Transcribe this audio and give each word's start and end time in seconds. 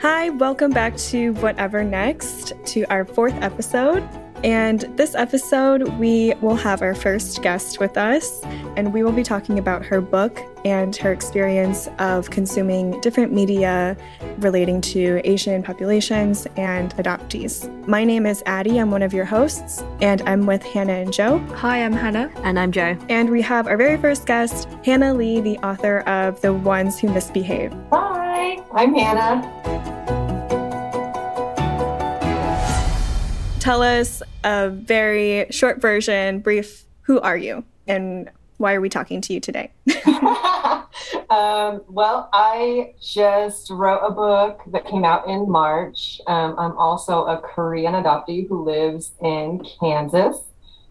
Hi, 0.00 0.30
welcome 0.30 0.70
back 0.70 0.96
to 0.96 1.32
Whatever 1.34 1.82
Next, 1.82 2.52
to 2.66 2.84
our 2.84 3.04
fourth 3.04 3.34
episode. 3.42 4.08
And 4.44 4.80
this 4.96 5.14
episode, 5.14 5.88
we 6.00 6.34
will 6.40 6.56
have 6.56 6.82
our 6.82 6.96
first 6.96 7.42
guest 7.42 7.78
with 7.78 7.96
us, 7.96 8.42
and 8.76 8.92
we 8.92 9.04
will 9.04 9.12
be 9.12 9.22
talking 9.22 9.56
about 9.56 9.84
her 9.84 10.00
book 10.00 10.40
and 10.64 10.96
her 10.96 11.12
experience 11.12 11.88
of 12.00 12.30
consuming 12.30 13.00
different 13.00 13.32
media 13.32 13.96
relating 14.38 14.80
to 14.80 15.20
Asian 15.22 15.62
populations 15.62 16.48
and 16.56 16.92
adoptees. 16.96 17.68
My 17.86 18.02
name 18.02 18.26
is 18.26 18.42
Addie, 18.46 18.80
I'm 18.80 18.90
one 18.90 19.02
of 19.02 19.12
your 19.12 19.24
hosts, 19.24 19.84
and 20.00 20.22
I'm 20.22 20.44
with 20.46 20.64
Hannah 20.64 20.94
and 20.94 21.12
Joe. 21.12 21.38
Hi, 21.56 21.84
I'm 21.84 21.92
Hannah. 21.92 22.32
And 22.42 22.58
I'm 22.58 22.72
Joe. 22.72 22.96
And 23.08 23.30
we 23.30 23.42
have 23.42 23.68
our 23.68 23.76
very 23.76 23.96
first 23.96 24.26
guest, 24.26 24.68
Hannah 24.84 25.14
Lee, 25.14 25.40
the 25.40 25.58
author 25.58 26.00
of 26.00 26.40
The 26.40 26.52
Ones 26.52 26.98
Who 26.98 27.08
Misbehave. 27.10 27.72
Hi, 27.92 28.60
I'm 28.72 28.92
Hannah. 28.92 29.60
Tell 33.60 33.80
us 33.80 34.24
a 34.44 34.70
very 34.70 35.46
short 35.50 35.80
version, 35.80 36.40
brief, 36.40 36.84
who 37.02 37.20
are 37.20 37.36
you 37.36 37.64
and 37.86 38.30
why 38.58 38.74
are 38.74 38.80
we 38.80 38.88
talking 38.88 39.20
to 39.20 39.32
you 39.32 39.40
today? 39.40 39.72
um, 41.30 41.82
well, 41.88 42.28
I 42.32 42.94
just 43.02 43.70
wrote 43.70 44.00
a 44.06 44.10
book 44.10 44.60
that 44.68 44.86
came 44.86 45.04
out 45.04 45.26
in 45.26 45.50
March. 45.50 46.20
Um, 46.28 46.54
I'm 46.58 46.76
also 46.78 47.24
a 47.24 47.38
Korean 47.38 47.94
adoptee 47.94 48.48
who 48.48 48.64
lives 48.64 49.12
in 49.20 49.64
Kansas. 49.80 50.36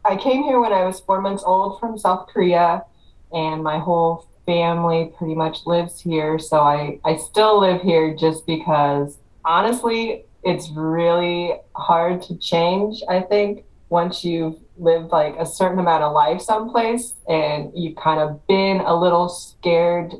I 0.03 0.17
came 0.17 0.43
here 0.43 0.59
when 0.59 0.73
I 0.73 0.83
was 0.83 0.99
four 0.99 1.21
months 1.21 1.43
old 1.45 1.79
from 1.79 1.97
South 1.97 2.27
Korea, 2.27 2.83
and 3.31 3.63
my 3.63 3.79
whole 3.79 4.27
family 4.45 5.13
pretty 5.17 5.35
much 5.35 5.65
lives 5.65 6.01
here. 6.01 6.39
So 6.39 6.59
I, 6.59 6.99
I 7.05 7.15
still 7.15 7.61
live 7.61 7.81
here 7.81 8.13
just 8.13 8.45
because, 8.45 9.17
honestly, 9.45 10.25
it's 10.43 10.69
really 10.71 11.53
hard 11.75 12.21
to 12.23 12.37
change, 12.37 13.03
I 13.09 13.21
think, 13.21 13.63
once 13.89 14.23
you've 14.23 14.57
lived 14.77 15.11
like 15.11 15.35
a 15.37 15.45
certain 15.45 15.79
amount 15.79 16.03
of 16.03 16.13
life 16.13 16.41
someplace 16.41 17.13
and 17.27 17.71
you've 17.75 17.97
kind 17.97 18.19
of 18.19 18.45
been 18.47 18.79
a 18.81 18.95
little 18.95 19.29
scared 19.29 20.13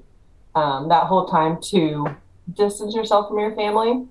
um, 0.55 0.89
that 0.89 1.05
whole 1.05 1.25
time 1.27 1.59
to 1.61 2.15
distance 2.53 2.93
yourself 2.93 3.29
from 3.29 3.39
your 3.39 3.55
family. 3.55 4.05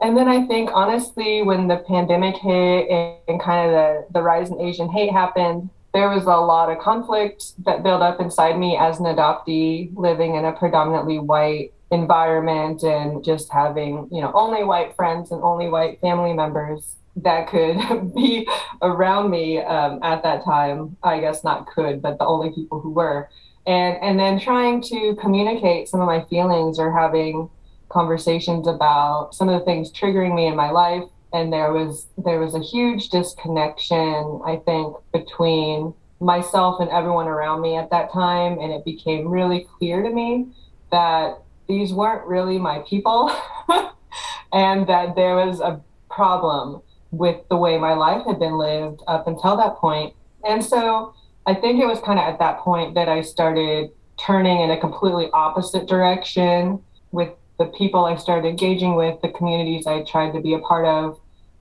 And 0.00 0.16
then 0.16 0.28
I 0.28 0.46
think, 0.46 0.70
honestly, 0.74 1.42
when 1.42 1.68
the 1.68 1.78
pandemic 1.78 2.36
hit 2.36 2.88
and, 2.90 3.16
and 3.28 3.40
kind 3.40 3.66
of 3.66 3.72
the, 3.72 4.06
the 4.12 4.22
rise 4.22 4.50
in 4.50 4.60
Asian 4.60 4.90
hate 4.90 5.10
happened, 5.10 5.70
there 5.94 6.10
was 6.10 6.24
a 6.24 6.36
lot 6.36 6.70
of 6.70 6.78
conflict 6.78 7.64
that 7.64 7.82
built 7.82 8.02
up 8.02 8.20
inside 8.20 8.58
me 8.58 8.76
as 8.76 9.00
an 9.00 9.06
adoptee 9.06 9.96
living 9.96 10.34
in 10.34 10.44
a 10.44 10.52
predominantly 10.52 11.18
white 11.18 11.72
environment 11.90 12.82
and 12.82 13.24
just 13.24 13.52
having, 13.52 14.08
you 14.10 14.20
know, 14.20 14.32
only 14.34 14.64
white 14.64 14.94
friends 14.96 15.30
and 15.30 15.42
only 15.42 15.68
white 15.68 16.00
family 16.00 16.32
members 16.32 16.96
that 17.16 17.48
could 17.48 18.14
be 18.14 18.48
around 18.82 19.30
me 19.30 19.58
um, 19.60 20.00
at 20.02 20.22
that 20.22 20.44
time. 20.44 20.96
I 21.02 21.20
guess 21.20 21.44
not 21.44 21.66
could, 21.66 22.02
but 22.02 22.18
the 22.18 22.26
only 22.26 22.50
people 22.50 22.80
who 22.80 22.90
were. 22.90 23.28
And, 23.66 23.98
and 24.00 24.18
then 24.18 24.38
trying 24.38 24.80
to 24.82 25.16
communicate 25.20 25.88
some 25.88 26.00
of 26.00 26.06
my 26.06 26.24
feelings 26.24 26.78
or 26.78 26.92
having 26.92 27.50
conversations 27.88 28.66
about 28.66 29.34
some 29.34 29.48
of 29.48 29.58
the 29.58 29.64
things 29.64 29.92
triggering 29.92 30.34
me 30.34 30.46
in 30.46 30.56
my 30.56 30.70
life 30.70 31.04
and 31.32 31.52
there 31.52 31.72
was 31.72 32.06
there 32.18 32.40
was 32.40 32.54
a 32.54 32.60
huge 32.60 33.10
disconnection 33.10 34.40
i 34.44 34.60
think 34.64 34.96
between 35.12 35.94
myself 36.20 36.80
and 36.80 36.90
everyone 36.90 37.26
around 37.26 37.60
me 37.60 37.76
at 37.76 37.90
that 37.90 38.12
time 38.12 38.58
and 38.58 38.72
it 38.72 38.84
became 38.84 39.28
really 39.28 39.66
clear 39.78 40.02
to 40.02 40.10
me 40.10 40.46
that 40.90 41.38
these 41.68 41.92
weren't 41.92 42.26
really 42.26 42.58
my 42.58 42.82
people 42.88 43.30
and 44.52 44.86
that 44.86 45.14
there 45.16 45.36
was 45.36 45.60
a 45.60 45.80
problem 46.10 46.80
with 47.10 47.36
the 47.48 47.56
way 47.56 47.78
my 47.78 47.94
life 47.94 48.24
had 48.26 48.38
been 48.38 48.56
lived 48.58 49.02
up 49.06 49.26
until 49.26 49.56
that 49.56 49.76
point. 49.76 50.14
and 50.44 50.64
so 50.64 51.14
i 51.46 51.54
think 51.54 51.80
it 51.80 51.86
was 51.86 52.00
kind 52.00 52.18
of 52.18 52.24
at 52.24 52.38
that 52.38 52.58
point 52.58 52.94
that 52.94 53.08
i 53.08 53.20
started 53.20 53.90
turning 54.16 54.60
in 54.60 54.70
a 54.70 54.80
completely 54.80 55.28
opposite 55.32 55.86
direction 55.86 56.82
with 57.12 57.30
the 57.58 57.66
people 57.66 58.04
I 58.04 58.16
started 58.16 58.48
engaging 58.48 58.96
with, 58.96 59.20
the 59.22 59.30
communities 59.30 59.86
I 59.86 60.02
tried 60.02 60.32
to 60.32 60.40
be 60.40 60.54
a 60.54 60.58
part 60.58 60.84
of. 60.84 61.18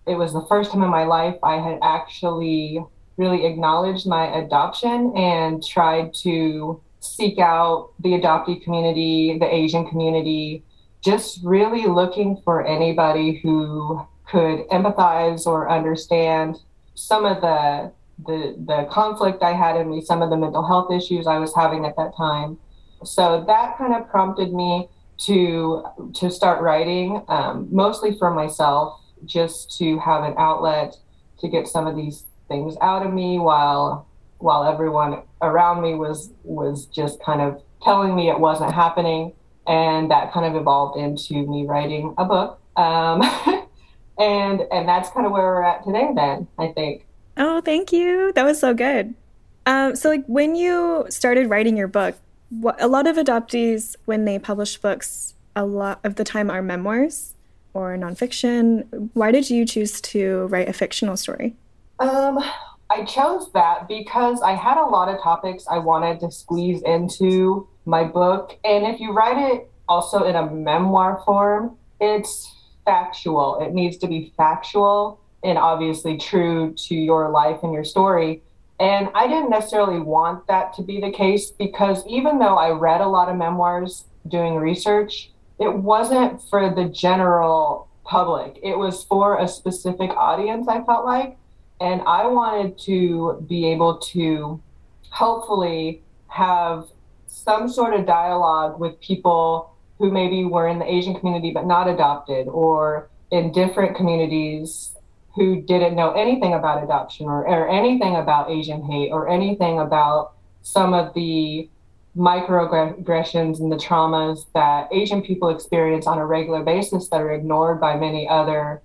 It 0.07 0.16
was 0.16 0.33
the 0.33 0.45
first 0.47 0.72
time 0.72 0.83
in 0.83 0.89
my 0.89 1.03
life 1.05 1.35
I 1.41 1.57
had 1.57 1.79
actually 1.81 2.83
really 3.17 3.45
acknowledged 3.45 4.05
my 4.05 4.25
adoption 4.37 5.13
and 5.16 5.66
tried 5.66 6.13
to 6.16 6.81
seek 7.05 7.39
out 7.39 7.91
the 7.99 8.09
adoptee 8.09 8.63
community, 8.63 9.38
the 9.39 9.53
Asian 9.53 9.88
community, 9.88 10.63
just 11.01 11.39
really 11.43 11.85
looking 11.85 12.41
for 12.43 12.66
anybody 12.66 13.39
who 13.41 14.05
could 14.27 14.67
empathize 14.69 15.45
or 15.45 15.69
understand 15.69 16.57
some 16.95 17.25
of 17.25 17.41
the 17.41 17.91
the 18.25 18.55
the 18.66 18.88
conflict 18.89 19.43
I 19.43 19.53
had 19.53 19.75
in 19.75 19.89
me, 19.91 20.01
some 20.01 20.21
of 20.21 20.29
the 20.29 20.38
mental 20.38 20.66
health 20.66 20.91
issues 20.91 21.27
I 21.27 21.38
was 21.38 21.53
having 21.53 21.85
at 21.85 21.95
that 21.97 22.16
time. 22.16 22.57
So 23.03 23.43
that 23.45 23.77
kind 23.77 23.93
of 23.93 24.09
prompted 24.09 24.53
me 24.53 24.89
to 25.25 25.83
to 26.16 26.31
start 26.31 26.61
writing, 26.61 27.23
um, 27.27 27.67
mostly 27.72 28.17
for 28.17 28.31
myself, 28.31 28.99
just 29.25 29.77
to 29.77 29.99
have 29.99 30.23
an 30.23 30.33
outlet 30.37 30.95
to 31.39 31.47
get 31.47 31.67
some 31.67 31.87
of 31.87 31.95
these 31.95 32.25
things 32.47 32.75
out 32.81 33.05
of 33.05 33.13
me 33.13 33.39
while 33.39 34.07
while 34.37 34.63
everyone 34.63 35.23
around 35.45 35.81
me 35.81 35.95
was 35.95 36.31
was 36.44 36.85
just 36.88 37.22
kind 37.23 37.41
of 37.41 37.61
telling 37.81 38.16
me 38.16 38.29
it 38.29 38.39
wasn't 38.39 38.73
happening. 38.73 39.33
And 39.67 40.11
that 40.11 40.31
kind 40.31 40.45
of 40.45 40.59
evolved 40.59 40.97
into 41.00 41.47
me 41.47 41.66
writing 41.66 42.13
a 42.17 42.25
book. 42.25 42.59
Um, 42.75 43.22
and 44.17 44.61
and 44.72 44.88
that's 44.88 45.09
kind 45.09 45.25
of 45.25 45.31
where 45.31 45.44
we're 45.44 45.63
at 45.63 45.84
today 45.84 46.09
then 46.16 46.47
i 46.57 46.67
think. 46.67 47.05
Oh 47.38 47.61
thank 47.61 47.91
you. 47.91 48.31
That 48.34 48.46
was 48.46 48.59
so 48.59 48.73
good. 48.73 49.14
Um, 49.66 49.96
so 49.96 50.09
like 50.09 50.25
when 50.28 50.55
you 50.55 51.05
started 51.09 51.49
writing 51.49 51.75
your 51.75 51.87
book 51.87 52.16
what, 52.49 52.81
a 52.81 52.87
lot 52.87 53.08
of 53.08 53.17
adoptees 53.17 53.96
when 54.05 54.25
they 54.25 54.40
publish 54.40 54.78
books 54.78 55.34
a 55.55 55.66
lot 55.66 55.99
of 56.03 56.16
the 56.16 56.23
time 56.23 56.49
are 56.49 56.61
memoirs 56.61 57.34
or 57.73 57.97
nonfiction. 57.97 59.09
Why 59.14 59.31
did 59.31 59.49
you 59.49 59.66
choose 59.66 59.99
to 60.02 60.47
write 60.47 60.70
a 60.70 60.73
fictional 60.73 61.17
story? 61.17 61.55
Um, 61.99 62.43
I 62.90 63.03
chose 63.03 63.52
that 63.53 63.87
because 63.87 64.41
I 64.41 64.53
had 64.53 64.78
a 64.78 64.85
lot 64.85 65.09
of 65.09 65.22
topics 65.22 65.66
I 65.70 65.79
wanted 65.79 66.20
to 66.20 66.32
squeeze 66.32 66.82
into 66.84 67.67
my 67.85 68.03
book. 68.03 68.58
And 68.64 68.85
if 68.85 68.99
you 68.99 69.11
write 69.11 69.37
it 69.37 69.72
also 69.87 70.23
in 70.23 70.35
a 70.35 70.49
memoir 70.49 71.22
form, 71.26 71.78
it's 71.99 72.52
factual. 72.85 73.59
It 73.59 73.73
needs 73.73 73.97
to 73.97 74.08
be 74.08 74.34
factual 74.37 75.20
and 75.43 75.58
obviously 75.58 76.17
true 76.17 76.73
to 76.73 76.96
your 76.96 77.29
life 77.29 77.59
and 77.64 77.73
your 77.73 77.84
story. 77.84 78.41
And 78.79 79.09
I 79.16 79.28
didn't 79.28 79.49
necessarily 79.49 79.99
want 79.99 80.47
that 80.47 80.73
to 80.73 80.82
be 80.84 80.99
the 80.99 81.11
case 81.11 81.52
because 81.52 82.05
even 82.08 82.40
though 82.40 82.58
I 82.58 82.72
read 82.72 83.02
a 83.02 83.08
lot 83.08 83.29
of 83.29 83.35
memoirs 83.35 84.05
doing 84.28 84.55
research, 84.55 85.32
it 85.59 85.73
wasn't 85.73 86.41
for 86.49 86.73
the 86.73 86.85
general 86.85 87.87
public. 88.03 88.59
It 88.61 88.78
was 88.78 89.03
for 89.05 89.40
a 89.40 89.47
specific 89.47 90.11
audience, 90.11 90.67
I 90.67 90.84
felt 90.84 91.05
like. 91.05 91.37
And 91.79 92.01
I 92.01 92.27
wanted 92.27 92.77
to 92.79 93.45
be 93.47 93.67
able 93.67 93.97
to 93.97 94.61
hopefully 95.09 96.01
have 96.27 96.87
some 97.27 97.69
sort 97.69 97.93
of 97.93 98.05
dialogue 98.05 98.79
with 98.79 98.99
people 99.01 99.72
who 99.97 100.11
maybe 100.11 100.45
were 100.45 100.67
in 100.67 100.79
the 100.79 100.91
Asian 100.91 101.16
community 101.16 101.51
but 101.51 101.66
not 101.66 101.87
adopted 101.87 102.47
or 102.47 103.09
in 103.31 103.51
different 103.51 103.95
communities 103.95 104.95
who 105.35 105.61
didn't 105.61 105.95
know 105.95 106.11
anything 106.11 106.53
about 106.53 106.83
adoption 106.83 107.25
or, 107.25 107.47
or 107.47 107.69
anything 107.69 108.16
about 108.16 108.49
Asian 108.49 108.83
hate 108.83 109.09
or 109.11 109.27
anything 109.27 109.79
about 109.79 110.33
some 110.61 110.93
of 110.93 111.13
the 111.13 111.69
microaggressions 112.16 113.59
and 113.59 113.72
the 113.72 113.75
traumas 113.75 114.45
that 114.53 114.87
Asian 114.93 115.22
people 115.22 115.49
experience 115.49 116.07
on 116.07 116.17
a 116.17 116.25
regular 116.25 116.63
basis 116.63 117.09
that 117.09 117.19
are 117.19 117.33
ignored 117.33 117.79
by 117.81 117.97
many 117.97 118.27
other 118.27 118.81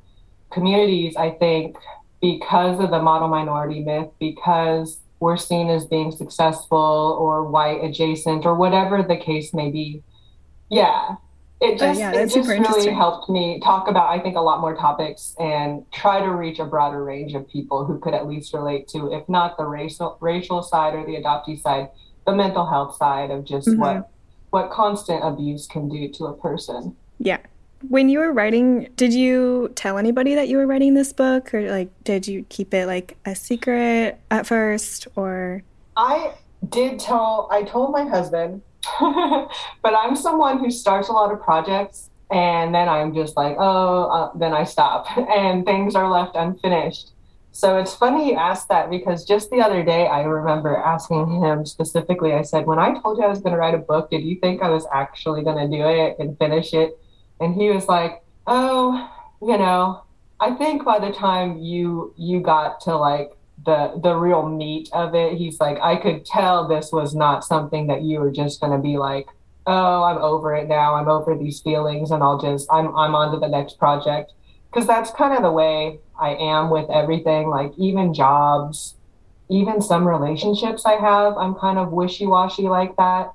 communities, 0.53 1.15
I 1.17 1.31
think, 1.31 1.77
because 2.21 2.81
of 2.81 2.91
the 2.91 3.01
model 3.01 3.29
minority 3.29 3.81
myth, 3.81 4.09
because 4.19 5.01
we're 5.21 5.37
seen 5.37 5.69
as 5.69 5.85
being 5.85 6.11
successful 6.11 7.17
or 7.21 7.45
white 7.45 7.83
adjacent 7.85 8.47
or 8.47 8.55
whatever 8.55 9.03
the 9.03 9.17
case 9.17 9.53
may 9.53 9.71
be. 9.71 10.03
Yeah, 10.71 11.17
it 11.61 11.79
just, 11.79 12.01
yeah, 12.01 12.13
it 12.13 12.29
just 12.29 12.49
really 12.49 12.91
helped 12.91 13.29
me 13.29 13.61
talk 13.61 13.87
about 13.87 14.09
i 14.09 14.19
think 14.19 14.37
a 14.37 14.41
lot 14.41 14.61
more 14.61 14.75
topics 14.75 15.35
and 15.39 15.85
try 15.93 16.21
to 16.21 16.31
reach 16.31 16.59
a 16.59 16.65
broader 16.65 17.05
range 17.05 17.35
of 17.35 17.47
people 17.49 17.85
who 17.85 17.99
could 17.99 18.15
at 18.15 18.27
least 18.27 18.55
relate 18.55 18.89
to 18.89 19.13
if 19.13 19.29
not 19.29 19.57
the 19.57 19.65
racial 19.65 20.17
racial 20.21 20.63
side 20.63 20.95
or 20.95 21.05
the 21.05 21.17
adoptee 21.17 21.61
side 21.61 21.89
the 22.27 22.35
mental 22.35 22.67
health 22.67 22.97
side 22.97 23.31
of 23.31 23.45
just 23.45 23.69
mm-hmm. 23.69 23.81
what 23.81 24.11
what 24.51 24.71
constant 24.71 25.23
abuse 25.23 25.67
can 25.67 25.89
do 25.89 26.09
to 26.09 26.25
a 26.25 26.37
person 26.39 26.97
yeah 27.19 27.39
when 27.89 28.09
you 28.09 28.19
were 28.19 28.33
writing 28.33 28.89
did 28.97 29.13
you 29.13 29.71
tell 29.75 29.97
anybody 29.97 30.35
that 30.35 30.49
you 30.49 30.57
were 30.57 30.67
writing 30.67 30.95
this 30.95 31.13
book 31.13 31.55
or 31.55 31.71
like 31.71 31.89
did 32.05 32.29
you 32.29 32.45
keep 32.49 32.75
it 32.75 32.87
like 32.87 33.17
a 33.25 33.35
secret 33.35 34.21
at 34.31 34.47
first 34.47 35.09
or 35.17 35.63
i 35.97 36.33
did 36.69 36.99
tell 36.99 37.49
i 37.51 37.63
told 37.63 37.91
my 37.91 38.05
husband 38.05 38.61
but 39.01 39.95
I'm 39.95 40.17
someone 40.17 40.59
who 40.59 40.71
starts 40.71 41.09
a 41.09 41.13
lot 41.13 41.33
of 41.33 41.41
projects 41.41 42.11
and 42.31 42.75
then 42.75 42.89
I'm 42.89 43.15
just 43.15 43.37
like, 43.37 43.57
oh, 43.59 44.05
uh, 44.05 44.31
then 44.39 44.53
I 44.53 44.65
stop 44.65 45.07
and 45.17 45.65
things 45.65 45.95
are 45.95 46.09
left 46.11 46.37
unfinished. 46.37 47.13
So 47.53 47.79
it's 47.79 47.95
funny 47.95 48.31
you 48.31 48.37
asked 48.37 48.69
that 48.69 48.91
because 48.91 49.25
just 49.25 49.51
the 49.51 49.61
other 49.61 49.83
day 49.83 50.07
I 50.07 50.23
remember 50.23 50.77
asking 50.77 51.43
him 51.43 51.67
specifically, 51.67 52.33
I 52.33 52.43
said, 52.43 52.67
when 52.67 52.79
I 52.79 52.95
told 53.01 53.19
you 53.19 53.25
I 53.25 53.29
was 53.29 53.41
going 53.41 53.53
to 53.53 53.59
write 53.59 53.75
a 53.75 53.79
book, 53.79 54.11
did 54.11 54.23
you 54.23 54.39
think 54.39 54.63
I 54.63 54.71
was 54.71 54.87
actually 54.95 55.43
going 55.43 55.57
to 55.57 55.77
do 55.77 55.85
it 55.85 56.17
and 56.21 56.39
finish 56.39 56.73
it? 56.73 56.97
And 57.41 57.55
he 57.55 57.71
was 57.71 57.87
like, 57.87 58.23
oh, 58.47 59.11
you 59.43 59.57
know, 59.57 60.05
I 60.39 60.55
think 60.55 60.85
by 60.85 60.99
the 60.99 61.13
time 61.13 61.59
you 61.59 62.15
you 62.17 62.41
got 62.41 62.81
to 62.83 62.97
like 62.97 63.33
the 63.65 64.01
the 64.03 64.15
real 64.15 64.47
meat 64.47 64.89
of 64.93 65.15
it. 65.15 65.35
He's 65.35 65.61
like, 65.61 65.79
I 65.81 65.97
could 65.97 66.25
tell 66.25 66.67
this 66.67 66.93
was 66.93 67.15
not 67.15 67.45
something 67.45 67.87
that 67.89 68.03
you 68.03 68.21
were 68.21 68.31
just 68.31 68.61
gonna 68.61 68.79
be 68.79 68.97
like, 68.97 69.27
oh, 69.67 70.03
I'm 70.03 70.19
over 70.19 70.55
it 70.55 70.69
now. 70.69 70.95
I'm 70.95 71.09
over 71.09 71.37
these 71.37 71.61
feelings, 71.61 72.11
and 72.11 72.23
I'll 72.23 72.41
just 72.41 72.67
I'm 72.71 72.95
I'm 72.97 73.15
on 73.15 73.33
to 73.33 73.41
the 73.41 73.49
next 73.49 73.79
project. 73.79 74.33
Because 74.71 74.87
that's 74.87 75.11
kind 75.11 75.35
of 75.35 75.43
the 75.43 75.51
way 75.51 75.99
I 76.19 76.35
am 76.37 76.71
with 76.71 76.89
everything. 76.91 77.49
Like 77.49 77.73
even 77.77 78.15
jobs, 78.15 78.95
even 79.49 79.83
some 79.83 80.07
relationships 80.07 80.87
I 80.87 80.93
have, 80.93 81.37
I'm 81.37 81.55
kind 81.55 81.79
of 81.79 81.91
wishy 81.91 82.27
washy 82.27 82.69
like 82.69 82.97
that. 82.97 83.33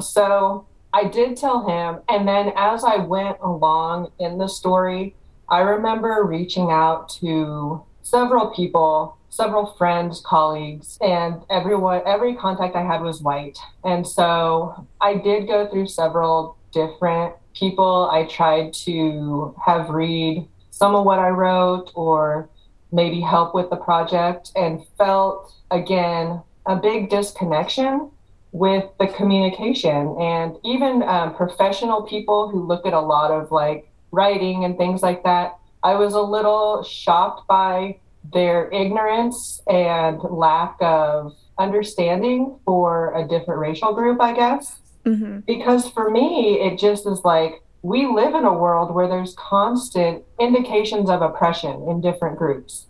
So 0.00 0.66
I 0.92 1.04
did 1.04 1.36
tell 1.36 1.68
him, 1.68 2.02
and 2.08 2.26
then 2.26 2.52
as 2.56 2.84
I 2.84 2.96
went 2.96 3.38
along 3.42 4.12
in 4.18 4.38
the 4.38 4.48
story, 4.48 5.14
I 5.48 5.60
remember 5.60 6.24
reaching 6.24 6.70
out 6.70 7.08
to 7.20 7.82
several 8.02 8.50
people 8.54 9.18
several 9.30 9.66
friends, 9.76 10.20
colleagues, 10.24 10.98
and 11.00 11.42
everyone, 11.50 12.02
every 12.06 12.34
contact 12.34 12.74
I 12.74 12.82
had 12.82 13.02
was 13.02 13.22
white. 13.22 13.58
And 13.84 14.06
so 14.06 14.86
I 15.00 15.14
did 15.14 15.46
go 15.46 15.68
through 15.68 15.88
several 15.88 16.56
different 16.72 17.34
people. 17.54 18.08
I 18.10 18.24
tried 18.24 18.72
to 18.84 19.54
have 19.64 19.90
read 19.90 20.48
some 20.70 20.94
of 20.94 21.04
what 21.04 21.18
I 21.18 21.28
wrote 21.28 21.92
or 21.94 22.48
maybe 22.90 23.20
help 23.20 23.54
with 23.54 23.68
the 23.70 23.76
project 23.76 24.52
and 24.56 24.84
felt 24.96 25.54
again 25.70 26.42
a 26.66 26.76
big 26.76 27.10
disconnection 27.10 28.10
with 28.52 28.84
the 28.98 29.06
communication 29.08 30.16
and 30.18 30.56
even 30.64 31.02
um, 31.02 31.34
professional 31.34 32.02
people 32.02 32.48
who 32.48 32.66
look 32.66 32.86
at 32.86 32.92
a 32.92 33.00
lot 33.00 33.30
of 33.30 33.50
like 33.50 33.88
writing 34.10 34.64
and 34.64 34.76
things 34.76 35.02
like 35.02 35.22
that. 35.24 35.58
I 35.82 35.94
was 35.94 36.14
a 36.14 36.20
little 36.20 36.82
shocked 36.82 37.46
by 37.46 37.98
their 38.32 38.70
ignorance 38.70 39.62
and 39.68 40.18
lack 40.22 40.76
of 40.80 41.34
understanding 41.58 42.58
for 42.64 43.14
a 43.14 43.26
different 43.26 43.60
racial 43.60 43.92
group, 43.94 44.20
I 44.20 44.32
guess. 44.34 44.80
Mm-hmm. 45.04 45.40
Because 45.40 45.88
for 45.88 46.10
me, 46.10 46.60
it 46.60 46.78
just 46.78 47.06
is 47.06 47.20
like 47.24 47.62
we 47.82 48.06
live 48.06 48.34
in 48.34 48.44
a 48.44 48.52
world 48.52 48.94
where 48.94 49.08
there's 49.08 49.34
constant 49.34 50.24
indications 50.40 51.08
of 51.08 51.22
oppression 51.22 51.86
in 51.88 52.00
different 52.00 52.36
groups. 52.36 52.86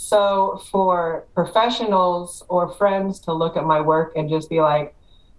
So 0.00 0.62
for 0.70 1.26
professionals 1.34 2.44
or 2.48 2.72
friends 2.74 3.18
to 3.20 3.32
look 3.32 3.56
at 3.56 3.64
my 3.64 3.80
work 3.80 4.12
and 4.14 4.30
just 4.30 4.48
be 4.48 4.60
like, 4.60 4.94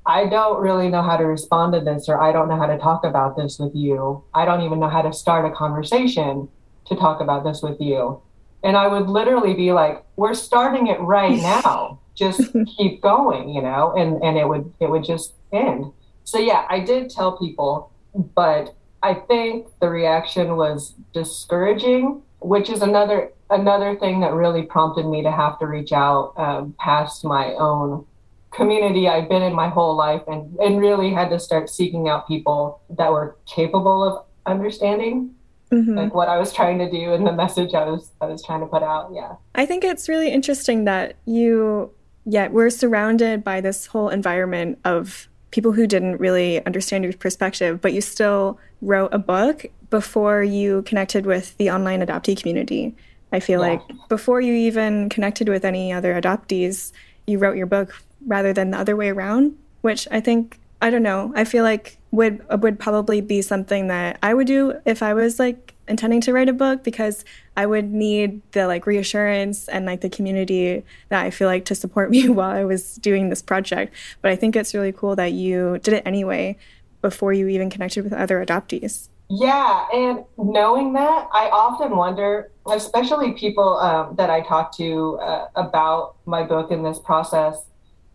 I 0.06 0.26
don't 0.26 0.60
really 0.62 0.90
know 0.90 1.02
how 1.02 1.16
to 1.16 1.24
respond 1.24 1.72
to 1.74 1.80
this, 1.80 2.10
or 2.10 2.20
I 2.20 2.34
don't 2.34 2.50
know 2.50 2.58
how 2.58 2.66
to 2.66 2.78
talk 2.78 3.06
about 3.06 3.38
this 3.38 3.58
with 3.58 3.74
you. 3.74 4.22
I 4.34 4.44
don't 4.44 4.62
even 4.64 4.82
know 4.82 4.90
how 4.90 5.02
to 5.02 5.14
start 5.14 5.50
a 5.50 5.56
conversation 5.56 6.50
to 6.88 6.96
talk 6.98 7.22
about 7.22 7.46
this 7.46 7.62
with 7.62 7.80
you. 7.80 8.22
And 8.62 8.76
I 8.76 8.88
would 8.90 9.08
literally 9.08 9.54
be 9.54 9.72
like, 9.72 10.04
we're 10.18 10.34
starting 10.34 10.88
it 10.88 11.00
right 11.00 11.38
now. 11.42 12.02
Just 12.14 12.42
keep 12.78 13.02
going, 13.02 13.48
you 13.48 13.62
know, 13.62 13.94
and, 13.96 14.22
and 14.22 14.38
it 14.38 14.46
would 14.46 14.74
it 14.82 14.90
would 14.90 15.06
just 15.06 15.36
end. 15.54 15.86
So 16.26 16.38
yeah, 16.38 16.66
I 16.70 16.82
did 16.82 17.10
tell 17.10 17.38
people, 17.38 17.94
but 18.36 18.76
I 19.02 19.14
think 19.14 19.68
the 19.80 19.88
reaction 19.88 20.58
was 20.58 20.96
discouraging, 21.14 22.24
which 22.40 22.70
is 22.70 22.82
another 22.82 23.32
another 23.50 23.96
thing 23.96 24.20
that 24.22 24.34
really 24.34 24.64
prompted 24.64 25.06
me 25.06 25.24
to 25.24 25.32
have 25.32 25.58
to 25.60 25.66
reach 25.66 25.92
out 25.92 26.34
um, 26.38 26.74
past 26.80 27.24
my 27.26 27.54
own 27.56 28.06
community 28.52 29.08
I've 29.08 29.30
been 29.30 29.44
in 29.44 29.54
my 29.54 29.70
whole 29.70 29.96
life 29.96 30.24
and, 30.28 30.56
and 30.58 30.80
really 30.80 31.12
had 31.12 31.30
to 31.30 31.40
start 31.40 31.70
seeking 31.70 32.08
out 32.08 32.28
people 32.28 32.82
that 32.90 33.12
were 33.12 33.38
capable 33.46 34.04
of 34.04 34.26
understanding 34.46 35.36
mm-hmm. 35.72 35.96
like 35.96 36.14
what 36.14 36.30
I 36.30 36.38
was 36.38 36.54
trying 36.54 36.80
to 36.80 36.90
do 36.90 37.14
and 37.14 37.26
the 37.26 37.32
message 37.32 37.74
I 37.74 37.86
was 37.86 38.12
I 38.22 38.26
was 38.26 38.44
trying 38.44 38.62
to 38.62 38.66
put 38.66 38.84
out. 38.84 39.12
Yeah. 39.14 39.36
I 39.56 39.66
think 39.66 39.84
it's 39.84 40.10
really 40.10 40.30
interesting 40.30 40.86
that 40.86 41.16
you 41.26 41.92
yeah, 42.26 42.48
we're 42.48 42.70
surrounded 42.70 43.44
by 43.44 43.62
this 43.62 43.88
whole 43.88 44.10
environment 44.10 44.80
of 44.86 45.28
people 45.52 45.72
who 45.72 45.88
didn't 45.88 46.18
really 46.18 46.64
understand 46.66 47.04
your 47.04 47.14
perspective, 47.14 47.82
but 47.82 47.94
you 47.94 48.02
still 48.02 48.60
wrote 48.82 49.12
a 49.14 49.18
book 49.18 49.66
before 49.90 50.44
you 50.44 50.82
connected 50.84 51.26
with 51.26 51.58
the 51.58 51.72
online 51.72 52.02
adoptee 52.02 52.40
community. 52.40 52.96
I 53.32 53.40
feel 53.40 53.62
yeah. 53.62 53.74
like 53.74 53.82
before 54.08 54.42
you 54.42 54.54
even 54.54 55.10
connected 55.10 55.50
with 55.50 55.66
any 55.66 55.94
other 55.94 56.20
adoptees, 56.20 56.92
you 57.28 57.38
wrote 57.38 57.58
your 57.58 57.68
book 57.68 57.96
rather 58.26 58.54
than 58.54 58.72
the 58.72 58.78
other 58.78 58.96
way 58.96 59.10
around, 59.10 59.58
which 59.82 60.08
I 60.12 60.20
think 60.20 60.60
I 60.82 60.90
don't 60.90 61.04
know. 61.04 61.34
I 61.36 61.44
feel 61.44 61.64
like 61.64 61.98
would 62.12 62.42
would 62.62 62.80
probably 62.80 63.22
be 63.22 63.42
something 63.42 63.88
that 63.88 64.18
I 64.24 64.34
would 64.34 64.48
do 64.48 64.80
if 64.86 65.04
I 65.04 65.14
was 65.14 65.38
like 65.40 65.76
intending 65.88 66.22
to 66.22 66.34
write 66.34 66.48
a 66.48 66.54
book 66.54 66.84
because 66.84 67.26
I 67.58 67.66
would 67.66 67.92
need 67.92 68.42
the 68.52 68.68
like 68.68 68.86
reassurance 68.86 69.68
and 69.68 69.86
like 69.86 70.02
the 70.02 70.10
community 70.10 70.84
that 71.10 71.26
I 71.26 71.32
feel 71.32 71.48
like 71.48 71.66
to 71.66 71.76
support 71.76 72.10
me 72.16 72.30
while 72.30 72.52
I 72.52 72.64
was 72.64 72.96
doing 72.96 73.30
this 73.30 73.42
project. 73.42 73.94
But 74.22 74.32
I 74.32 74.36
think 74.36 74.56
it's 74.56 74.74
really 74.74 74.92
cool 74.92 75.16
that 75.18 75.34
you 75.34 75.80
did 75.80 75.94
it 75.94 76.04
anyway 76.06 76.58
before 77.02 77.34
you 77.34 77.48
even 77.48 77.70
connected 77.70 78.04
with 78.04 78.14
other 78.14 78.44
adoptees. 78.44 79.10
Yeah, 79.30 79.86
and 79.94 80.26
knowing 80.38 80.94
that, 80.94 81.30
I 81.32 81.50
often 81.52 81.96
wonder, 81.96 82.52
especially 82.68 83.34
people 83.34 83.78
um, 83.78 84.16
that 84.16 84.32
I 84.32 84.42
talk 84.42 84.76
to 84.78 85.20
uh, 85.20 85.48
about 85.56 86.16
my 86.26 86.42
book 86.42 86.72
in 86.72 86.82
this 86.82 86.98
process. 86.98 87.64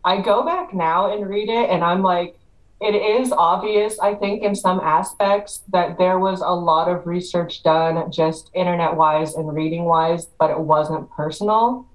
I 0.04 0.20
go 0.20 0.44
back 0.44 0.74
now 0.74 1.14
and 1.14 1.28
read 1.28 1.48
it, 1.48 1.70
and 1.70 1.84
I'm 1.84 2.02
like, 2.02 2.36
it 2.80 2.96
is 2.96 3.30
obvious, 3.30 3.98
I 4.00 4.14
think, 4.14 4.42
in 4.42 4.56
some 4.56 4.80
aspects 4.80 5.62
that 5.72 5.98
there 5.98 6.18
was 6.18 6.40
a 6.40 6.50
lot 6.50 6.88
of 6.88 7.06
research 7.06 7.62
done 7.62 8.10
just 8.10 8.50
internet 8.52 8.96
wise 8.96 9.36
and 9.36 9.54
reading 9.54 9.84
wise, 9.84 10.26
but 10.40 10.50
it 10.50 10.58
wasn't 10.58 11.08
personal, 11.12 11.86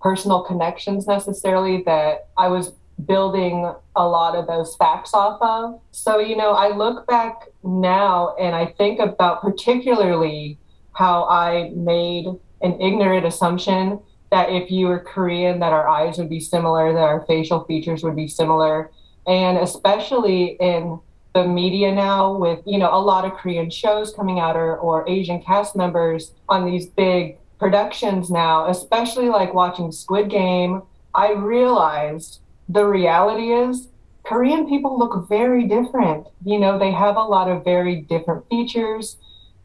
personal 0.00 0.42
connections 0.42 1.06
necessarily 1.06 1.82
that 1.84 2.28
I 2.38 2.48
was 2.48 2.72
building 3.06 3.72
a 3.96 4.06
lot 4.06 4.36
of 4.36 4.46
those 4.46 4.76
facts 4.76 5.12
off 5.14 5.40
of. 5.40 5.80
So, 5.90 6.18
you 6.18 6.36
know, 6.36 6.52
I 6.52 6.74
look 6.74 7.06
back 7.06 7.48
now 7.62 8.36
and 8.36 8.54
I 8.54 8.66
think 8.66 9.00
about 9.00 9.42
particularly 9.42 10.58
how 10.92 11.24
I 11.24 11.70
made 11.74 12.26
an 12.60 12.80
ignorant 12.80 13.26
assumption 13.26 14.00
that 14.30 14.50
if 14.50 14.70
you 14.70 14.86
were 14.86 15.00
Korean, 15.00 15.60
that 15.60 15.72
our 15.72 15.88
eyes 15.88 16.18
would 16.18 16.30
be 16.30 16.40
similar, 16.40 16.92
that 16.92 16.98
our 16.98 17.24
facial 17.26 17.64
features 17.64 18.02
would 18.02 18.16
be 18.16 18.28
similar 18.28 18.90
and 19.26 19.58
especially 19.58 20.56
in 20.58 20.98
the 21.32 21.46
media 21.46 21.94
now 21.94 22.36
with 22.36 22.58
you 22.66 22.76
know 22.76 22.92
a 22.92 22.98
lot 22.98 23.24
of 23.24 23.32
korean 23.34 23.70
shows 23.70 24.12
coming 24.12 24.40
out 24.40 24.56
or, 24.56 24.76
or 24.78 25.08
asian 25.08 25.40
cast 25.40 25.76
members 25.76 26.32
on 26.48 26.66
these 26.66 26.86
big 26.86 27.38
productions 27.62 28.28
now, 28.28 28.68
especially 28.68 29.28
like 29.28 29.54
watching 29.54 29.92
Squid 29.92 30.28
Game, 30.28 30.82
I 31.14 31.30
realized 31.30 32.40
the 32.68 32.84
reality 32.84 33.52
is 33.52 33.88
Korean 34.24 34.68
people 34.68 34.98
look 34.98 35.28
very 35.28 35.64
different. 35.64 36.26
You 36.44 36.58
know, 36.58 36.78
they 36.78 36.92
have 36.92 37.16
a 37.16 37.22
lot 37.22 37.48
of 37.48 37.64
very 37.64 37.96
different 37.96 38.48
features. 38.48 39.16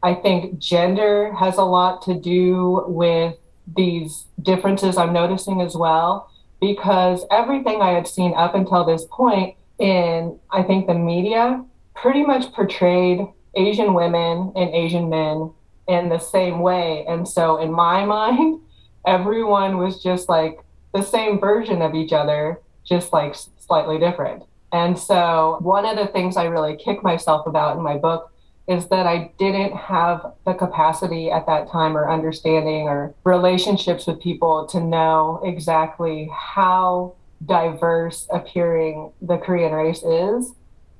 I 0.02 0.14
think 0.14 0.58
gender 0.58 1.32
has 1.34 1.56
a 1.56 1.64
lot 1.64 2.02
to 2.02 2.14
do 2.14 2.84
with 2.86 3.36
these 3.76 4.26
differences 4.42 4.96
I'm 4.96 5.12
noticing 5.12 5.60
as 5.60 5.76
well, 5.76 6.30
because 6.60 7.24
everything 7.30 7.82
I 7.82 7.90
had 7.90 8.08
seen 8.08 8.34
up 8.34 8.54
until 8.54 8.84
this 8.84 9.04
point 9.10 9.56
in, 9.78 10.38
I 10.50 10.62
think, 10.62 10.86
the 10.86 10.94
media 10.94 11.64
pretty 11.94 12.24
much 12.24 12.52
portrayed 12.52 13.26
Asian 13.54 13.94
women 13.94 14.52
and 14.56 14.74
Asian 14.74 15.08
men 15.08 15.52
in 15.86 16.08
the 16.08 16.18
same 16.18 16.60
way. 16.60 17.04
And 17.08 17.26
so, 17.28 17.58
in 17.58 17.72
my 17.72 18.04
mind, 18.16 18.60
everyone 19.06 19.78
was 19.78 20.02
just 20.02 20.28
like 20.28 20.60
the 20.94 21.02
same 21.02 21.38
version 21.38 21.82
of 21.82 21.94
each 21.94 22.12
other, 22.12 22.60
just 22.88 23.12
like 23.12 23.34
slightly 23.58 23.98
different. 23.98 24.44
And 24.72 24.98
so, 24.98 25.58
one 25.60 25.86
of 25.86 25.96
the 25.96 26.06
things 26.06 26.36
I 26.36 26.44
really 26.44 26.76
kick 26.76 27.02
myself 27.02 27.46
about 27.46 27.76
in 27.76 27.82
my 27.82 27.96
book 27.96 28.32
is 28.68 28.88
that 28.88 29.06
I 29.06 29.32
didn't 29.38 29.74
have 29.74 30.34
the 30.44 30.52
capacity 30.52 31.30
at 31.30 31.46
that 31.46 31.70
time 31.70 31.96
or 31.96 32.10
understanding 32.10 32.86
or 32.86 33.14
relationships 33.24 34.06
with 34.06 34.20
people 34.20 34.66
to 34.66 34.80
know 34.80 35.40
exactly 35.42 36.30
how 36.34 37.14
diverse 37.46 38.26
appearing 38.30 39.10
the 39.22 39.38
Korean 39.38 39.72
race 39.72 40.02
is. 40.02 40.52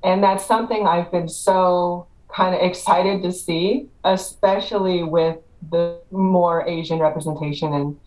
And 0.03 0.23
that's 0.23 0.45
something 0.45 0.87
I've 0.87 1.11
been 1.11 1.29
so 1.29 2.07
kind 2.33 2.55
of 2.55 2.61
excited 2.61 3.21
to 3.21 3.31
see, 3.31 3.89
especially 4.03 5.03
with 5.03 5.37
the 5.69 5.99
more 6.09 6.67
Asian 6.67 6.99
representation 6.99 7.73
in, 7.73 7.99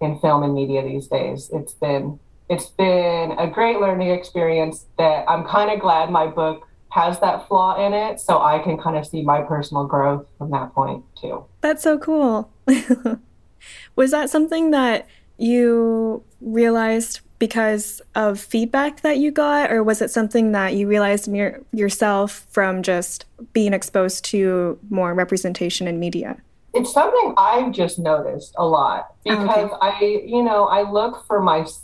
in 0.00 0.18
film 0.20 0.44
and 0.44 0.54
media 0.54 0.84
these 0.84 1.08
days. 1.08 1.50
It's 1.52 1.74
been 1.74 2.20
it's 2.48 2.66
been 2.66 3.32
a 3.32 3.46
great 3.46 3.80
learning 3.80 4.10
experience 4.10 4.86
that 4.98 5.24
I'm 5.28 5.44
kind 5.44 5.70
of 5.70 5.80
glad 5.80 6.10
my 6.10 6.26
book 6.26 6.66
has 6.90 7.20
that 7.20 7.46
flaw 7.46 7.84
in 7.84 7.92
it 7.92 8.18
so 8.18 8.40
I 8.40 8.58
can 8.60 8.78
kind 8.78 8.96
of 8.96 9.06
see 9.06 9.22
my 9.22 9.42
personal 9.42 9.86
growth 9.86 10.26
from 10.38 10.50
that 10.52 10.74
point 10.74 11.04
too. 11.20 11.44
That's 11.60 11.82
so 11.82 11.98
cool. 11.98 12.50
Was 13.96 14.10
that 14.12 14.30
something 14.30 14.70
that 14.70 15.06
you 15.36 16.22
realized 16.40 17.20
because 17.38 18.00
of 18.14 18.40
feedback 18.40 19.02
that 19.02 19.18
you 19.18 19.30
got 19.30 19.70
or 19.70 19.84
was 19.84 20.02
it 20.02 20.10
something 20.10 20.52
that 20.52 20.74
you 20.74 20.88
realized 20.88 21.32
your, 21.32 21.60
yourself 21.72 22.46
from 22.50 22.82
just 22.82 23.26
being 23.52 23.72
exposed 23.72 24.24
to 24.24 24.78
more 24.90 25.14
representation 25.14 25.86
in 25.86 26.00
media? 26.00 26.36
It's 26.74 26.92
something 26.92 27.34
I've 27.36 27.72
just 27.72 27.98
noticed 27.98 28.54
a 28.58 28.66
lot 28.66 29.14
oh, 29.26 29.36
because 29.36 29.70
okay. 29.70 29.76
I, 29.80 30.22
you 30.26 30.42
know, 30.42 30.64
I 30.64 30.88
look 30.90 31.24
for 31.26 31.40
myself, 31.40 31.82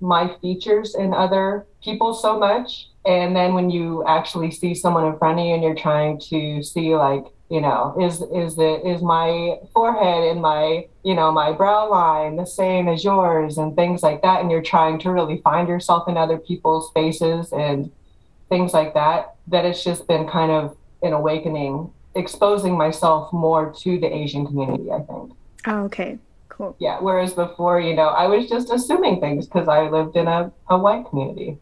my 0.00 0.34
features 0.40 0.94
in 0.94 1.14
other 1.14 1.66
people 1.82 2.14
so 2.14 2.38
much. 2.38 2.88
And 3.04 3.36
then 3.36 3.54
when 3.54 3.70
you 3.70 4.04
actually 4.06 4.50
see 4.50 4.74
someone 4.74 5.06
in 5.06 5.18
front 5.18 5.38
of 5.38 5.46
you 5.46 5.54
and 5.54 5.62
you're 5.62 5.74
trying 5.74 6.18
to 6.30 6.62
see 6.62 6.96
like 6.96 7.24
you 7.48 7.60
know 7.60 7.96
is 8.00 8.22
is 8.34 8.56
the 8.56 8.84
is 8.84 9.02
my 9.02 9.56
forehead 9.72 10.24
and 10.24 10.42
my 10.42 10.84
you 11.04 11.14
know 11.14 11.30
my 11.30 11.52
brow 11.52 11.88
line 11.88 12.34
the 12.34 12.44
same 12.44 12.88
as 12.88 13.04
yours 13.04 13.58
and 13.58 13.76
things 13.76 14.02
like 14.02 14.22
that. 14.22 14.40
And 14.40 14.50
you're 14.50 14.62
trying 14.62 14.98
to 15.00 15.12
really 15.12 15.40
find 15.42 15.68
yourself 15.68 16.08
in 16.08 16.16
other 16.16 16.38
people's 16.38 16.90
faces 16.92 17.52
and 17.52 17.92
things 18.48 18.72
like 18.72 18.94
that 18.94 19.34
that 19.48 19.64
it's 19.64 19.82
just 19.84 20.06
been 20.06 20.26
kind 20.26 20.50
of 20.50 20.76
an 21.02 21.12
awakening 21.12 21.90
exposing 22.14 22.76
myself 22.76 23.32
more 23.32 23.72
to 23.72 23.98
the 23.98 24.12
asian 24.12 24.46
community 24.46 24.90
i 24.90 25.00
think. 25.00 25.32
Oh 25.66 25.82
okay 25.84 26.18
cool 26.56 26.74
yeah 26.78 26.98
whereas 27.00 27.32
before 27.32 27.80
you 27.80 27.94
know 27.94 28.08
i 28.08 28.26
was 28.26 28.48
just 28.48 28.70
assuming 28.70 29.20
things 29.20 29.46
because 29.46 29.68
i 29.68 29.88
lived 29.88 30.16
in 30.16 30.26
a, 30.26 30.50
a 30.68 30.78
white 30.78 31.06
community 31.08 31.58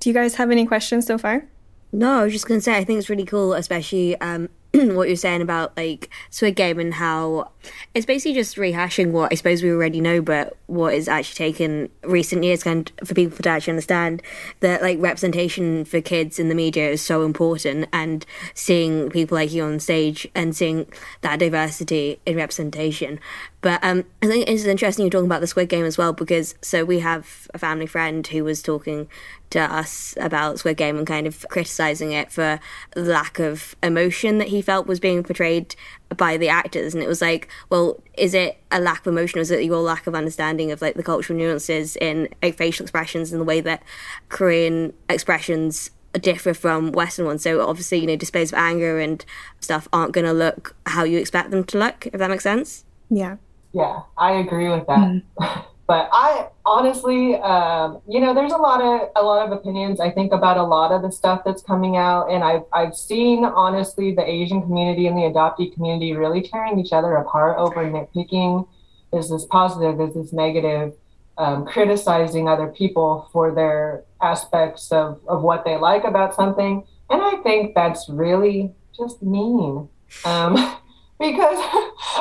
do 0.00 0.08
you 0.08 0.14
guys 0.14 0.34
have 0.36 0.50
any 0.50 0.66
questions 0.66 1.06
so 1.06 1.18
far? 1.18 1.44
No, 1.92 2.20
I 2.20 2.24
was 2.24 2.32
just 2.32 2.48
going 2.48 2.58
to 2.58 2.64
say, 2.64 2.76
I 2.76 2.84
think 2.84 2.98
it's 2.98 3.10
really 3.10 3.26
cool, 3.26 3.52
especially 3.52 4.18
um, 4.20 4.48
what 4.72 5.08
you're 5.08 5.16
saying 5.16 5.42
about 5.42 5.76
like 5.76 6.08
Squid 6.30 6.56
Game 6.56 6.78
and 6.78 6.94
how 6.94 7.50
it's 7.94 8.06
basically 8.06 8.34
just 8.34 8.56
rehashing 8.56 9.10
what 9.10 9.32
I 9.32 9.34
suppose 9.34 9.62
we 9.62 9.70
already 9.70 10.00
know, 10.00 10.22
but 10.22 10.56
what 10.66 10.94
is 10.94 11.08
actually 11.08 11.52
taken 11.52 11.88
recent 12.02 12.44
years 12.44 12.62
kind 12.62 12.90
of 13.00 13.08
for 13.08 13.14
people 13.14 13.38
to 13.38 13.48
actually 13.48 13.72
understand 13.72 14.22
that 14.60 14.82
like 14.82 15.00
representation 15.00 15.84
for 15.84 16.00
kids 16.00 16.38
in 16.38 16.48
the 16.48 16.54
media 16.54 16.88
is 16.88 17.02
so 17.02 17.24
important, 17.24 17.88
and 17.92 18.24
seeing 18.54 19.10
people 19.10 19.36
like 19.36 19.52
you 19.52 19.64
on 19.64 19.80
stage 19.80 20.26
and 20.34 20.56
seeing 20.56 20.86
that 21.22 21.38
diversity 21.38 22.20
in 22.26 22.36
representation. 22.36 23.18
But 23.62 23.82
um, 23.84 24.04
I 24.22 24.26
think 24.26 24.48
it's 24.48 24.64
interesting 24.64 25.04
you're 25.04 25.10
talking 25.10 25.26
about 25.26 25.40
the 25.40 25.46
Squid 25.46 25.68
Game 25.68 25.84
as 25.84 25.98
well 25.98 26.12
because 26.12 26.54
so 26.62 26.84
we 26.84 27.00
have 27.00 27.48
a 27.52 27.58
family 27.58 27.86
friend 27.86 28.26
who 28.26 28.44
was 28.44 28.62
talking 28.62 29.08
to 29.50 29.60
us 29.60 30.14
about 30.18 30.60
Squid 30.60 30.76
Game 30.76 30.96
and 30.96 31.06
kind 31.06 31.26
of 31.26 31.44
criticizing 31.50 32.12
it 32.12 32.32
for 32.32 32.60
lack 32.96 33.38
of 33.38 33.76
emotion 33.82 34.38
that 34.38 34.48
he 34.48 34.62
felt 34.62 34.86
was 34.86 35.00
being 35.00 35.22
portrayed 35.22 35.74
by 36.16 36.36
the 36.36 36.48
actors. 36.48 36.94
And 36.94 37.02
it 37.02 37.08
was 37.08 37.20
like, 37.20 37.48
well, 37.68 38.02
is 38.14 38.34
it 38.34 38.58
a 38.70 38.80
lack 38.80 39.00
of 39.00 39.06
emotion 39.08 39.38
or 39.38 39.42
is 39.42 39.50
it 39.50 39.64
your 39.64 39.80
lack 39.80 40.06
of 40.06 40.14
understanding 40.14 40.72
of 40.72 40.82
like 40.82 40.94
the 40.94 41.02
cultural 41.02 41.38
nuances 41.38 41.96
in 41.96 42.28
like, 42.42 42.56
facial 42.56 42.84
expressions 42.84 43.32
and 43.32 43.40
the 43.40 43.44
way 43.44 43.60
that 43.60 43.82
Korean 44.28 44.92
expressions 45.08 45.90
differ 46.12 46.54
from 46.54 46.92
Western 46.92 47.26
ones? 47.26 47.42
So 47.42 47.66
obviously, 47.66 47.98
you 47.98 48.06
know, 48.06 48.16
displays 48.16 48.52
of 48.52 48.58
anger 48.58 48.98
and 48.98 49.24
stuff 49.60 49.88
aren't 49.92 50.12
going 50.12 50.26
to 50.26 50.32
look 50.32 50.74
how 50.86 51.04
you 51.04 51.18
expect 51.18 51.50
them 51.50 51.64
to 51.64 51.78
look, 51.78 52.06
if 52.06 52.14
that 52.14 52.30
makes 52.30 52.44
sense. 52.44 52.84
Yeah. 53.08 53.36
Yeah, 53.72 54.00
I 54.18 54.32
agree 54.32 54.68
with 54.68 54.86
that. 54.88 55.22
Mm. 55.38 55.64
but 55.90 56.08
I 56.12 56.46
honestly, 56.64 57.34
um, 57.34 58.00
you 58.08 58.20
know, 58.20 58.32
there's 58.32 58.52
a 58.52 58.56
lot 58.56 58.80
of 58.80 59.10
a 59.16 59.26
lot 59.26 59.44
of 59.44 59.50
opinions. 59.50 59.98
I 59.98 60.08
think 60.08 60.32
about 60.32 60.56
a 60.56 60.62
lot 60.62 60.92
of 60.92 61.02
the 61.02 61.10
stuff 61.10 61.42
that's 61.44 61.62
coming 61.62 61.96
out, 61.96 62.30
and 62.30 62.44
I've 62.44 62.62
I've 62.72 62.94
seen 62.94 63.44
honestly 63.44 64.14
the 64.14 64.22
Asian 64.22 64.62
community 64.62 65.08
and 65.08 65.16
the 65.16 65.22
adoptee 65.22 65.74
community 65.74 66.12
really 66.12 66.42
tearing 66.42 66.78
each 66.78 66.92
other 66.92 67.16
apart 67.16 67.58
over 67.58 67.84
nitpicking. 67.84 68.68
Is 69.12 69.30
this 69.30 69.44
positive? 69.46 70.00
Is 70.00 70.14
this 70.14 70.32
negative? 70.32 70.92
Um, 71.38 71.66
criticizing 71.66 72.48
other 72.48 72.68
people 72.68 73.28
for 73.32 73.52
their 73.52 74.04
aspects 74.22 74.92
of 74.92 75.20
of 75.26 75.42
what 75.42 75.64
they 75.64 75.76
like 75.76 76.04
about 76.04 76.36
something, 76.36 76.84
and 77.10 77.20
I 77.20 77.42
think 77.42 77.74
that's 77.74 78.08
really 78.08 78.72
just 78.96 79.24
mean. 79.24 79.88
Um, 80.24 80.54
because 81.20 81.58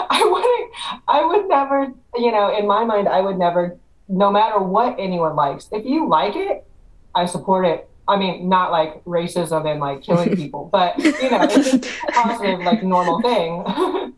I 0.10 0.22
wouldn't, 0.30 1.04
I 1.08 1.26
would 1.26 1.48
never, 1.48 1.94
you 2.16 2.32
know, 2.32 2.56
in 2.56 2.68
my 2.68 2.84
mind, 2.84 3.08
I 3.08 3.22
would 3.22 3.40
never, 3.40 3.78
no 4.10 4.30
matter 4.30 4.60
what 4.60 4.98
anyone 5.00 5.36
likes, 5.36 5.70
if 5.72 5.86
you 5.86 6.08
like 6.08 6.36
it, 6.36 6.66
I 7.16 7.26
support 7.26 7.66
it. 7.66 7.90
I 8.08 8.18
mean, 8.18 8.50
not 8.50 8.72
like 8.72 9.04
racism 9.06 9.70
and 9.72 9.80
like 9.80 10.02
killing 10.02 10.36
people, 10.36 10.68
but 10.72 10.98
you 10.98 11.30
know, 11.30 11.44
it's 11.44 11.56
just 11.56 11.86
a 11.86 12.12
positive, 12.12 12.60
like 12.60 12.84
normal 12.84 13.22
thing. 13.22 13.64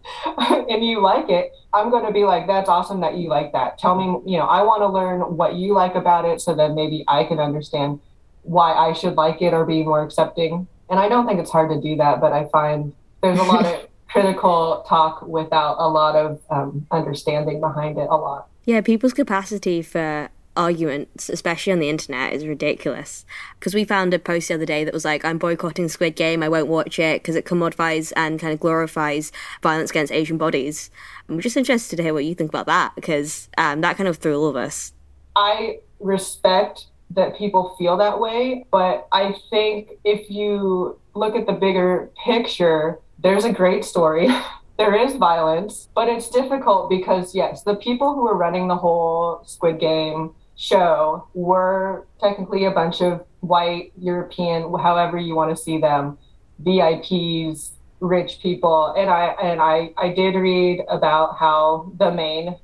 and 0.69 0.83
you 0.83 1.01
like 1.01 1.29
it, 1.29 1.51
I'm 1.73 1.91
going 1.91 2.05
to 2.05 2.11
be 2.11 2.23
like, 2.23 2.47
that's 2.47 2.69
awesome 2.69 3.01
that 3.01 3.17
you 3.17 3.29
like 3.29 3.51
that. 3.51 3.77
Tell 3.77 3.95
me, 3.95 4.31
you 4.31 4.39
know, 4.39 4.45
I 4.45 4.63
want 4.63 4.81
to 4.81 4.88
learn 4.88 5.38
what 5.38 5.55
you 5.55 5.73
like 5.73 5.95
about 5.95 6.25
it 6.25 6.41
so 6.41 6.55
that 6.55 6.71
maybe 6.71 7.03
I 7.07 7.25
can 7.25 7.39
understand 7.39 8.00
why 8.43 8.73
I 8.73 8.93
should 8.93 9.15
like 9.15 9.41
it 9.41 9.53
or 9.53 9.65
be 9.65 9.83
more 9.83 10.03
accepting. 10.03 10.67
And 10.89 11.00
I 11.00 11.07
don't 11.07 11.27
think 11.27 11.39
it's 11.39 11.51
hard 11.51 11.69
to 11.69 11.79
do 11.79 11.97
that, 11.97 12.19
but 12.19 12.31
I 12.33 12.45
find 12.45 12.93
there's 13.21 13.39
a 13.39 13.43
lot 13.43 13.65
of 13.65 13.88
critical 14.12 14.86
talk 14.88 15.22
without 15.22 15.77
a 15.80 15.88
lot 15.88 16.15
of 16.15 16.41
um, 16.50 16.86
understanding 16.91 17.60
behind 17.60 17.98
it 17.98 18.08
a 18.10 18.15
lot. 18.15 18.48
Yeah, 18.65 18.82
people's 18.82 19.13
capacity 19.13 19.82
for 19.82 20.30
arguments, 20.56 21.30
especially 21.30 21.72
on 21.72 21.80
the 21.80 21.89
internet, 21.89 22.34
is 22.34 22.46
ridiculous. 22.46 23.25
Because 23.60 23.74
we 23.74 23.86
found 23.86 24.13
a 24.13 24.20
post 24.20 24.50
the 24.50 24.56
other 24.56 24.65
day 24.65 24.84
that 24.84 24.94
was 24.94 25.06
like, 25.06 25.24
I'm 25.24 25.38
boycotting 25.38 25.88
Squid 25.88 26.15
Game, 26.15 26.44
I 26.44 26.50
won't 26.50 26.68
watch 26.68 27.00
it 27.00 27.22
because 27.22 27.36
it 27.36 27.46
commodifies 27.46 28.12
and 28.15 28.39
kind 28.39 28.53
of 28.53 28.60
glorifies 28.60 29.32
violence 29.62 29.91
against 29.91 30.12
Asian 30.12 30.38
bodies. 30.38 30.89
I'm 31.30 31.39
just 31.39 31.58
interested 31.58 31.96
to 31.96 32.03
hear 32.03 32.13
what 32.13 32.25
you 32.25 32.36
think 32.36 32.50
about 32.50 32.65
that 32.65 32.94
because 32.96 33.50
um, 33.58 33.82
that 33.82 33.98
kind 33.98 34.10
of 34.10 34.18
threw 34.18 34.38
all 34.38 34.50
of 34.50 34.56
us. 34.56 34.94
I 35.36 35.80
respect 36.00 36.88
that 37.12 37.38
people 37.38 37.75
feel 37.77 37.98
that 37.98 38.20
way, 38.20 38.65
but 38.72 39.08
I 39.12 39.36
think 39.50 39.91
if 40.03 40.30
you 40.30 41.00
look 41.13 41.36
at 41.36 41.46
the 41.46 41.53
bigger 41.53 42.10
picture, 42.24 43.00
there's 43.21 43.45
a 43.45 43.51
great 43.51 43.85
story. 43.85 44.27
there 44.77 44.95
is 44.95 45.15
violence, 45.15 45.89
but 45.93 46.07
it's 46.07 46.29
difficult 46.29 46.89
because, 46.89 47.35
yes, 47.35 47.63
the 47.63 47.75
people 47.75 48.15
who 48.15 48.23
were 48.23 48.35
running 48.35 48.67
the 48.67 48.75
whole 48.75 49.43
Squid 49.45 49.79
Game 49.79 50.33
show 50.55 51.27
were 51.33 52.07
technically 52.19 52.65
a 52.65 52.71
bunch 52.71 53.01
of 53.01 53.25
white, 53.41 53.91
European, 53.97 54.73
however 54.79 55.17
you 55.17 55.35
want 55.35 55.55
to 55.55 55.61
see 55.61 55.77
them, 55.79 56.17
VIPs, 56.63 57.71
rich 57.99 58.39
people. 58.41 58.93
And 58.97 59.09
I 59.09 59.27
and 59.41 59.61
I, 59.61 59.91
I 59.97 60.13
did 60.13 60.35
read 60.35 60.83
about 60.89 61.37
how 61.37 61.91
the 61.97 62.11
main 62.11 62.57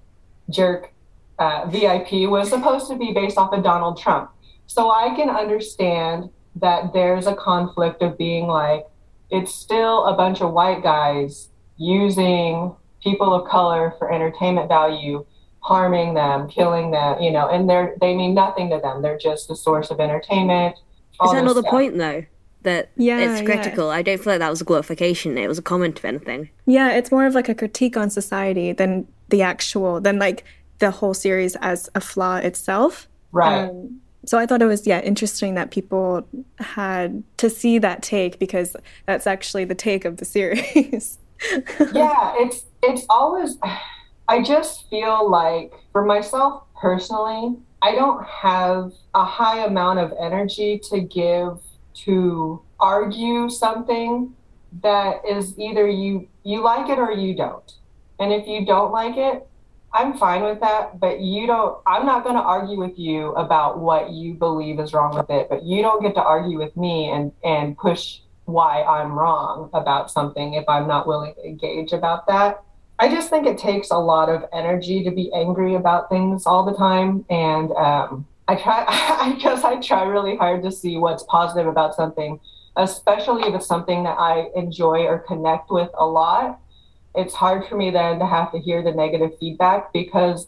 jerk 0.50 0.92
uh, 1.40 1.66
VIP 1.68 2.30
was 2.30 2.50
supposed 2.50 2.88
to 2.90 2.96
be 2.96 3.14
based 3.14 3.38
off 3.38 3.54
of 3.54 3.64
Donald 3.64 4.00
Trump. 4.00 4.32
So 4.66 4.92
I 4.92 5.16
can 5.16 5.30
understand 5.30 6.30
that 6.58 6.94
there's 6.94 7.28
a 7.28 7.36
conflict 7.36 8.02
of 8.02 8.18
being 8.18 8.48
like, 8.48 8.86
it's 9.30 9.54
still 9.54 10.06
a 10.06 10.16
bunch 10.16 10.42
of 10.42 10.54
white 10.54 10.84
guys 10.84 11.50
using 11.78 12.76
people 13.04 13.34
of 13.34 13.48
color 13.48 13.94
for 13.98 14.12
entertainment 14.12 14.68
value 14.68 15.26
harming 15.60 16.14
them, 16.14 16.48
killing 16.48 16.92
them, 16.92 17.22
you 17.22 17.30
know, 17.30 17.50
and 17.50 17.70
they're 17.70 17.96
they 18.00 18.16
mean 18.16 18.34
nothing 18.34 18.70
to 18.70 18.80
them. 18.80 19.02
They're 19.02 19.18
just 19.18 19.50
a 19.50 19.56
source 19.56 19.92
of 19.92 20.00
entertainment. 20.00 20.78
Is 21.24 21.32
that 21.32 21.44
not 21.44 21.56
the 21.56 21.64
point 21.64 21.98
though? 21.98 22.26
That 22.62 22.90
Yeah, 22.96 23.20
it's 23.20 23.42
yeah. 23.42 23.46
critical. 23.46 23.90
I 23.90 24.02
don't 24.02 24.18
feel 24.18 24.34
like 24.34 24.40
that 24.40 24.50
was 24.50 24.62
a 24.62 24.66
glorification. 24.66 25.38
It 25.38 25.48
was 25.48 25.58
a 25.58 25.62
comment 25.62 26.00
of 26.00 26.06
anything. 26.06 26.50
Yeah, 26.66 26.92
it's 26.92 27.12
more 27.12 27.26
of 27.26 27.36
like 27.36 27.50
a 27.50 27.56
critique 27.56 27.98
on 27.98 28.10
society 28.10 28.72
than 28.72 29.08
the 29.30 29.42
actual 29.42 30.00
than 30.00 30.20
like 30.20 30.44
the 30.80 30.92
whole 30.92 31.14
series 31.14 31.56
as 31.58 31.90
a 31.96 32.02
flaw 32.02 32.38
itself. 32.38 33.08
Right. 33.32 33.70
Um, 33.70 34.00
so 34.28 34.38
I 34.38 34.46
thought 34.46 34.62
it 34.62 34.66
was 34.66 34.86
yeah 34.86 35.00
interesting 35.02 35.56
that 35.56 35.72
people 35.72 36.28
had 36.60 37.24
to 37.38 37.50
see 37.50 37.80
that 37.80 38.04
take 38.04 38.38
because 38.40 38.76
that's 39.06 39.26
actually 39.26 39.66
the 39.66 39.76
take 39.76 40.06
of 40.06 40.18
the 40.18 40.26
series. 40.26 41.18
yeah, 41.94 42.34
it's 42.38 42.66
it's 42.84 43.06
always 43.10 43.58
I 44.28 44.44
just 44.44 44.90
feel 44.90 45.30
like 45.30 45.74
for 45.94 46.04
myself 46.06 46.64
personally, 46.80 47.56
I 47.82 47.96
don't 47.96 48.26
have 48.26 48.92
a 49.16 49.24
high 49.24 49.66
amount 49.66 50.00
of 50.00 50.14
energy 50.20 50.80
to 50.90 51.00
give 51.00 51.60
to 52.06 52.62
argue 52.80 53.50
something 53.50 54.36
that 54.82 55.22
is 55.28 55.58
either 55.58 55.88
you 55.88 56.28
you 56.44 56.62
like 56.62 56.90
it 56.90 57.00
or 57.00 57.12
you 57.12 57.34
don't. 57.34 57.74
And 58.20 58.34
if 58.34 58.48
you 58.48 58.66
don't 58.66 58.92
like 58.92 59.16
it, 59.16 59.48
I'm 59.94 60.18
fine 60.18 60.44
with 60.44 60.60
that, 60.60 61.00
but 61.00 61.22
you 61.22 61.48
don't 61.48 61.80
I'm 61.88 62.06
not 62.06 62.24
going 62.24 62.36
to 62.36 62.42
argue 62.42 62.78
with 62.78 63.00
you 63.00 63.30
about 63.34 63.80
what 63.80 64.12
you 64.12 64.34
believe 64.34 64.80
is 64.80 64.94
wrong 64.94 65.16
with 65.16 65.30
it, 65.30 65.48
but 65.50 65.64
you 65.64 65.82
don't 65.82 66.02
get 66.02 66.14
to 66.16 66.24
argue 66.24 66.58
with 66.58 66.76
me 66.78 67.10
and 67.10 67.32
and 67.44 67.78
push 67.78 68.20
why 68.46 68.84
I'm 68.84 69.12
wrong 69.12 69.70
about 69.74 70.10
something 70.10 70.54
if 70.54 70.68
I'm 70.68 70.88
not 70.88 71.06
willing 71.06 71.34
to 71.36 71.46
engage 71.46 71.92
about 71.92 72.28
that. 72.28 72.64
I 73.00 73.10
just 73.10 73.30
think 73.30 73.46
it 73.46 73.58
takes 73.58 73.92
a 73.92 73.98
lot 73.98 74.30
of 74.30 74.46
energy 74.54 75.04
to 75.04 75.12
be 75.12 75.32
angry 75.34 75.76
about 75.76 76.10
things 76.10 76.46
all 76.46 76.66
the 76.66 76.76
time. 76.76 77.26
And 77.30 77.72
um, 77.74 78.26
I 78.48 78.56
try, 78.56 78.86
I 78.88 79.38
guess 79.40 79.64
I 79.64 79.80
try 79.80 80.04
really 80.04 80.36
hard 80.36 80.64
to 80.64 80.72
see 80.72 80.98
what's 80.98 81.24
positive 81.24 81.68
about 81.68 81.94
something, 81.94 82.40
especially 82.76 83.44
if 83.44 83.54
it's 83.54 83.68
something 83.68 84.04
that 84.04 84.18
I 84.18 84.48
enjoy 84.56 85.06
or 85.06 85.20
connect 85.20 85.70
with 85.70 85.90
a 85.98 86.06
lot. 86.06 86.60
It's 87.18 87.34
hard 87.34 87.68
for 87.68 87.76
me 87.76 87.90
then 87.90 88.20
to 88.20 88.26
have 88.26 88.52
to 88.52 88.60
hear 88.60 88.84
the 88.84 88.92
negative 88.92 89.32
feedback 89.40 89.92
because 89.92 90.48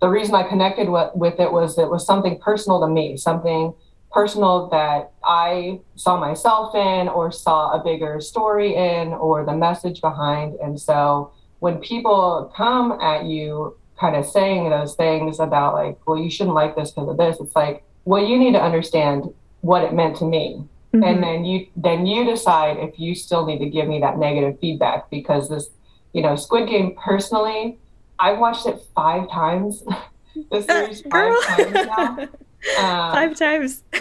the 0.00 0.08
reason 0.08 0.34
I 0.34 0.42
connected 0.42 0.88
with, 0.88 1.10
with 1.14 1.40
it 1.40 1.52
was 1.52 1.78
it 1.78 1.90
was 1.90 2.04
something 2.04 2.38
personal 2.38 2.80
to 2.80 2.88
me, 2.88 3.16
something 3.16 3.74
personal 4.12 4.68
that 4.68 5.12
I 5.24 5.80
saw 5.96 6.18
myself 6.18 6.74
in 6.74 7.08
or 7.08 7.30
saw 7.30 7.78
a 7.78 7.84
bigger 7.84 8.20
story 8.20 8.74
in 8.74 9.08
or 9.08 9.44
the 9.44 9.54
message 9.54 10.00
behind. 10.00 10.54
And 10.62 10.80
so 10.80 11.32
when 11.58 11.78
people 11.78 12.52
come 12.56 12.92
at 13.00 13.24
you 13.24 13.76
kind 13.98 14.16
of 14.16 14.26
saying 14.26 14.70
those 14.70 14.94
things 14.94 15.40
about 15.40 15.74
like, 15.74 15.98
well, 16.06 16.18
you 16.18 16.30
shouldn't 16.30 16.54
like 16.54 16.76
this 16.76 16.90
because 16.90 17.08
of 17.08 17.16
this, 17.16 17.38
it's 17.40 17.54
like, 17.54 17.82
well, 18.04 18.22
you 18.22 18.38
need 18.38 18.52
to 18.52 18.62
understand 18.62 19.32
what 19.60 19.82
it 19.82 19.92
meant 19.92 20.16
to 20.16 20.24
me. 20.24 20.64
Mm-hmm. 20.94 21.02
And 21.02 21.22
then 21.22 21.44
you 21.44 21.66
then 21.76 22.06
you 22.06 22.24
decide 22.24 22.78
if 22.78 22.98
you 22.98 23.14
still 23.14 23.44
need 23.44 23.58
to 23.58 23.68
give 23.68 23.88
me 23.88 24.00
that 24.00 24.18
negative 24.18 24.58
feedback 24.60 25.10
because 25.10 25.48
this, 25.48 25.68
you 26.16 26.22
know, 26.22 26.34
Squid 26.34 26.66
Game 26.66 26.94
personally, 26.96 27.78
I've 28.18 28.38
watched 28.38 28.64
it 28.66 28.80
five 28.94 29.30
times. 29.30 29.84
the 30.50 30.62
series 30.62 31.02
five 31.02 31.44
times 31.44 31.72
now. 31.72 32.28
Um, 32.78 33.12
Five 33.12 33.36
times. 33.36 33.84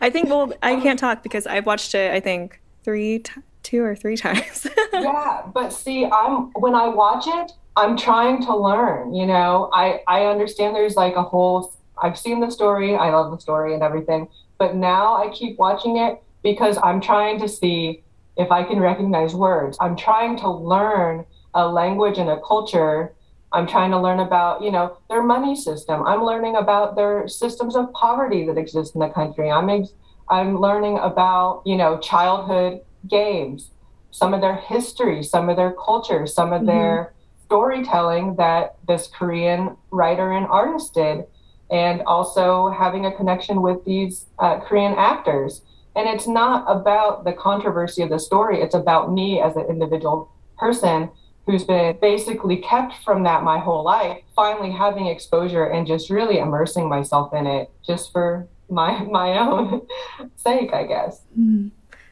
I 0.00 0.08
think 0.08 0.30
well 0.30 0.50
I 0.62 0.80
can't 0.80 0.98
talk 0.98 1.22
because 1.22 1.46
I've 1.46 1.66
watched 1.66 1.94
it 1.94 2.10
I 2.10 2.18
think 2.18 2.58
three 2.84 3.18
t- 3.18 3.32
two 3.62 3.82
or 3.82 3.94
three 3.94 4.16
times. 4.16 4.66
yeah 4.94 5.42
but 5.52 5.70
see 5.70 6.06
i'm 6.06 6.50
when 6.52 6.74
i 6.74 6.88
watch 6.88 7.24
it 7.26 7.52
i'm 7.76 7.98
trying 7.98 8.42
to 8.46 8.56
learn 8.56 9.12
you 9.14 9.26
know 9.26 9.68
i 9.74 10.00
i 10.08 10.24
understand 10.24 10.74
there's 10.74 10.96
like 10.96 11.16
a 11.16 11.22
whole 11.22 11.72
i've 12.02 12.18
seen 12.18 12.40
the 12.40 12.50
story 12.50 12.94
i 12.96 13.10
love 13.10 13.30
the 13.30 13.38
story 13.38 13.74
and 13.74 13.82
everything 13.82 14.26
but 14.56 14.74
now 14.74 15.14
i 15.22 15.28
keep 15.28 15.58
watching 15.58 15.98
it 15.98 16.22
because 16.42 16.78
i'm 16.82 17.00
trying 17.00 17.38
to 17.38 17.48
see 17.48 18.02
if 18.40 18.50
i 18.50 18.62
can 18.62 18.80
recognize 18.80 19.34
words. 19.34 19.76
I'm 19.80 19.96
trying 19.96 20.36
to 20.38 20.50
learn 20.50 21.24
a 21.54 21.66
language 21.68 22.18
and 22.18 22.30
a 22.30 22.40
culture. 22.46 23.14
I'm 23.52 23.66
trying 23.66 23.90
to 23.90 24.00
learn 24.00 24.20
about 24.20 24.62
you 24.62 24.70
know 24.70 24.98
their 25.08 25.22
money 25.22 25.54
system. 25.54 26.02
I'm 26.06 26.24
learning 26.24 26.56
about 26.56 26.96
their 26.96 27.28
systems 27.28 27.76
of 27.76 27.92
poverty 27.92 28.46
that 28.46 28.58
exist 28.58 28.94
in 28.94 29.00
the 29.00 29.08
country. 29.08 29.50
I'm 29.50 29.68
ex- 29.70 29.94
i'm 30.28 30.60
learning 30.60 30.96
about 30.98 31.62
you 31.66 31.76
know 31.76 31.98
childhood 31.98 32.80
games 33.08 33.70
some 34.10 34.34
of 34.34 34.40
their 34.40 34.56
history, 34.56 35.22
some 35.22 35.48
of 35.48 35.56
their 35.56 35.72
culture, 35.72 36.26
some 36.26 36.52
of 36.52 36.66
their 36.66 37.14
storytelling 37.44 38.36
that 38.36 38.76
this 38.86 39.08
Korean 39.08 39.76
writer 39.90 40.32
and 40.32 40.46
artist 40.46 40.94
did, 40.94 41.24
and 41.70 42.02
also 42.02 42.70
having 42.70 43.06
a 43.06 43.12
connection 43.12 43.62
with 43.62 43.84
these 43.84 44.26
uh, 44.38 44.60
Korean 44.60 44.94
actors. 44.94 45.62
And 45.96 46.08
it's 46.08 46.26
not 46.26 46.64
about 46.68 47.24
the 47.24 47.32
controversy 47.32 48.02
of 48.02 48.10
the 48.10 48.18
story, 48.18 48.60
it's 48.60 48.74
about 48.74 49.12
me 49.12 49.40
as 49.40 49.56
an 49.56 49.66
individual 49.68 50.30
person 50.58 51.10
who's 51.46 51.64
been 51.64 51.96
basically 52.00 52.58
kept 52.58 52.94
from 53.04 53.24
that 53.24 53.42
my 53.42 53.58
whole 53.58 53.82
life, 53.82 54.18
finally 54.36 54.70
having 54.70 55.06
exposure 55.06 55.64
and 55.64 55.86
just 55.86 56.10
really 56.10 56.38
immersing 56.38 56.88
myself 56.88 57.32
in 57.34 57.46
it 57.46 57.70
just 57.84 58.12
for 58.12 58.46
my 58.68 59.02
my 59.10 59.38
own 59.38 59.86
sake, 60.36 60.72
I 60.72 60.84
guess. 60.84 61.22
Mm-hmm. 61.38 61.68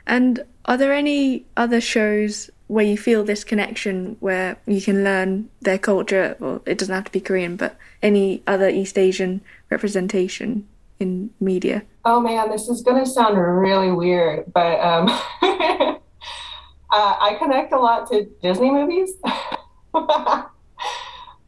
And 0.06 0.44
are 0.64 0.76
there 0.76 0.92
any 0.92 1.46
other 1.56 1.80
shows 1.80 2.50
where 2.66 2.84
you 2.84 2.96
feel 2.98 3.24
this 3.24 3.44
connection 3.44 4.16
where 4.20 4.56
you 4.66 4.80
can 4.80 5.04
learn 5.04 5.48
their 5.60 5.78
culture, 5.78 6.36
or 6.40 6.60
it 6.66 6.78
doesn't 6.78 6.94
have 6.94 7.04
to 7.04 7.12
be 7.12 7.20
Korean, 7.20 7.56
but 7.56 7.76
any 8.02 8.42
other 8.46 8.68
East 8.68 8.98
Asian 8.98 9.40
representation 9.70 10.66
in 11.00 11.30
media? 11.40 11.82
Oh 12.04 12.20
man, 12.20 12.50
this 12.50 12.68
is 12.68 12.82
gonna 12.82 13.06
sound 13.06 13.38
really 13.38 13.92
weird, 13.92 14.52
but 14.52 14.80
um, 14.80 15.08
uh, 15.42 15.98
I 16.90 17.36
connect 17.38 17.72
a 17.72 17.78
lot 17.78 18.08
to 18.10 18.26
Disney 18.42 18.70
movies. 18.70 19.12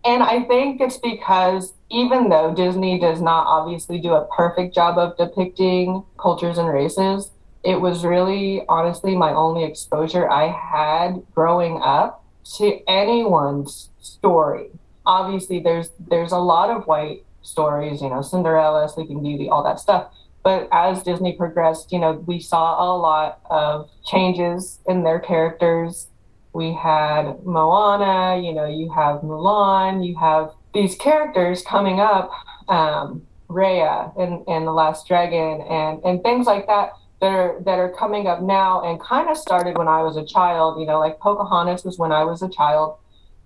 and 0.05 0.23
I 0.23 0.45
think 0.49 0.81
it's 0.81 0.99
because 0.99 1.75
even 1.91 2.29
though 2.29 2.55
Disney 2.55 2.99
does 2.99 3.21
not 3.21 3.47
obviously 3.47 4.01
do 4.01 4.15
a 4.15 4.27
perfect 4.37 4.75
job 4.75 4.99
of 4.99 5.17
depicting 5.17 6.05
cultures 6.19 6.59
and 6.59 6.69
races, 6.69 7.31
it 7.65 7.81
was 7.81 8.05
really 8.05 8.63
honestly 8.69 9.17
my 9.17 9.33
only 9.33 9.65
exposure 9.65 10.31
I 10.31 10.49
had 10.49 11.23
growing 11.35 11.81
up 11.83 12.25
to 12.57 12.81
anyone's 12.89 13.91
story. 14.01 14.71
Obviously 15.05 15.61
there's 15.61 15.91
there's 15.99 16.33
a 16.33 16.39
lot 16.39 16.71
of 16.71 16.87
white 16.87 17.25
stories, 17.43 18.03
you 18.03 18.09
know, 18.09 18.23
Cinderella, 18.23 18.89
Sleeping 18.89 19.23
Beauty, 19.23 19.49
all 19.49 19.63
that 19.65 19.81
stuff. 19.81 20.13
But 20.43 20.69
as 20.73 21.03
Disney 21.03 21.35
progressed, 21.35 21.93
you 21.93 21.99
know, 21.99 22.13
we 22.27 22.41
saw 22.41 22.83
a 22.83 22.91
lot 22.97 23.41
of 23.51 23.91
changes 24.07 24.81
in 24.87 25.03
their 25.03 25.19
characters. 25.19 26.09
We 26.53 26.73
had 26.73 27.45
Moana, 27.45 28.41
you 28.43 28.53
know, 28.53 28.67
you 28.67 28.91
have 28.93 29.21
Mulan, 29.21 30.07
you 30.07 30.17
have 30.19 30.51
these 30.73 30.95
characters 30.95 31.63
coming 31.63 32.01
up, 32.01 32.31
um, 32.69 33.27
Raya 33.49 34.17
and, 34.19 34.47
and 34.47 34.67
The 34.67 34.73
Last 34.73 35.07
Dragon 35.07 35.61
and, 35.63 36.03
and 36.05 36.23
things 36.23 36.47
like 36.47 36.67
that 36.69 36.93
that 37.21 37.33
are 37.33 37.61
that 37.65 37.79
are 37.79 37.91
coming 37.91 38.27
up 38.27 38.41
now 38.41 38.83
and 38.83 38.99
kind 39.01 39.29
of 39.29 39.37
started 39.37 39.77
when 39.77 39.89
I 39.89 40.03
was 40.03 40.17
a 40.17 40.25
child. 40.25 40.81
You 40.81 40.87
know, 40.87 40.99
like 40.99 41.19
Pocahontas 41.21 41.85
was 41.85 41.99
when 41.99 42.13
I 42.13 42.25
was 42.25 42.43
a 42.43 42.49
child, 42.49 42.97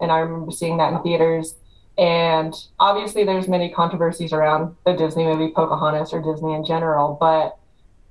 and 0.00 0.10
I 0.10 0.18
remember 0.18 0.52
seeing 0.52 0.76
that 0.78 0.92
in 0.92 1.02
theaters. 1.02 1.54
And 1.96 2.54
obviously, 2.80 3.24
there's 3.24 3.46
many 3.46 3.70
controversies 3.70 4.32
around 4.32 4.74
the 4.84 4.94
Disney 4.94 5.24
movie 5.24 5.52
Pocahontas 5.54 6.12
or 6.12 6.20
Disney 6.20 6.54
in 6.54 6.64
general, 6.64 7.16
but 7.20 7.56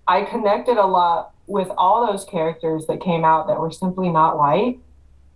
I 0.08 0.24
connected 0.24 0.78
a 0.78 0.86
lot 0.86 1.34
with 1.48 1.70
all 1.78 2.08
those 2.08 2.24
characters 2.24 2.88
that 2.88 3.02
came 3.02 3.26
out 3.26 3.48
that 3.48 3.60
were 3.60 3.72
simply 3.72 4.10
not 4.10 4.38
white, 4.38 4.80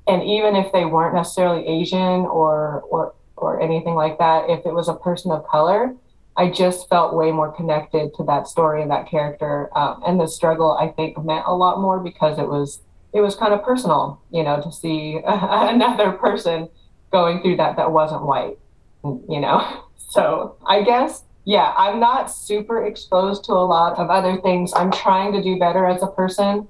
and 0.07 0.23
even 0.23 0.55
if 0.55 0.71
they 0.71 0.85
weren't 0.85 1.15
necessarily 1.15 1.67
Asian 1.67 2.25
or 2.25 2.83
or 2.89 3.13
or 3.35 3.61
anything 3.61 3.95
like 3.95 4.17
that, 4.17 4.49
if 4.49 4.65
it 4.65 4.73
was 4.73 4.87
a 4.87 4.95
person 4.95 5.31
of 5.31 5.45
color, 5.47 5.93
I 6.37 6.49
just 6.49 6.87
felt 6.87 7.15
way 7.15 7.31
more 7.31 7.51
connected 7.51 8.13
to 8.15 8.23
that 8.23 8.47
story 8.47 8.81
and 8.81 8.91
that 8.91 9.09
character. 9.09 9.69
Um, 9.75 10.01
and 10.05 10.19
the 10.19 10.27
struggle, 10.27 10.77
I 10.79 10.89
think, 10.89 11.23
meant 11.23 11.43
a 11.47 11.53
lot 11.53 11.81
more 11.81 11.99
because 11.99 12.39
it 12.39 12.47
was 12.47 12.81
it 13.13 13.21
was 13.21 13.35
kind 13.35 13.53
of 13.53 13.63
personal, 13.63 14.21
you 14.31 14.43
know, 14.43 14.61
to 14.61 14.71
see 14.71 15.19
another 15.25 16.11
person 16.11 16.69
going 17.11 17.41
through 17.41 17.57
that 17.57 17.77
that 17.77 17.91
wasn't 17.91 18.23
white, 18.23 18.57
you 19.03 19.39
know. 19.39 19.83
So 20.09 20.55
I 20.65 20.83
guess 20.83 21.25
yeah, 21.47 21.73
I'm 21.77 22.01
not 22.01 22.29
super 22.29 22.85
exposed 22.85 23.45
to 23.45 23.53
a 23.53 23.63
lot 23.63 23.97
of 23.97 24.09
other 24.09 24.41
things. 24.41 24.73
I'm 24.75 24.91
trying 24.91 25.31
to 25.31 25.41
do 25.41 25.57
better 25.57 25.85
as 25.85 26.03
a 26.03 26.07
person 26.07 26.67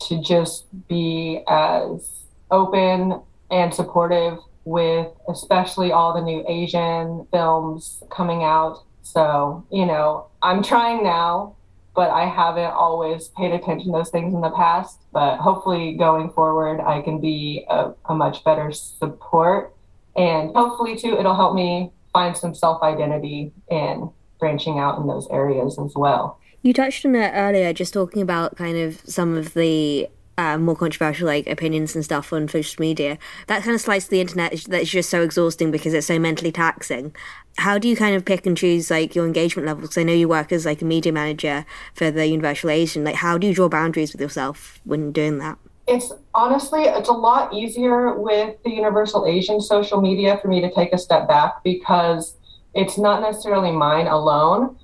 to 0.00 0.20
just 0.20 0.66
be 0.86 1.42
as 1.48 2.24
open 2.50 3.22
and 3.50 3.72
supportive 3.72 4.38
with 4.66 5.08
especially 5.30 5.92
all 5.92 6.12
the 6.12 6.20
new 6.20 6.44
Asian 6.46 7.26
films 7.32 8.02
coming 8.10 8.42
out. 8.42 8.82
So, 9.02 9.64
you 9.72 9.86
know, 9.86 10.26
I'm 10.42 10.62
trying 10.62 11.02
now, 11.02 11.56
but 11.96 12.10
I 12.10 12.26
haven't 12.26 12.72
always 12.72 13.28
paid 13.28 13.52
attention 13.52 13.92
to 13.92 13.98
those 13.98 14.10
things 14.10 14.34
in 14.34 14.42
the 14.42 14.50
past. 14.50 15.00
But 15.10 15.38
hopefully, 15.38 15.94
going 15.94 16.28
forward, 16.32 16.82
I 16.82 17.00
can 17.00 17.18
be 17.18 17.64
a, 17.70 17.92
a 18.04 18.14
much 18.14 18.44
better 18.44 18.72
support. 18.72 19.74
And 20.18 20.54
hopefully, 20.54 20.96
too, 20.96 21.16
it'll 21.18 21.36
help 21.36 21.54
me 21.54 21.92
find 22.12 22.36
some 22.36 22.54
self 22.54 22.82
identity 22.82 23.52
in 23.70 24.10
branching 24.38 24.78
out 24.78 24.98
in 24.98 25.06
those 25.06 25.28
areas 25.30 25.78
as 25.78 25.92
well. 25.94 26.38
You 26.62 26.72
touched 26.72 27.06
on 27.06 27.14
it 27.14 27.30
earlier, 27.34 27.72
just 27.72 27.94
talking 27.94 28.20
about 28.20 28.56
kind 28.56 28.76
of 28.76 29.00
some 29.06 29.36
of 29.36 29.54
the 29.54 30.08
uh, 30.36 30.56
more 30.56 30.76
controversial 30.76 31.26
like 31.26 31.46
opinions 31.48 31.94
and 31.94 32.04
stuff 32.04 32.32
on 32.32 32.48
social 32.48 32.80
media. 32.80 33.18
That 33.46 33.62
kind 33.62 33.74
of 33.74 33.80
slice 33.80 34.04
of 34.04 34.10
the 34.10 34.20
internet 34.20 34.52
that's 34.68 34.88
just 34.88 35.10
so 35.10 35.22
exhausting 35.22 35.70
because 35.70 35.94
it's 35.94 36.06
so 36.06 36.18
mentally 36.18 36.52
taxing. 36.52 37.14
How 37.58 37.78
do 37.78 37.88
you 37.88 37.96
kind 37.96 38.14
of 38.14 38.24
pick 38.24 38.46
and 38.46 38.56
choose 38.56 38.90
like 38.90 39.14
your 39.14 39.26
engagement 39.26 39.66
levels? 39.66 39.88
Because 39.88 39.98
I 39.98 40.04
know 40.04 40.12
you 40.12 40.28
work 40.28 40.52
as 40.52 40.64
like 40.64 40.80
a 40.82 40.84
media 40.84 41.12
manager 41.12 41.64
for 41.94 42.10
the 42.10 42.26
Universal 42.26 42.70
Asian. 42.70 43.04
Like, 43.04 43.16
how 43.16 43.36
do 43.36 43.46
you 43.48 43.54
draw 43.54 43.68
boundaries 43.68 44.12
with 44.12 44.20
yourself 44.20 44.80
when 44.84 45.10
doing 45.10 45.38
that? 45.38 45.58
It's 45.88 46.12
honestly, 46.34 46.82
it's 46.82 47.08
a 47.08 47.12
lot 47.12 47.54
easier 47.54 48.14
with 48.14 48.56
the 48.62 48.70
Universal 48.70 49.26
Asian 49.26 49.60
social 49.60 50.00
media 50.00 50.38
for 50.40 50.48
me 50.48 50.60
to 50.60 50.70
take 50.70 50.92
a 50.92 50.98
step 50.98 51.26
back 51.26 51.64
because 51.64 52.36
it's 52.74 52.98
not 52.98 53.22
necessarily 53.22 53.72
mine 53.72 54.06
alone 54.06 54.76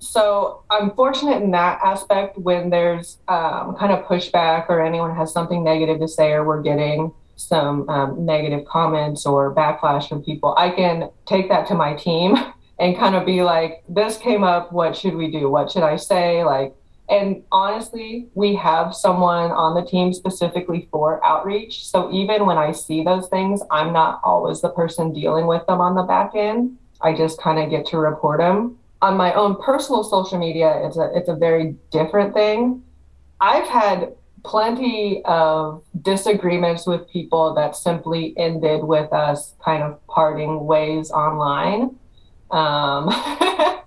so 0.00 0.62
I'm 0.70 0.92
fortunate 0.92 1.42
in 1.42 1.50
that 1.52 1.80
aspect 1.82 2.38
when 2.38 2.70
there's 2.70 3.18
um, 3.26 3.74
kind 3.76 3.92
of 3.92 4.04
pushback 4.04 4.68
or 4.68 4.80
anyone 4.80 5.14
has 5.16 5.32
something 5.32 5.64
negative 5.64 5.98
to 6.00 6.08
say 6.08 6.32
or 6.32 6.44
we're 6.44 6.62
getting 6.62 7.12
some 7.36 7.88
um, 7.88 8.24
negative 8.24 8.64
comments 8.64 9.26
or 9.26 9.54
backlash 9.54 10.08
from 10.08 10.22
people, 10.22 10.54
I 10.56 10.70
can 10.70 11.10
take 11.26 11.48
that 11.48 11.66
to 11.68 11.74
my 11.74 11.94
team 11.94 12.36
and 12.78 12.96
kind 12.96 13.16
of 13.16 13.26
be 13.26 13.42
like, 13.42 13.82
this 13.88 14.16
came 14.18 14.44
up. 14.44 14.72
What 14.72 14.96
should 14.96 15.14
we 15.14 15.30
do? 15.30 15.50
What 15.50 15.70
should 15.70 15.82
I 15.82 15.96
say? 15.96 16.44
Like, 16.44 16.74
and 17.08 17.42
honestly, 17.50 18.28
we 18.34 18.54
have 18.56 18.94
someone 18.94 19.50
on 19.50 19.74
the 19.74 19.88
team 19.88 20.12
specifically 20.12 20.88
for 20.90 21.24
outreach. 21.24 21.86
So 21.86 22.12
even 22.12 22.46
when 22.46 22.58
I 22.58 22.72
see 22.72 23.02
those 23.02 23.28
things, 23.28 23.62
I'm 23.70 23.92
not 23.92 24.20
always 24.24 24.60
the 24.60 24.70
person 24.70 25.12
dealing 25.12 25.46
with 25.46 25.66
them 25.66 25.80
on 25.80 25.94
the 25.94 26.02
back 26.02 26.32
end. 26.34 26.76
I 27.00 27.14
just 27.14 27.40
kind 27.40 27.58
of 27.58 27.70
get 27.70 27.86
to 27.86 27.98
report 27.98 28.40
them 28.40 28.78
on 29.00 29.16
my 29.16 29.32
own 29.34 29.60
personal 29.62 30.02
social 30.02 30.38
media, 30.38 30.80
it's 30.84 30.96
a 30.96 31.10
it's 31.14 31.28
a 31.28 31.36
very 31.36 31.76
different 31.90 32.34
thing. 32.34 32.82
I've 33.40 33.68
had 33.68 34.14
plenty 34.44 35.22
of 35.24 35.84
disagreements 36.02 36.86
with 36.86 37.08
people 37.08 37.54
that 37.54 37.76
simply 37.76 38.34
ended 38.36 38.82
with 38.82 39.12
us 39.12 39.54
kind 39.64 39.82
of 39.82 40.04
parting 40.06 40.64
ways 40.66 41.10
online. 41.10 41.96
Um, 42.50 43.08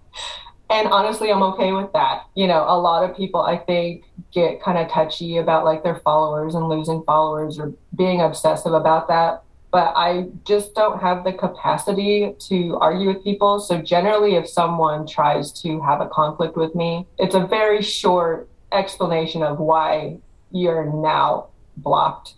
and 0.71 0.87
honestly, 0.87 1.31
I'm 1.31 1.43
okay 1.43 1.73
with 1.73 1.91
that. 1.93 2.25
You 2.35 2.47
know, 2.47 2.63
a 2.67 2.77
lot 2.79 3.07
of 3.07 3.15
people 3.15 3.41
I 3.41 3.57
think 3.57 4.05
get 4.33 4.61
kind 4.61 4.77
of 4.77 4.89
touchy 4.89 5.37
about 5.37 5.65
like 5.65 5.83
their 5.83 5.99
followers 5.99 6.55
and 6.55 6.69
losing 6.69 7.03
followers 7.03 7.59
or 7.59 7.73
being 7.95 8.21
obsessive 8.21 8.73
about 8.73 9.07
that 9.09 9.43
but 9.71 9.93
I 9.95 10.27
just 10.45 10.75
don't 10.75 10.99
have 10.99 11.23
the 11.23 11.31
capacity 11.31 12.35
to 12.37 12.77
argue 12.81 13.07
with 13.07 13.23
people. 13.23 13.61
So 13.61 13.81
generally, 13.81 14.35
if 14.35 14.47
someone 14.47 15.07
tries 15.07 15.51
to 15.61 15.79
have 15.81 16.01
a 16.01 16.09
conflict 16.09 16.57
with 16.57 16.75
me, 16.75 17.07
it's 17.17 17.35
a 17.35 17.47
very 17.47 17.81
short 17.81 18.49
explanation 18.73 19.43
of 19.43 19.59
why 19.59 20.17
you're 20.51 20.85
now 20.85 21.47
blocked 21.77 22.35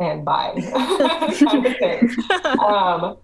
and 0.00 0.24
by 0.24 0.54
kind 1.38 1.66
of. 1.66 2.58
Um, 2.58 3.16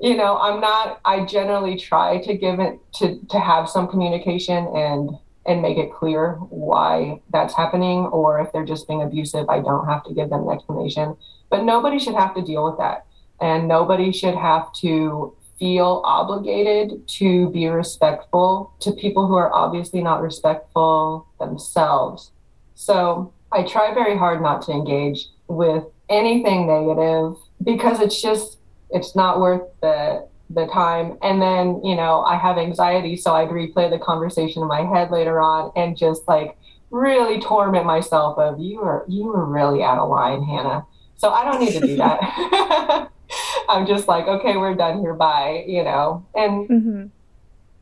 you 0.00 0.16
know, 0.16 0.38
I'm 0.38 0.60
not. 0.60 1.00
I 1.04 1.24
generally 1.24 1.78
try 1.78 2.18
to 2.22 2.36
give 2.36 2.60
it 2.60 2.78
to 2.96 3.20
to 3.30 3.38
have 3.38 3.68
some 3.68 3.88
communication 3.88 4.66
and 4.74 5.10
and 5.46 5.60
make 5.60 5.76
it 5.76 5.92
clear 5.92 6.32
why 6.48 7.20
that's 7.30 7.54
happening, 7.54 8.06
or 8.06 8.40
if 8.40 8.52
they're 8.52 8.64
just 8.64 8.88
being 8.88 9.02
abusive, 9.02 9.48
I 9.48 9.60
don't 9.60 9.86
have 9.86 10.04
to 10.04 10.14
give 10.14 10.30
them 10.30 10.48
an 10.48 10.54
explanation. 10.54 11.16
But 11.50 11.64
nobody 11.64 11.98
should 11.98 12.14
have 12.14 12.34
to 12.34 12.42
deal 12.42 12.64
with 12.64 12.78
that. 12.78 13.06
And 13.40 13.68
nobody 13.68 14.10
should 14.10 14.34
have 14.36 14.72
to 14.80 15.36
feel 15.58 16.02
obligated 16.04 17.06
to 17.06 17.50
be 17.50 17.66
respectful 17.66 18.72
to 18.80 18.92
people 18.92 19.26
who 19.26 19.34
are 19.34 19.52
obviously 19.52 20.02
not 20.02 20.22
respectful 20.22 21.26
themselves. 21.38 22.32
So 22.74 23.32
I 23.52 23.62
try 23.62 23.94
very 23.94 24.16
hard 24.16 24.42
not 24.42 24.62
to 24.62 24.72
engage 24.72 25.28
with 25.46 25.84
anything 26.08 26.66
negative 26.66 27.36
because 27.62 28.00
it's 28.00 28.20
just 28.20 28.58
it's 28.94 29.14
not 29.14 29.40
worth 29.40 29.62
the 29.82 30.26
the 30.50 30.66
time 30.66 31.18
and 31.22 31.40
then 31.40 31.82
you 31.82 31.96
know 31.96 32.20
i 32.22 32.36
have 32.36 32.58
anxiety 32.58 33.16
so 33.16 33.34
i'd 33.34 33.48
replay 33.48 33.90
the 33.90 33.98
conversation 33.98 34.62
in 34.62 34.68
my 34.68 34.82
head 34.82 35.10
later 35.10 35.40
on 35.40 35.72
and 35.74 35.96
just 35.96 36.26
like 36.28 36.56
really 36.90 37.40
torment 37.40 37.86
myself 37.86 38.38
of 38.38 38.60
you 38.60 38.80
are 38.80 39.04
you 39.08 39.24
were 39.24 39.44
really 39.44 39.82
out 39.82 39.98
of 39.98 40.08
line 40.08 40.42
hannah 40.42 40.86
so 41.16 41.30
I 41.30 41.44
don't 41.44 41.60
need 41.60 41.72
to 41.72 41.80
do 41.80 41.96
that. 42.04 43.10
I'm 43.68 43.86
just 43.86 44.08
like, 44.08 44.26
okay, 44.26 44.56
we're 44.56 44.74
done 44.74 45.00
here. 45.00 45.14
Bye, 45.14 45.64
you 45.66 45.82
know, 45.82 46.26
and 46.34 46.68
mm-hmm. 46.68 47.06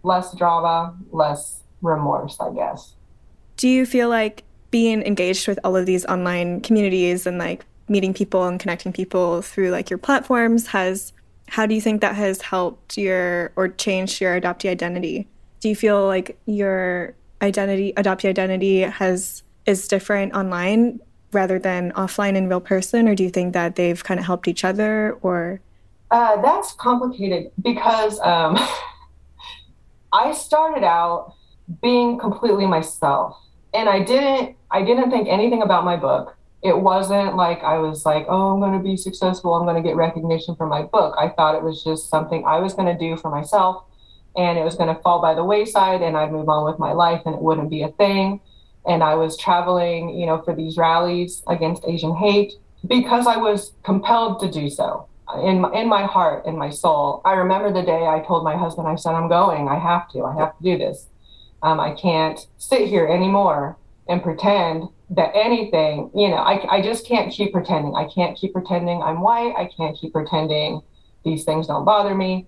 less 0.02 0.34
drama, 0.36 0.96
less 1.10 1.62
remorse, 1.80 2.38
I 2.40 2.52
guess. 2.52 2.94
Do 3.56 3.68
you 3.68 3.84
feel 3.84 4.08
like 4.08 4.44
being 4.70 5.02
engaged 5.02 5.48
with 5.48 5.58
all 5.64 5.76
of 5.76 5.86
these 5.86 6.06
online 6.06 6.60
communities 6.60 7.26
and 7.26 7.38
like 7.38 7.64
meeting 7.92 8.14
people 8.14 8.44
and 8.44 8.58
connecting 8.58 8.92
people 8.92 9.42
through 9.42 9.70
like 9.70 9.90
your 9.90 9.98
platforms 9.98 10.68
has 10.68 11.12
how 11.48 11.66
do 11.66 11.74
you 11.74 11.82
think 11.82 12.00
that 12.00 12.14
has 12.14 12.40
helped 12.40 12.96
your 12.96 13.52
or 13.56 13.68
changed 13.68 14.22
your 14.22 14.40
adoptee 14.40 14.70
identity? 14.70 15.28
Do 15.60 15.68
you 15.68 15.76
feel 15.76 16.06
like 16.06 16.38
your 16.46 17.14
identity 17.42 17.92
adoptee 17.96 18.28
identity 18.28 18.80
has 18.80 19.42
is 19.66 19.86
different 19.86 20.32
online 20.32 20.98
rather 21.32 21.58
than 21.58 21.92
offline 21.92 22.36
in 22.36 22.48
real 22.48 22.60
person, 22.60 23.06
or 23.06 23.14
do 23.14 23.22
you 23.22 23.30
think 23.30 23.52
that 23.52 23.76
they've 23.76 24.02
kind 24.02 24.18
of 24.18 24.24
helped 24.24 24.48
each 24.48 24.64
other, 24.64 25.18
or? 25.22 25.60
Uh, 26.10 26.40
that's 26.40 26.72
complicated 26.72 27.50
because 27.62 28.18
um, 28.20 28.58
I 30.12 30.32
started 30.32 30.84
out 30.84 31.34
being 31.82 32.18
completely 32.18 32.66
myself, 32.66 33.36
and 33.74 33.88
I 33.88 34.00
didn't. 34.00 34.56
I 34.70 34.82
didn't 34.82 35.10
think 35.10 35.28
anything 35.28 35.60
about 35.60 35.84
my 35.84 35.96
book. 35.96 36.34
It 36.62 36.78
wasn't 36.78 37.36
like 37.36 37.62
I 37.62 37.78
was 37.78 38.06
like, 38.06 38.26
oh, 38.28 38.52
I'm 38.52 38.60
going 38.60 38.78
to 38.78 38.82
be 38.82 38.96
successful. 38.96 39.54
I'm 39.54 39.66
going 39.66 39.82
to 39.82 39.86
get 39.86 39.96
recognition 39.96 40.54
for 40.54 40.66
my 40.66 40.82
book. 40.82 41.14
I 41.18 41.28
thought 41.28 41.56
it 41.56 41.62
was 41.62 41.82
just 41.82 42.08
something 42.08 42.44
I 42.46 42.60
was 42.60 42.74
going 42.74 42.86
to 42.86 42.98
do 42.98 43.16
for 43.16 43.30
myself, 43.30 43.84
and 44.36 44.58
it 44.58 44.64
was 44.64 44.76
going 44.76 44.94
to 44.94 45.00
fall 45.02 45.20
by 45.20 45.34
the 45.34 45.44
wayside, 45.44 46.02
and 46.02 46.16
I'd 46.16 46.30
move 46.30 46.48
on 46.48 46.64
with 46.64 46.78
my 46.78 46.92
life, 46.92 47.22
and 47.26 47.34
it 47.34 47.42
wouldn't 47.42 47.70
be 47.70 47.82
a 47.82 47.88
thing 47.88 48.40
and 48.86 49.02
I 49.02 49.14
was 49.14 49.36
traveling, 49.36 50.18
you 50.18 50.26
know, 50.26 50.42
for 50.42 50.54
these 50.54 50.76
rallies 50.76 51.42
against 51.46 51.84
Asian 51.86 52.16
hate 52.16 52.52
because 52.86 53.26
I 53.26 53.36
was 53.36 53.72
compelled 53.84 54.40
to 54.40 54.50
do 54.50 54.68
so 54.68 55.08
in 55.42 55.64
in 55.72 55.88
my 55.88 56.04
heart, 56.04 56.46
in 56.46 56.58
my 56.58 56.70
soul. 56.70 57.22
I 57.24 57.34
remember 57.34 57.72
the 57.72 57.82
day 57.82 58.06
I 58.06 58.24
told 58.26 58.44
my 58.44 58.56
husband, 58.56 58.88
I 58.88 58.96
said, 58.96 59.14
I'm 59.14 59.28
going. 59.28 59.68
I 59.68 59.78
have 59.78 60.10
to. 60.10 60.24
I 60.24 60.34
have 60.36 60.56
to 60.58 60.64
do 60.64 60.76
this. 60.76 61.06
Um, 61.62 61.78
I 61.78 61.92
can't 61.92 62.38
sit 62.58 62.88
here 62.88 63.06
anymore 63.06 63.78
and 64.08 64.22
pretend 64.22 64.88
that 65.12 65.32
anything, 65.34 66.10
you 66.14 66.28
know, 66.28 66.36
I, 66.36 66.76
I 66.76 66.82
just 66.82 67.06
can't 67.06 67.32
keep 67.32 67.52
pretending. 67.52 67.94
I 67.94 68.08
can't 68.08 68.36
keep 68.36 68.52
pretending 68.52 69.02
I'm 69.02 69.20
white. 69.20 69.54
I 69.56 69.68
can't 69.76 69.96
keep 69.96 70.12
pretending 70.12 70.80
these 71.24 71.44
things 71.44 71.66
don't 71.66 71.84
bother 71.84 72.14
me. 72.14 72.46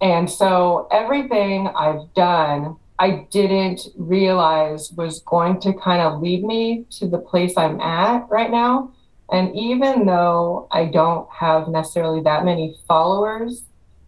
And 0.00 0.30
so 0.30 0.88
everything 0.90 1.68
I've 1.68 2.12
done 2.14 2.76
I 3.00 3.26
didn't 3.30 3.88
realize 3.96 4.90
was 4.92 5.20
going 5.20 5.60
to 5.60 5.72
kind 5.72 6.02
of 6.02 6.20
lead 6.20 6.42
me 6.42 6.84
to 6.98 7.06
the 7.06 7.18
place 7.18 7.56
I'm 7.56 7.80
at 7.80 8.28
right 8.28 8.50
now. 8.50 8.92
And 9.30 9.54
even 9.54 10.04
though 10.04 10.66
I 10.72 10.86
don't 10.86 11.28
have 11.30 11.68
necessarily 11.68 12.22
that 12.22 12.44
many 12.44 12.76
followers, 12.88 13.64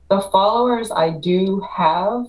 the 0.08 0.20
followers 0.32 0.90
I 0.90 1.10
do 1.10 1.60
have 1.70 2.26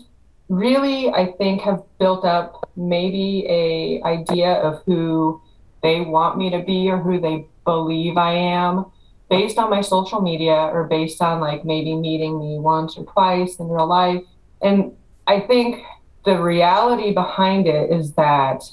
really 0.49 1.09
I 1.09 1.31
think 1.37 1.61
have 1.61 1.81
built 1.97 2.25
up 2.25 2.69
maybe 2.75 3.45
a 3.47 4.01
idea 4.05 4.53
of 4.55 4.83
who 4.85 5.41
they 5.83 6.01
want 6.01 6.37
me 6.37 6.49
to 6.49 6.59
be 6.59 6.89
or 6.89 6.97
who 6.97 7.19
they 7.19 7.45
believe 7.65 8.17
I 8.17 8.33
am 8.33 8.85
based 9.29 9.57
on 9.57 9.69
my 9.69 9.81
social 9.81 10.21
media 10.21 10.53
or 10.53 10.83
based 10.85 11.21
on 11.21 11.39
like 11.39 11.63
maybe 11.63 11.95
meeting 11.95 12.37
me 12.37 12.59
once 12.59 12.97
or 12.97 13.05
twice 13.05 13.55
in 13.57 13.69
real 13.69 13.87
life. 13.87 14.21
And 14.61 14.91
I 15.25 15.39
think 15.39 15.83
the 16.25 16.39
reality 16.41 17.13
behind 17.13 17.65
it 17.65 17.91
is 17.91 18.13
that 18.13 18.63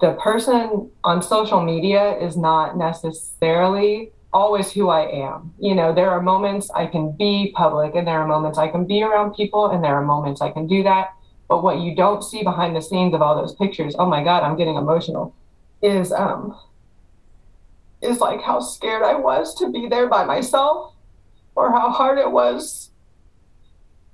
the 0.00 0.12
person 0.14 0.90
on 1.04 1.22
social 1.22 1.62
media 1.62 2.18
is 2.18 2.36
not 2.36 2.76
necessarily 2.76 4.10
always 4.32 4.70
who 4.72 4.88
I 4.88 5.08
am. 5.28 5.54
You 5.58 5.74
know, 5.74 5.94
there 5.94 6.10
are 6.10 6.20
moments 6.20 6.70
I 6.70 6.86
can 6.86 7.12
be 7.12 7.52
public 7.54 7.94
and 7.94 8.06
there 8.06 8.20
are 8.20 8.26
moments 8.26 8.58
I 8.58 8.68
can 8.68 8.86
be 8.86 9.02
around 9.02 9.34
people 9.34 9.70
and 9.70 9.82
there 9.82 9.94
are 9.94 10.04
moments 10.04 10.40
I 10.40 10.50
can 10.50 10.66
do 10.66 10.82
that. 10.82 11.14
But 11.48 11.62
what 11.62 11.80
you 11.80 11.96
don't 11.96 12.22
see 12.22 12.42
behind 12.42 12.76
the 12.76 12.82
scenes 12.82 13.14
of 13.14 13.22
all 13.22 13.34
those 13.34 13.54
pictures, 13.54 13.96
oh 13.98 14.06
my 14.06 14.22
God, 14.22 14.42
I'm 14.42 14.56
getting 14.56 14.76
emotional, 14.76 15.34
is 15.82 16.12
um 16.12 16.58
is 18.02 18.18
like 18.20 18.42
how 18.42 18.60
scared 18.60 19.02
I 19.02 19.14
was 19.14 19.54
to 19.56 19.70
be 19.70 19.88
there 19.88 20.08
by 20.08 20.24
myself 20.24 20.94
or 21.54 21.70
how 21.70 21.90
hard 21.90 22.18
it 22.18 22.30
was 22.30 22.90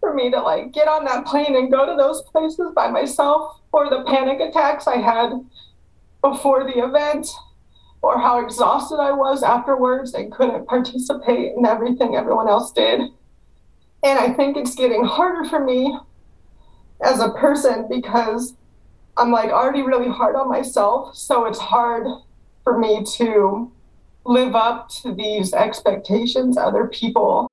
for 0.01 0.13
me 0.13 0.31
to 0.31 0.41
like 0.41 0.73
get 0.73 0.89
on 0.89 1.05
that 1.05 1.27
plane 1.27 1.55
and 1.57 1.71
go 1.71 1.87
to 1.87 1.97
those 1.97 2.23
places 2.23 2.73
by 2.75 2.91
myself 2.91 3.61
or 3.73 3.89
the 3.89 4.05
panic 4.05 4.41
attacks 4.41 4.87
I 4.87 4.97
had 4.97 5.33
before 6.23 6.65
the 6.65 6.85
event 6.85 7.29
or 8.03 8.19
how 8.19 8.45
exhausted 8.45 8.97
I 8.97 9.13
was 9.13 9.43
afterwards 9.43 10.15
and 10.15 10.33
couldn't 10.33 10.67
participate 10.67 11.55
in 11.57 11.67
everything 11.67 12.15
everyone 12.15 12.49
else 12.49 12.73
did. 12.73 13.01
And 14.03 14.19
I 14.19 14.33
think 14.33 14.57
it's 14.57 14.75
getting 14.75 15.05
harder 15.05 15.49
for 15.49 15.65
me 15.65 15.99
as 17.03 17.21
a 17.21 17.31
person 17.31 17.87
because 17.89 18.55
I'm 19.19 19.31
like 19.31 19.51
already 19.51 19.83
really 19.83 20.09
hard 20.09 20.37
on 20.37 20.49
myself. 20.49 21.17
So 21.17 21.47
it's 21.47 21.59
hard 21.59 22.07
for 22.65 22.79
me 22.79 23.05
to 23.17 23.73
live 24.25 24.55
up 24.55 24.89
to 24.89 25.15
these 25.15 25.55
expectations 25.55 26.59
other 26.59 26.87
people. 26.87 27.49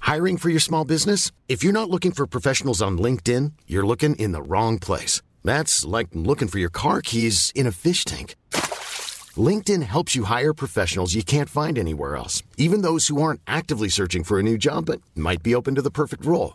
Hiring 0.00 0.38
for 0.38 0.48
your 0.48 0.60
small 0.60 0.84
business? 0.84 1.30
If 1.48 1.62
you're 1.62 1.72
not 1.72 1.90
looking 1.90 2.10
for 2.10 2.26
professionals 2.26 2.82
on 2.82 2.98
LinkedIn, 2.98 3.52
you're 3.68 3.86
looking 3.86 4.16
in 4.16 4.32
the 4.32 4.42
wrong 4.42 4.78
place. 4.78 5.22
That's 5.44 5.84
like 5.84 6.08
looking 6.12 6.48
for 6.48 6.58
your 6.58 6.70
car 6.70 7.00
keys 7.00 7.52
in 7.54 7.66
a 7.66 7.72
fish 7.72 8.04
tank. 8.04 8.34
LinkedIn 9.36 9.84
helps 9.84 10.16
you 10.16 10.24
hire 10.24 10.52
professionals 10.52 11.14
you 11.14 11.22
can't 11.22 11.48
find 11.48 11.78
anywhere 11.78 12.16
else, 12.16 12.42
even 12.56 12.82
those 12.82 13.06
who 13.06 13.22
aren't 13.22 13.40
actively 13.46 13.88
searching 13.88 14.24
for 14.24 14.40
a 14.40 14.42
new 14.42 14.58
job 14.58 14.86
but 14.86 15.00
might 15.14 15.42
be 15.44 15.54
open 15.54 15.76
to 15.76 15.82
the 15.82 15.90
perfect 15.92 16.26
role. 16.26 16.54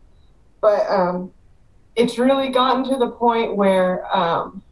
but 0.61 0.89
um, 0.89 1.31
it's 1.95 2.17
really 2.17 2.49
gotten 2.49 2.83
to 2.85 2.97
the 2.97 3.09
point 3.09 3.55
where 3.55 4.05
um, 4.15 4.63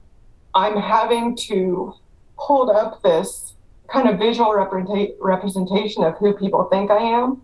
I'm 0.55 0.77
having 0.79 1.35
to 1.47 1.93
hold 2.35 2.69
up 2.69 3.01
this 3.01 3.53
kind 3.91 4.07
of 4.07 4.19
visual 4.19 4.51
representa- 4.51 5.15
representation 5.19 6.03
of 6.03 6.17
who 6.17 6.33
people 6.33 6.65
think 6.65 6.91
I 6.91 6.97
am. 6.97 7.41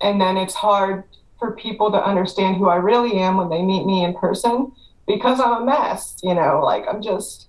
And 0.00 0.20
then 0.20 0.36
it's 0.36 0.54
hard 0.54 1.04
for 1.38 1.52
people 1.52 1.90
to 1.92 2.02
understand 2.02 2.56
who 2.56 2.68
I 2.68 2.76
really 2.76 3.18
am 3.18 3.36
when 3.36 3.48
they 3.48 3.62
meet 3.62 3.86
me 3.86 4.04
in 4.04 4.14
person 4.14 4.72
because 5.06 5.40
I'm 5.40 5.62
a 5.62 5.64
mess, 5.64 6.16
you 6.22 6.34
know, 6.34 6.60
like 6.64 6.84
I'm 6.88 7.02
just 7.02 7.48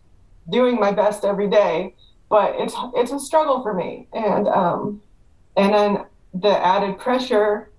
doing 0.49 0.79
my 0.79 0.91
best 0.91 1.23
every 1.23 1.47
day, 1.47 1.95
but 2.29 2.55
it's 2.57 2.75
it's 2.95 3.11
a 3.11 3.19
struggle 3.19 3.63
for 3.63 3.73
me. 3.73 4.07
And 4.13 4.47
um 4.47 5.01
and 5.55 5.73
then 5.73 6.05
the 6.33 6.65
added 6.65 6.97
pressure 6.99 7.69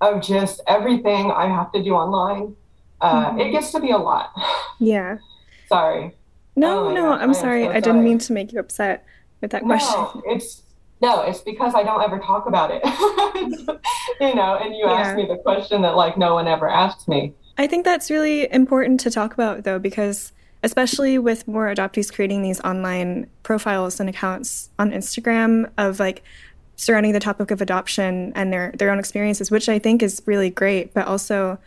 of 0.00 0.22
just 0.22 0.60
everything 0.66 1.30
I 1.30 1.46
have 1.46 1.72
to 1.72 1.82
do 1.82 1.94
online. 1.94 2.54
Uh, 3.00 3.30
mm-hmm. 3.30 3.40
It 3.40 3.50
gets 3.52 3.72
to 3.72 3.80
be 3.80 3.90
a 3.90 3.98
lot. 3.98 4.32
Yeah. 4.78 5.18
sorry. 5.68 6.14
No, 6.54 6.88
oh 6.88 6.94
no, 6.94 7.02
gosh, 7.10 7.20
I'm 7.22 7.34
sorry. 7.34 7.64
So 7.64 7.70
I 7.70 7.80
didn't 7.80 8.02
mean 8.02 8.18
to 8.18 8.32
make 8.32 8.52
you 8.52 8.60
upset 8.60 9.04
with 9.40 9.50
that 9.50 9.62
question. 9.62 10.00
No, 10.00 10.22
it's 10.26 10.62
no, 11.02 11.22
it's 11.22 11.40
because 11.40 11.74
I 11.74 11.82
don't 11.82 12.02
ever 12.02 12.18
talk 12.18 12.46
about 12.46 12.70
it. 12.72 12.82
you 14.20 14.34
know, 14.34 14.56
and 14.56 14.74
you 14.74 14.84
yeah. 14.86 14.92
asked 14.92 15.16
me 15.16 15.26
the 15.26 15.36
question 15.36 15.82
that 15.82 15.96
like 15.96 16.16
no 16.16 16.34
one 16.34 16.48
ever 16.48 16.68
asked 16.68 17.08
me. 17.08 17.34
I 17.58 17.66
think 17.66 17.84
that's 17.84 18.10
really 18.10 18.50
important 18.52 19.00
to 19.00 19.10
talk 19.10 19.34
about 19.34 19.64
though, 19.64 19.78
because 19.78 20.32
especially 20.62 21.18
with 21.18 21.46
more 21.46 21.66
adoptees 21.66 22.12
creating 22.12 22.42
these 22.42 22.60
online 22.62 23.28
profiles 23.42 24.00
and 24.00 24.08
accounts 24.08 24.70
on 24.78 24.90
Instagram 24.90 25.70
of 25.76 26.00
like 26.00 26.22
surrounding 26.76 27.12
the 27.12 27.20
topic 27.20 27.50
of 27.50 27.60
adoption 27.60 28.32
and 28.34 28.52
their 28.52 28.72
their 28.78 28.90
own 28.90 28.98
experiences, 28.98 29.50
which 29.50 29.68
I 29.68 29.78
think 29.78 30.02
is 30.02 30.22
really 30.26 30.50
great, 30.50 30.94
but 30.94 31.06
also 31.06 31.58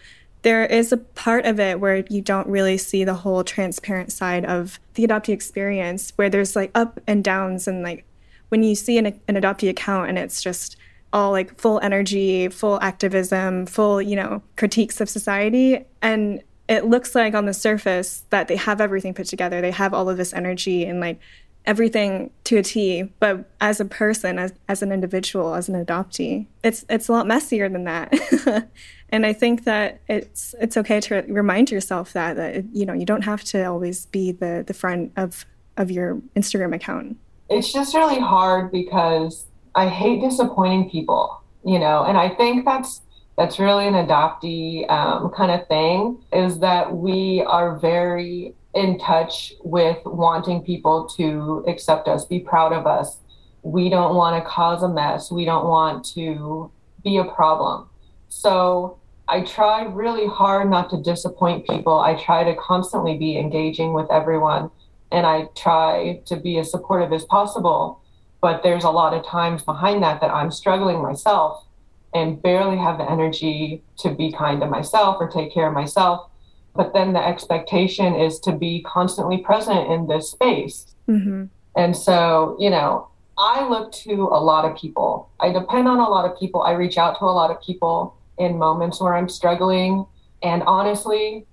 there 0.41 0.65
is 0.65 0.91
a 0.91 0.97
part 0.97 1.45
of 1.45 1.59
it 1.59 1.79
where 1.79 1.97
you 2.09 2.21
don't 2.21 2.47
really 2.47 2.77
see 2.77 3.03
the 3.03 3.13
whole 3.13 3.43
transparent 3.43 4.11
side 4.11 4.45
of 4.45 4.79
the 4.93 5.05
adoptee 5.05 5.33
experience 5.33 6.13
where 6.15 6.29
there's 6.29 6.55
like 6.55 6.71
up 6.73 6.99
and 7.07 7.23
downs 7.23 7.67
and 7.67 7.83
like 7.83 8.05
when 8.47 8.63
you 8.63 8.73
see 8.73 8.97
an, 8.97 9.07
an 9.27 9.35
adoptee 9.35 9.69
account 9.69 10.07
and 10.07 10.17
it's 10.17 10.41
just 10.41 10.77
all 11.11 11.31
like 11.31 11.59
full 11.59 11.79
energy 11.81 12.47
full 12.47 12.79
activism 12.81 13.65
full 13.65 14.01
you 14.01 14.15
know 14.15 14.41
critiques 14.55 15.01
of 15.01 15.09
society 15.09 15.83
and 16.01 16.41
it 16.69 16.85
looks 16.85 17.15
like 17.15 17.33
on 17.33 17.45
the 17.45 17.53
surface 17.53 18.23
that 18.29 18.47
they 18.47 18.55
have 18.55 18.79
everything 18.79 19.15
put 19.15 19.25
together. 19.25 19.59
They 19.59 19.71
have 19.71 19.91
all 19.91 20.07
of 20.07 20.17
this 20.17 20.33
energy 20.33 20.85
and 20.85 20.99
like 20.99 21.19
everything 21.65 22.31
to 22.45 22.57
a 22.57 22.63
T, 22.63 23.03
but 23.19 23.45
as 23.61 23.79
a 23.79 23.85
person, 23.85 24.39
as, 24.39 24.53
as 24.67 24.81
an 24.81 24.91
individual, 24.91 25.53
as 25.53 25.69
an 25.69 25.83
adoptee, 25.83 26.47
it's 26.63 26.85
it's 26.89 27.07
a 27.07 27.11
lot 27.11 27.27
messier 27.27 27.69
than 27.69 27.83
that. 27.83 28.69
and 29.09 29.25
I 29.25 29.33
think 29.33 29.65
that 29.65 30.01
it's 30.07 30.55
it's 30.59 30.77
okay 30.77 30.99
to 31.01 31.21
remind 31.27 31.71
yourself 31.71 32.13
that 32.13 32.35
that 32.37 32.65
you 32.73 32.85
know 32.85 32.93
you 32.93 33.05
don't 33.05 33.23
have 33.23 33.43
to 33.45 33.63
always 33.65 34.05
be 34.07 34.31
the 34.31 34.63
the 34.65 34.73
front 34.73 35.11
of 35.15 35.45
of 35.77 35.91
your 35.91 36.21
Instagram 36.35 36.73
account. 36.75 37.17
It's 37.49 37.71
just 37.71 37.95
really 37.95 38.19
hard 38.19 38.71
because 38.71 39.45
I 39.75 39.87
hate 39.87 40.21
disappointing 40.21 40.89
people, 40.89 41.41
you 41.65 41.79
know, 41.79 42.03
and 42.03 42.17
I 42.17 42.29
think 42.29 42.65
that's 42.65 43.01
that's 43.37 43.57
really 43.57 43.87
an 43.87 43.93
adoptee 43.93 44.89
um, 44.91 45.31
kind 45.31 45.49
of 45.49 45.65
thing 45.67 46.17
is 46.33 46.59
that 46.59 46.93
we 46.93 47.41
are 47.47 47.79
very 47.79 48.53
in 48.73 48.99
touch 48.99 49.53
with 49.63 49.97
wanting 50.05 50.61
people 50.61 51.07
to 51.17 51.63
accept 51.67 52.07
us, 52.07 52.25
be 52.25 52.39
proud 52.39 52.71
of 52.71 52.85
us. 52.85 53.17
We 53.63 53.89
don't 53.89 54.15
want 54.15 54.41
to 54.41 54.49
cause 54.49 54.83
a 54.83 54.89
mess. 54.89 55.31
We 55.31 55.45
don't 55.45 55.67
want 55.67 56.05
to 56.13 56.71
be 57.03 57.17
a 57.17 57.25
problem. 57.25 57.89
So 58.29 58.99
I 59.27 59.41
try 59.41 59.83
really 59.85 60.27
hard 60.27 60.69
not 60.69 60.89
to 60.91 61.01
disappoint 61.01 61.67
people. 61.67 61.99
I 61.99 62.15
try 62.15 62.43
to 62.43 62.55
constantly 62.55 63.17
be 63.17 63.37
engaging 63.37 63.93
with 63.93 64.09
everyone 64.11 64.71
and 65.11 65.25
I 65.25 65.49
try 65.55 66.21
to 66.25 66.35
be 66.35 66.57
as 66.59 66.71
supportive 66.71 67.11
as 67.11 67.25
possible. 67.25 68.01
But 68.41 68.63
there's 68.63 68.83
a 68.83 68.89
lot 68.89 69.13
of 69.13 69.25
times 69.25 69.63
behind 69.63 70.03
that 70.03 70.21
that 70.21 70.31
I'm 70.31 70.51
struggling 70.51 71.01
myself 71.01 71.65
and 72.13 72.41
barely 72.41 72.77
have 72.77 72.97
the 72.97 73.09
energy 73.09 73.83
to 73.97 74.13
be 74.13 74.31
kind 74.31 74.61
to 74.61 74.67
myself 74.67 75.17
or 75.19 75.27
take 75.27 75.53
care 75.53 75.67
of 75.67 75.73
myself 75.73 76.28
but 76.75 76.93
then 76.93 77.13
the 77.13 77.25
expectation 77.25 78.15
is 78.15 78.39
to 78.41 78.51
be 78.51 78.81
constantly 78.83 79.37
present 79.37 79.91
in 79.91 80.07
this 80.07 80.31
space. 80.31 80.95
Mm-hmm. 81.07 81.45
And 81.75 81.95
so, 81.95 82.55
you 82.59 82.69
know, 82.69 83.09
I 83.37 83.67
look 83.67 83.91
to 84.03 84.23
a 84.31 84.41
lot 84.41 84.65
of 84.65 84.77
people. 84.77 85.29
I 85.39 85.51
depend 85.51 85.87
on 85.87 85.99
a 85.99 86.09
lot 86.09 86.29
of 86.29 86.37
people. 86.37 86.61
I 86.61 86.71
reach 86.71 86.97
out 86.97 87.17
to 87.19 87.25
a 87.25 87.27
lot 87.27 87.51
of 87.51 87.61
people 87.61 88.15
in 88.37 88.57
moments 88.57 89.01
where 89.01 89.15
I'm 89.15 89.29
struggling. 89.29 90.05
And 90.43 90.63
honestly, 90.63 91.45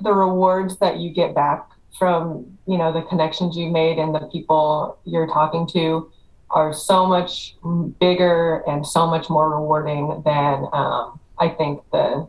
the 0.00 0.12
rewards 0.12 0.78
that 0.78 0.98
you 0.98 1.10
get 1.10 1.34
back 1.34 1.68
from, 1.98 2.58
you 2.66 2.78
know, 2.78 2.92
the 2.92 3.02
connections 3.02 3.56
you 3.56 3.70
made 3.70 3.98
and 3.98 4.14
the 4.14 4.28
people 4.32 4.98
you're 5.04 5.26
talking 5.26 5.66
to 5.68 6.10
are 6.50 6.72
so 6.72 7.06
much 7.06 7.56
bigger 7.98 8.62
and 8.66 8.86
so 8.86 9.06
much 9.06 9.28
more 9.28 9.50
rewarding 9.50 10.22
than 10.24 10.66
um, 10.72 11.18
I 11.38 11.48
think 11.48 11.82
the 11.92 12.28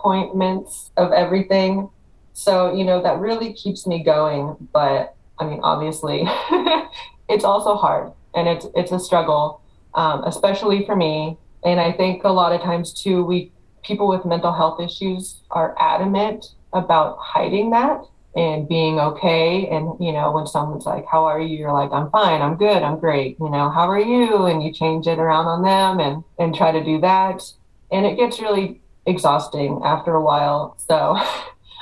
disappointments 0.00 0.90
of 0.96 1.12
everything. 1.12 1.88
So, 2.32 2.74
you 2.74 2.84
know, 2.84 3.02
that 3.02 3.18
really 3.18 3.52
keeps 3.52 3.86
me 3.86 4.02
going. 4.02 4.56
But 4.72 5.14
I 5.38 5.44
mean, 5.44 5.60
obviously, 5.62 6.24
it's 7.28 7.44
also 7.44 7.74
hard 7.74 8.12
and 8.34 8.48
it's 8.48 8.66
it's 8.74 8.92
a 8.92 8.98
struggle, 8.98 9.60
um, 9.94 10.24
especially 10.24 10.84
for 10.86 10.96
me. 10.96 11.36
And 11.64 11.80
I 11.80 11.92
think 11.92 12.24
a 12.24 12.30
lot 12.30 12.52
of 12.52 12.62
times 12.62 12.92
too, 12.92 13.24
we 13.24 13.52
people 13.82 14.08
with 14.08 14.24
mental 14.24 14.52
health 14.52 14.80
issues 14.80 15.40
are 15.50 15.74
adamant 15.78 16.54
about 16.72 17.18
hiding 17.18 17.70
that 17.70 18.04
and 18.36 18.68
being 18.68 19.00
okay. 19.00 19.66
And 19.68 19.98
you 20.00 20.12
know, 20.12 20.32
when 20.32 20.46
someone's 20.46 20.86
like, 20.86 21.04
"How 21.06 21.24
are 21.24 21.40
you?" 21.40 21.58
You're 21.58 21.72
like, 21.72 21.92
"I'm 21.92 22.10
fine. 22.10 22.40
I'm 22.42 22.56
good. 22.56 22.82
I'm 22.82 22.98
great." 22.98 23.38
You 23.40 23.50
know, 23.50 23.70
"How 23.70 23.88
are 23.88 24.00
you?" 24.00 24.46
And 24.46 24.62
you 24.62 24.72
change 24.72 25.06
it 25.06 25.18
around 25.18 25.46
on 25.46 25.62
them 25.62 26.00
and 26.00 26.24
and 26.38 26.54
try 26.54 26.72
to 26.72 26.82
do 26.82 27.00
that, 27.00 27.42
and 27.90 28.06
it 28.06 28.16
gets 28.16 28.40
really 28.40 28.80
exhausting 29.10 29.80
after 29.84 30.14
a 30.14 30.22
while. 30.22 30.76
So. 30.88 31.18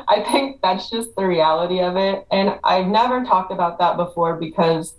I 0.06 0.22
think 0.22 0.60
that's 0.62 0.90
just 0.90 1.14
the 1.16 1.26
reality 1.26 1.80
of 1.80 1.96
it. 1.96 2.26
And 2.30 2.58
I've 2.62 2.86
never 2.86 3.24
talked 3.24 3.52
about 3.52 3.78
that 3.78 3.96
before 3.96 4.36
because 4.36 4.94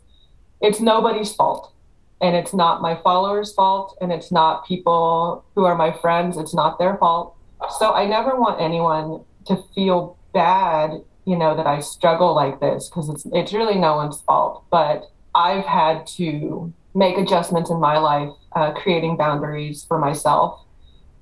it's 0.62 0.80
nobody's 0.80 1.34
fault. 1.34 1.74
And 2.22 2.36
it's 2.36 2.54
not 2.54 2.82
my 2.82 2.96
followers' 3.02 3.54
fault. 3.54 3.98
And 4.02 4.12
it's 4.12 4.32
not 4.32 4.68
people 4.68 5.46
who 5.56 5.64
are 5.64 5.76
my 5.76 5.92
friends. 5.92 6.38
It's 6.38 6.54
not 6.54 6.78
their 6.80 6.98
fault. 6.98 7.36
So 7.78 7.94
I 7.94 8.06
never 8.06 8.36
want 8.36 8.62
anyone 8.62 9.24
to 9.48 9.64
feel 9.74 10.18
bad, 10.34 11.02
you 11.26 11.38
know, 11.38 11.56
that 11.56 11.66
I 11.66 11.80
struggle 11.80 12.36
like 12.36 12.60
this 12.60 12.90
because 12.90 13.10
it's, 13.10 13.26
it's 13.34 13.54
really 13.54 13.80
no 13.80 13.96
one's 13.96 14.22
fault. 14.22 14.66
But 14.70 15.10
I've 15.34 15.66
had 15.66 16.06
to 16.18 16.74
make 16.94 17.18
adjustments 17.18 17.70
in 17.70 17.80
my 17.80 17.98
life, 17.98 18.34
uh, 18.56 18.74
creating 18.74 19.16
boundaries 19.16 19.86
for 19.86 19.98
myself 19.98 20.66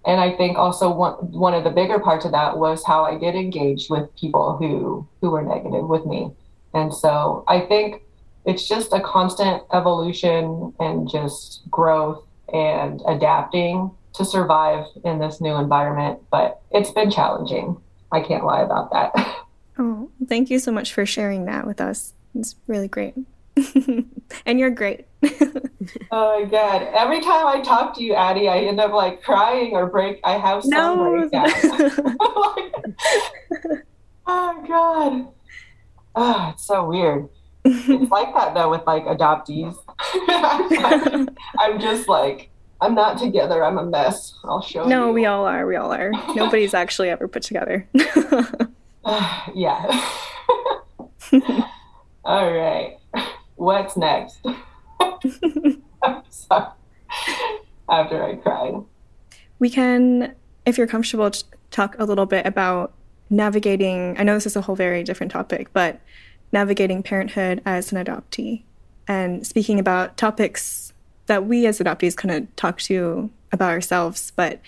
and 0.07 0.21
I 0.21 0.31
think 0.37 0.57
also 0.57 0.89
one 0.89 1.15
one 1.33 1.53
of 1.53 1.65
the 1.65 1.69
bigger 1.69 1.99
parts 1.99 2.23
of 2.23 2.31
that 2.31 2.57
was 2.57 2.83
how 2.85 3.03
I 3.03 3.19
did 3.19 3.35
engage 3.35 3.89
with 3.89 4.15
people 4.15 4.55
who 4.57 5.05
who 5.19 5.31
were 5.31 5.43
negative 5.43 5.85
with 5.85 6.05
me. 6.05 6.31
And 6.73 6.93
so 6.93 7.43
I 7.47 7.59
think 7.59 8.03
it's 8.45 8.67
just 8.67 8.93
a 8.93 9.01
constant 9.01 9.63
evolution 9.73 10.73
and 10.79 11.09
just 11.09 11.69
growth 11.69 12.23
and 12.53 13.01
adapting 13.05 13.91
to 14.13 14.23
survive 14.23 14.85
in 15.03 15.19
this 15.19 15.41
new 15.41 15.55
environment. 15.55 16.21
But 16.31 16.61
it's 16.71 16.91
been 16.91 17.11
challenging. 17.11 17.75
I 18.09 18.21
can't 18.21 18.45
lie 18.45 18.61
about 18.61 18.91
that. 18.91 19.13
Oh, 19.79 20.09
thank 20.27 20.49
you 20.49 20.57
so 20.57 20.71
much 20.71 20.91
for 20.91 21.05
sharing 21.05 21.45
that 21.45 21.67
with 21.67 21.79
us. 21.79 22.13
It's 22.33 22.55
really 22.65 22.87
great. 22.87 23.13
and 24.45 24.59
you're 24.59 24.69
great. 24.69 25.05
oh 26.11 26.41
my 26.41 26.45
god! 26.49 26.83
Every 26.93 27.21
time 27.21 27.47
I 27.47 27.61
talk 27.61 27.95
to 27.95 28.03
you, 28.03 28.13
Addie, 28.13 28.47
I 28.47 28.59
end 28.59 28.79
up 28.79 28.91
like 28.91 29.23
crying 29.23 29.73
or 29.73 29.87
break. 29.87 30.19
I 30.23 30.37
have 30.37 30.63
some 30.63 30.71
no. 30.71 31.11
breakdown. 31.11 31.47
oh 34.27 34.63
god! 34.67 35.27
Oh, 36.15 36.51
it's 36.53 36.65
so 36.65 36.87
weird. 36.87 37.29
It's 37.65 38.11
like 38.11 38.33
that 38.33 38.53
though 38.53 38.69
with 38.69 38.85
like 38.85 39.05
adoptees. 39.05 39.75
I'm 41.59 41.79
just 41.79 42.07
like 42.07 42.51
I'm 42.79 42.93
not 42.93 43.17
together. 43.17 43.63
I'm 43.63 43.77
a 43.77 43.85
mess. 43.85 44.37
I'll 44.43 44.61
show 44.61 44.83
no, 44.83 44.83
you. 44.83 45.05
No, 45.07 45.11
we 45.11 45.25
all 45.25 45.45
are. 45.45 45.65
We 45.65 45.75
all 45.75 45.91
are. 45.91 46.11
Nobody's 46.35 46.73
actually 46.73 47.09
ever 47.09 47.27
put 47.27 47.43
together. 47.43 47.87
yeah. 49.55 50.09
all 52.23 52.51
right. 52.51 52.97
What's 53.57 53.97
next? 53.97 54.39
After 57.89 58.23
I 58.23 58.35
cried. 58.35 58.83
We 59.59 59.69
can, 59.69 60.35
if 60.65 60.77
you're 60.77 60.87
comfortable, 60.87 61.31
talk 61.71 61.95
a 61.99 62.05
little 62.05 62.25
bit 62.25 62.45
about 62.45 62.93
navigating. 63.29 64.15
I 64.17 64.23
know 64.23 64.35
this 64.35 64.45
is 64.45 64.55
a 64.55 64.61
whole 64.61 64.75
very 64.75 65.03
different 65.03 65.31
topic, 65.31 65.73
but 65.73 65.99
navigating 66.51 67.03
parenthood 67.03 67.61
as 67.65 67.91
an 67.91 68.03
adoptee 68.03 68.63
and 69.07 69.45
speaking 69.45 69.79
about 69.79 70.17
topics 70.17 70.93
that 71.25 71.45
we 71.45 71.65
as 71.65 71.79
adoptees 71.79 72.15
kind 72.15 72.31
of 72.33 72.55
talk 72.55 72.79
to 72.81 73.29
about 73.51 73.71
ourselves. 73.71 74.31
But 74.35 74.61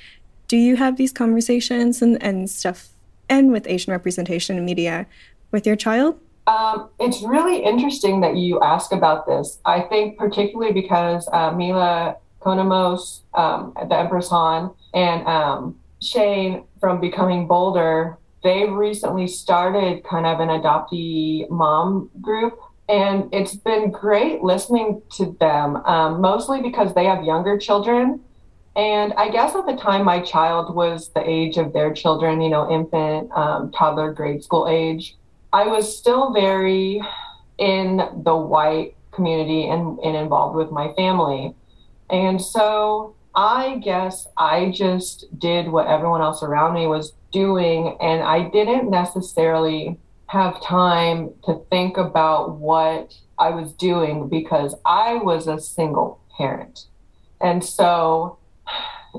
do 0.48 0.58
you 0.58 0.78
have 0.78 0.98
these 0.98 1.12
conversations 1.12 2.02
and, 2.02 2.22
and 2.24 2.50
stuff, 2.50 2.90
and 3.30 3.52
with 3.52 3.68
Asian 3.68 3.92
representation 3.92 4.58
in 4.58 4.66
media 4.66 5.06
with 5.52 5.68
your 5.68 5.76
child? 5.76 6.20
Um, 6.50 6.90
it's 7.00 7.22
really 7.22 7.64
interesting 7.64 8.22
that 8.22 8.36
you 8.36 8.60
ask 8.62 8.92
about 8.92 9.28
this. 9.28 9.60
I 9.66 9.82
think 9.82 10.18
particularly 10.18 10.74
because 10.74 11.30
uh, 11.32 11.52
Mila 11.52 12.16
Konomos, 12.42 13.22
um, 13.36 13.74
the 13.88 13.96
Empress 13.96 14.30
Han, 14.30 14.72
and 14.96 15.28
um, 15.28 15.80
Shane 16.02 16.64
from 16.80 17.00
Becoming 17.00 17.46
Bolder, 17.46 18.18
they 18.44 18.66
recently 18.66 19.28
started 19.28 20.04
kind 20.04 20.26
of 20.26 20.40
an 20.40 20.50
adoptee 20.50 21.48
mom 21.52 22.10
group. 22.20 22.60
And 22.88 23.32
it's 23.32 23.56
been 23.56 23.92
great 23.92 24.42
listening 24.42 25.04
to 25.18 25.38
them, 25.40 25.76
um, 25.86 26.20
mostly 26.20 26.64
because 26.64 26.96
they 26.96 27.06
have 27.06 27.24
younger 27.24 27.60
children. 27.60 28.22
And 28.76 29.14
I 29.14 29.30
guess 29.30 29.54
at 29.54 29.68
the 29.68 29.76
time 29.76 30.04
my 30.04 30.20
child 30.22 30.74
was 30.74 31.10
the 31.10 31.22
age 31.30 31.58
of 31.58 31.74
their 31.74 31.94
children, 31.94 32.42
you 32.42 32.50
know, 32.50 32.72
infant, 32.72 33.32
um, 33.34 33.72
toddler, 33.72 34.12
grade 34.14 34.44
school 34.44 34.68
age 34.68 35.16
I 35.52 35.68
was 35.68 35.98
still 35.98 36.32
very 36.32 37.02
in 37.58 37.98
the 38.24 38.36
white 38.36 38.96
community 39.12 39.68
and, 39.68 40.00
and 40.00 40.16
involved 40.16 40.56
with 40.56 40.72
my 40.72 40.94
family. 40.94 41.56
And 42.10 42.42
so 42.42 43.16
I 43.36 43.78
guess 43.84 44.28
I 44.38 44.72
just 44.72 45.26
did 45.38 45.70
what 45.70 45.88
everyone 45.88 46.22
else 46.22 46.42
around 46.42 46.74
me 46.74 46.88
was 46.88 47.14
doing, 47.32 47.96
and 48.02 48.24
I 48.24 48.50
didn't 48.50 48.90
necessarily 48.90 50.00
have 50.28 50.62
time 50.64 51.32
to 51.46 51.62
think 51.70 51.98
about 51.98 52.58
what 52.58 53.16
I 53.38 53.52
was 53.52 53.72
doing 53.74 54.30
because 54.30 54.76
I 54.86 55.16
was 55.16 55.48
a 55.48 55.60
single 55.60 56.20
parent. 56.38 56.86
And 57.40 57.64
so 57.64 58.39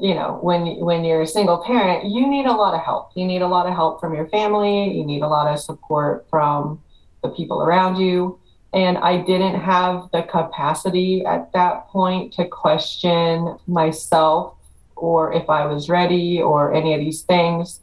you 0.00 0.14
know 0.14 0.38
when 0.42 0.76
when 0.80 1.04
you're 1.04 1.22
a 1.22 1.26
single 1.26 1.58
parent 1.58 2.08
you 2.08 2.26
need 2.26 2.46
a 2.46 2.52
lot 2.52 2.74
of 2.74 2.80
help. 2.80 3.10
You 3.14 3.26
need 3.26 3.42
a 3.42 3.46
lot 3.48 3.66
of 3.66 3.74
help 3.74 4.00
from 4.00 4.14
your 4.14 4.28
family. 4.28 4.96
You 4.96 5.04
need 5.04 5.22
a 5.22 5.28
lot 5.28 5.52
of 5.52 5.58
support 5.58 6.26
from 6.30 6.82
the 7.22 7.30
people 7.30 7.62
around 7.62 7.96
you. 7.96 8.38
And 8.72 8.98
i 8.98 9.20
didn't 9.20 9.60
have 9.60 10.08
the 10.12 10.22
capacity 10.22 11.24
at 11.24 11.52
that 11.52 11.88
point 11.88 12.32
to 12.34 12.46
question 12.46 13.56
myself 13.66 14.54
or 14.94 15.32
if 15.32 15.48
i 15.50 15.66
was 15.66 15.88
ready 15.88 16.40
or 16.40 16.72
any 16.72 16.94
of 16.94 17.00
these 17.00 17.22
things. 17.22 17.80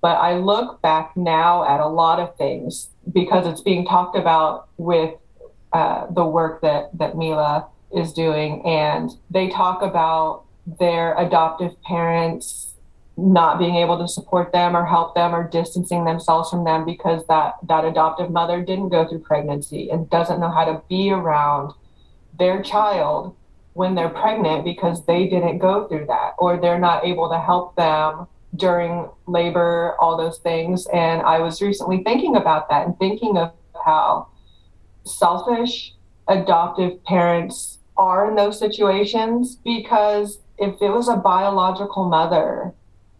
But 0.00 0.16
i 0.16 0.38
look 0.38 0.80
back 0.80 1.16
now 1.16 1.64
at 1.64 1.80
a 1.80 1.86
lot 1.86 2.20
of 2.20 2.36
things 2.36 2.88
because 3.12 3.46
it's 3.46 3.60
being 3.60 3.84
talked 3.86 4.16
about 4.16 4.68
with 4.78 5.14
uh, 5.74 6.06
the 6.10 6.24
work 6.24 6.62
that 6.62 6.96
that 6.96 7.16
mila 7.16 7.66
is 7.94 8.12
doing. 8.12 8.64
And 8.64 9.10
they 9.30 9.48
talk 9.48 9.82
about 9.82 10.43
their 10.66 11.16
adoptive 11.18 11.80
parents 11.82 12.74
not 13.16 13.58
being 13.58 13.76
able 13.76 13.96
to 13.98 14.08
support 14.08 14.50
them 14.52 14.76
or 14.76 14.84
help 14.84 15.14
them 15.14 15.34
or 15.34 15.48
distancing 15.48 16.04
themselves 16.04 16.50
from 16.50 16.64
them 16.64 16.84
because 16.84 17.24
that 17.28 17.54
that 17.68 17.84
adoptive 17.84 18.30
mother 18.30 18.60
didn't 18.60 18.88
go 18.88 19.06
through 19.06 19.20
pregnancy 19.20 19.88
and 19.90 20.10
doesn't 20.10 20.40
know 20.40 20.50
how 20.50 20.64
to 20.64 20.82
be 20.88 21.10
around 21.10 21.72
their 22.38 22.60
child 22.62 23.36
when 23.74 23.94
they're 23.94 24.08
pregnant 24.08 24.64
because 24.64 25.04
they 25.06 25.28
didn't 25.28 25.58
go 25.58 25.86
through 25.86 26.06
that 26.06 26.32
or 26.38 26.56
they're 26.60 26.78
not 26.78 27.04
able 27.04 27.28
to 27.28 27.38
help 27.38 27.76
them 27.76 28.26
during 28.56 29.08
labor 29.26 29.96
all 30.00 30.16
those 30.16 30.38
things. 30.38 30.86
And 30.92 31.22
i 31.22 31.38
was 31.38 31.62
recently 31.62 32.02
thinking 32.02 32.36
about 32.36 32.68
that 32.70 32.86
and 32.86 32.98
thinking 32.98 33.36
of 33.36 33.52
how 33.84 34.28
selfish 35.04 35.94
adoptive 36.26 37.04
parents 37.04 37.78
are 37.96 38.28
in 38.28 38.34
those 38.34 38.58
situations 38.58 39.56
because 39.64 40.38
if 40.58 40.80
it 40.80 40.90
was 40.90 41.08
a 41.08 41.16
biological 41.16 42.08
mother, 42.08 42.72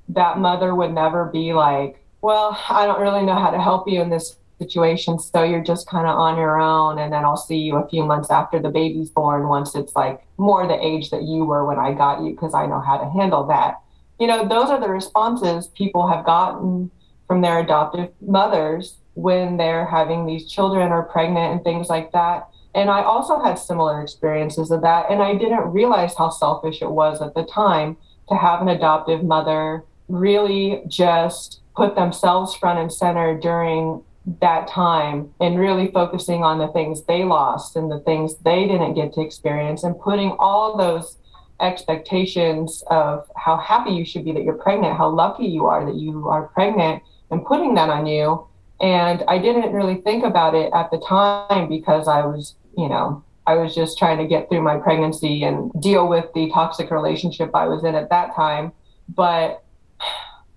that 0.09 0.39
mother 0.39 0.75
would 0.75 0.93
never 0.93 1.27
be 1.27 1.53
like, 1.53 2.05
well, 2.21 2.59
I 2.69 2.87
don't 2.87 3.01
really 3.01 3.25
know 3.25 3.35
how 3.35 3.51
to 3.51 3.61
help 3.61 3.89
you 3.89 4.01
in 4.01 4.11
this 4.11 4.37
situation. 4.59 5.19
So 5.19 5.43
you're 5.43 5.63
just 5.63 5.89
kind 5.89 6.07
of 6.07 6.17
on 6.17 6.37
your 6.37 6.61
own. 6.61 6.99
And 6.99 7.13
then 7.13 7.25
I'll 7.25 7.37
see 7.37 7.59
you 7.59 7.77
a 7.77 7.89
few 7.89 8.05
months 8.05 8.31
after 8.31 8.61
the 8.61 8.71
baby's 8.71 9.11
born 9.11 9.49
once 9.49 9.75
it's 9.75 9.95
like 9.95 10.23
more 10.39 10.67
the 10.67 10.83
age 10.83 11.11
that 11.11 11.23
you 11.23 11.45
were 11.45 11.67
when 11.67 11.79
I 11.79 11.93
got 11.93 12.23
you 12.23 12.31
because 12.31 12.55
I 12.55 12.67
know 12.67 12.81
how 12.81 12.99
to 12.99 13.11
handle 13.11 13.47
that. 13.49 13.81
You 14.19 14.27
know, 14.27 14.49
those 14.49 14.71
are 14.71 14.81
the 14.81 14.89
responses 14.89 15.67
people 15.69 16.09
have 16.09 16.25
gotten 16.25 16.91
from 17.27 17.41
their 17.41 17.59
adoptive 17.61 18.11
mothers 18.21 18.97
when 19.15 19.57
they're 19.57 19.87
having 19.87 20.27
these 20.27 20.51
children 20.51 20.93
or 20.93 21.03
pregnant 21.03 21.53
and 21.53 21.65
things 21.65 21.89
like 21.89 22.13
that. 22.13 22.49
And 22.75 22.91
I 22.91 23.03
also 23.03 23.41
had 23.41 23.55
similar 23.55 24.03
experiences 24.03 24.71
of 24.71 24.83
that. 24.83 25.11
And 25.11 25.23
I 25.23 25.35
didn't 25.35 25.73
realize 25.73 26.15
how 26.17 26.31
selfish 26.31 26.83
it 26.83 26.91
was 26.91 27.23
at 27.23 27.35
the 27.35 27.45
time 27.45 27.97
to 28.29 28.35
have 28.35 28.61
an 28.61 28.69
adoptive 28.69 29.23
mother 29.23 29.85
really 30.09 30.83
just 30.89 31.61
put 31.77 31.95
themselves 31.95 32.55
front 32.55 32.79
and 32.79 32.93
center 32.93 33.39
during 33.39 34.03
that 34.41 34.67
time 34.69 35.33
and 35.41 35.59
really 35.59 35.91
focusing 35.91 36.43
on 36.43 36.59
the 36.59 36.69
things 36.69 37.03
they 37.05 37.25
lost 37.25 37.77
and 37.77 37.91
the 37.91 38.01
things 38.01 38.37
they 38.39 38.67
didn't 38.67 38.95
get 38.95 39.13
to 39.13 39.21
experience 39.21 39.85
and 39.85 40.01
putting 40.01 40.31
all 40.39 40.77
those 40.77 41.19
expectations 41.61 42.83
of 42.91 43.29
how 43.37 43.57
happy 43.57 43.91
you 43.91 44.05
should 44.05 44.25
be 44.25 44.33
that 44.33 44.43
you're 44.43 44.55
pregnant, 44.55 44.97
how 44.97 45.09
lucky 45.09 45.45
you 45.45 45.67
are 45.67 45.85
that 45.85 45.95
you 45.95 46.29
are 46.29 46.49
pregnant, 46.49 47.03
and 47.31 47.45
putting 47.45 47.75
that 47.75 47.91
on 47.91 48.07
you. 48.07 48.47
And 48.81 49.23
I 49.29 49.39
didn't 49.39 49.73
really 49.73 49.97
think 49.97 50.25
about 50.25 50.55
it 50.55 50.73
at 50.75 50.91
the 50.91 50.99
time 50.99 51.69
because 51.69 52.09
I 52.09 52.25
was, 52.27 52.55
you 52.77 52.89
know, 52.89 53.23
I 53.47 53.55
was 53.57 53.75
just 53.75 53.99
trying 53.99 54.19
to 54.19 54.27
get 54.27 54.49
through 54.49 54.63
my 54.63 54.77
pregnancy 54.79 55.43
and 55.43 55.71
deal 55.81 56.09
with 56.09 56.27
the 56.35 56.51
toxic 56.51 56.91
relationship 56.91 57.51
I 57.55 57.67
was 57.67 57.85
in 57.85 57.95
at 57.95 58.11
that 58.11 58.35
time. 58.35 58.73
But 59.09 59.63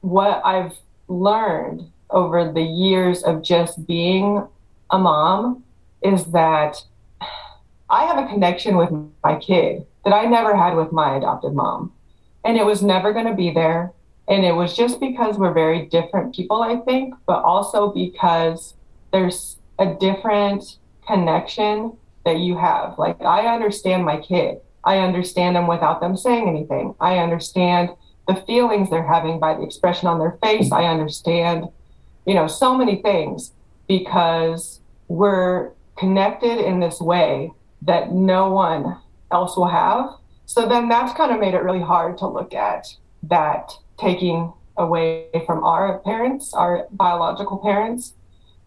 what 0.02 0.42
I've 0.46 0.74
learned 1.08 1.90
over 2.10 2.52
the 2.52 2.62
years 2.62 3.24
of 3.24 3.44
just 3.44 3.86
being 3.86 4.48
a 4.90 4.98
mom 4.98 5.64
is 6.02 6.26
that 6.28 6.82
I 7.90 8.06
have 8.06 8.18
a 8.18 8.28
connection 8.28 8.78
with 8.78 8.90
my 9.24 9.36
kid 9.40 9.86
that 10.06 10.14
I 10.14 10.26
never 10.26 10.56
had 10.56 10.76
with 10.76 10.92
my 10.92 11.18
adopted 11.18 11.54
mom. 11.54 11.92
And 12.46 12.58
it 12.58 12.66
was 12.66 12.82
never 12.82 13.12
going 13.12 13.26
to 13.28 13.34
be 13.34 13.52
there. 13.52 13.92
And 14.30 14.46
it 14.46 14.54
was 14.54 14.76
just 14.76 15.00
because 15.00 15.38
we're 15.38 15.54
very 15.54 15.86
different 15.86 16.36
people, 16.36 16.62
I 16.62 16.78
think, 16.78 17.16
but 17.26 17.44
also 17.44 17.92
because 17.92 18.74
there's 19.12 19.58
a 19.80 19.94
different 19.94 20.78
connection 21.06 21.98
that 22.28 22.40
you 22.40 22.58
have. 22.58 23.00
Like, 23.00 23.22
I 23.22 23.48
understand 23.48 24.06
my 24.06 24.18
kid. 24.18 24.60
I 24.84 25.00
understand 25.00 25.56
them 25.56 25.68
without 25.68 26.00
them 26.00 26.16
saying 26.16 26.48
anything. 26.48 26.94
I 27.00 27.18
understand 27.18 27.90
the 28.28 28.36
feelings 28.36 28.90
they're 28.90 29.08
having 29.08 29.40
by 29.40 29.56
the 29.56 29.64
expression 29.64 30.08
on 30.08 30.20
their 30.20 30.38
face. 30.42 30.72
I 30.72 30.86
understand 30.86 31.70
you 32.28 32.34
know, 32.34 32.46
so 32.46 32.78
many 32.78 33.02
things 33.02 33.54
because 33.88 34.82
we're 35.08 35.72
connected 35.98 36.60
in 36.60 36.82
this 36.82 37.00
way 37.00 37.54
that 37.82 38.12
no 38.12 38.52
one 38.52 38.98
else 39.32 39.56
will 39.56 39.70
have. 39.70 40.10
So 40.46 40.68
then 40.68 40.90
that's 40.90 41.14
kind 41.14 41.32
of 41.32 41.40
made 41.40 41.54
it 41.54 41.64
really 41.64 41.82
hard 41.82 42.18
to 42.20 42.28
look 42.28 42.54
at 42.54 42.86
that 43.24 43.72
taking 43.98 44.52
away 44.78 45.28
from 45.46 45.64
our 45.64 46.00
parents, 46.00 46.54
our 46.54 46.88
biological 46.92 47.58
parents. 47.60 48.14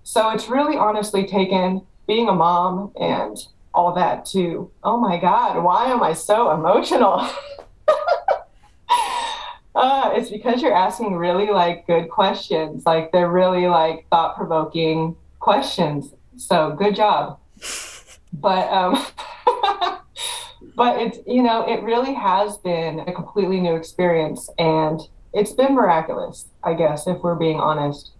So 0.04 0.30
it's 0.30 0.48
really 0.48 0.76
honestly 0.76 1.26
taken 1.26 1.82
being 2.10 2.28
a 2.28 2.32
mom 2.32 2.90
and 3.00 3.36
all 3.72 3.94
that 3.94 4.26
to, 4.26 4.68
oh 4.82 4.98
my 4.98 5.16
God, 5.16 5.62
why 5.62 5.92
am 5.92 6.02
I 6.02 6.12
so 6.12 6.50
emotional? 6.50 7.24
Uh, 9.72 10.10
it's 10.14 10.30
because 10.30 10.60
you're 10.60 10.74
asking 10.74 11.14
really 11.14 11.48
like 11.48 11.86
good 11.86 12.10
questions. 12.10 12.84
Like 12.84 13.12
they're 13.12 13.30
really 13.30 13.68
like 13.68 14.04
thought 14.10 14.36
provoking 14.36 15.14
questions. 15.38 16.12
So 16.36 16.74
good 16.76 16.96
job. 16.96 17.38
But 18.32 18.68
um, 18.68 18.94
but 20.76 21.00
it's 21.02 21.18
you 21.26 21.42
know 21.42 21.66
it 21.66 21.82
really 21.82 22.14
has 22.14 22.58
been 22.58 23.00
a 23.00 23.12
completely 23.12 23.58
new 23.58 23.74
experience, 23.74 24.48
and 24.56 25.00
it's 25.32 25.52
been 25.52 25.74
miraculous. 25.74 26.46
I 26.62 26.74
guess 26.74 27.08
if 27.08 27.18
we're 27.24 27.34
being 27.34 27.58
honest, 27.58 28.12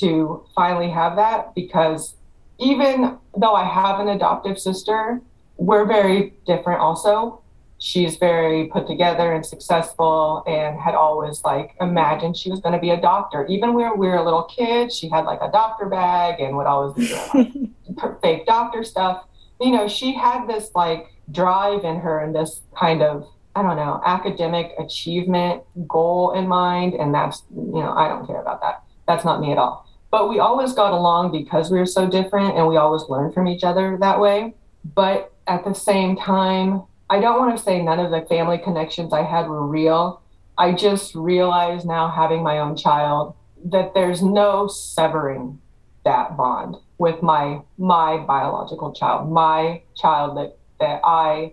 to 0.00 0.44
finally 0.54 0.90
have 0.90 1.16
that 1.16 1.54
because 1.54 2.14
even 2.58 3.18
though 3.36 3.54
I 3.54 3.64
have 3.64 4.00
an 4.00 4.08
adoptive 4.08 4.58
sister, 4.58 5.20
we're 5.56 5.86
very 5.86 6.34
different 6.46 6.80
also. 6.80 7.40
She's 7.78 8.16
very 8.16 8.68
put 8.68 8.86
together 8.86 9.32
and 9.32 9.44
successful 9.44 10.42
and 10.46 10.78
had 10.78 10.94
always 10.94 11.42
like 11.44 11.74
imagined 11.80 12.36
she 12.36 12.50
was 12.50 12.60
going 12.60 12.72
to 12.72 12.80
be 12.80 12.90
a 12.90 13.00
doctor. 13.00 13.46
Even 13.46 13.74
when 13.74 13.98
we 13.98 14.06
were 14.06 14.16
a 14.16 14.24
little 14.24 14.44
kid 14.44 14.92
she 14.92 15.08
had 15.08 15.22
like 15.22 15.40
a 15.42 15.50
doctor 15.50 15.86
bag 15.86 16.40
and 16.40 16.56
would 16.56 16.66
always 16.66 16.94
be 16.94 17.08
doing 17.08 17.74
like, 17.96 18.20
fake 18.22 18.46
doctor 18.46 18.84
stuff. 18.84 19.24
You 19.60 19.72
know 19.72 19.88
she 19.88 20.14
had 20.14 20.46
this 20.46 20.70
like 20.74 21.08
drive 21.30 21.84
in 21.84 21.96
her 22.00 22.20
and 22.20 22.34
this 22.34 22.60
kind 22.76 23.02
of 23.02 23.26
i 23.56 23.62
don't 23.62 23.76
know 23.76 23.98
academic 24.04 24.72
achievement 24.78 25.62
goal 25.88 26.32
in 26.32 26.46
mind 26.46 26.92
and 26.92 27.14
that's 27.14 27.44
you 27.50 27.80
know 27.80 27.92
i 27.96 28.08
don't 28.08 28.26
care 28.26 28.40
about 28.40 28.60
that. 28.62 28.82
That's 29.06 29.24
not 29.24 29.40
me 29.40 29.52
at 29.52 29.58
all 29.58 29.83
but 30.14 30.28
we 30.28 30.38
always 30.38 30.72
got 30.72 30.92
along 30.92 31.32
because 31.32 31.70
we 31.72 31.78
were 31.78 31.92
so 31.98 32.08
different 32.08 32.56
and 32.56 32.68
we 32.68 32.76
always 32.76 33.02
learned 33.08 33.34
from 33.34 33.48
each 33.48 33.64
other 33.64 33.96
that 34.00 34.18
way 34.20 34.54
but 34.94 35.32
at 35.46 35.64
the 35.64 35.74
same 35.74 36.16
time 36.16 36.82
I 37.10 37.20
don't 37.20 37.38
want 37.38 37.56
to 37.56 37.62
say 37.62 37.82
none 37.82 38.00
of 38.00 38.10
the 38.10 38.22
family 38.22 38.58
connections 38.58 39.12
I 39.12 39.22
had 39.22 39.48
were 39.48 39.66
real. 39.66 40.22
I 40.56 40.72
just 40.72 41.14
realize 41.14 41.84
now, 41.84 42.08
having 42.08 42.42
my 42.42 42.58
own 42.58 42.76
child, 42.76 43.34
that 43.66 43.94
there's 43.94 44.22
no 44.22 44.68
severing 44.68 45.60
that 46.04 46.36
bond 46.36 46.76
with 46.98 47.22
my 47.22 47.60
my 47.78 48.18
biological 48.18 48.92
child, 48.92 49.30
my 49.30 49.82
child 49.96 50.36
that 50.38 50.56
that 50.80 51.00
I 51.04 51.52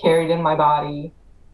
carried 0.00 0.30
in 0.30 0.42
my 0.42 0.54
body. 0.54 1.12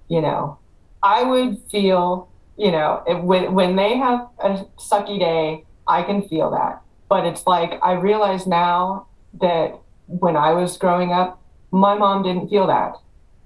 You 0.08 0.20
know, 0.20 0.58
I 1.02 1.22
would 1.22 1.58
feel, 1.70 2.28
you 2.56 2.70
know, 2.70 3.02
if, 3.06 3.22
when 3.22 3.54
when 3.54 3.76
they 3.76 3.96
have 3.96 4.28
a 4.38 4.64
sucky 4.78 5.18
day, 5.18 5.64
I 5.86 6.02
can 6.02 6.26
feel 6.28 6.50
that. 6.50 6.82
But 7.08 7.26
it's 7.26 7.46
like 7.46 7.78
I 7.82 7.92
realize 7.92 8.46
now 8.46 9.06
that 9.40 9.78
when 10.06 10.36
I 10.36 10.52
was 10.52 10.76
growing 10.76 11.12
up, 11.12 11.42
my 11.70 11.94
mom 11.94 12.22
didn't 12.22 12.48
feel 12.48 12.66
that 12.66 12.96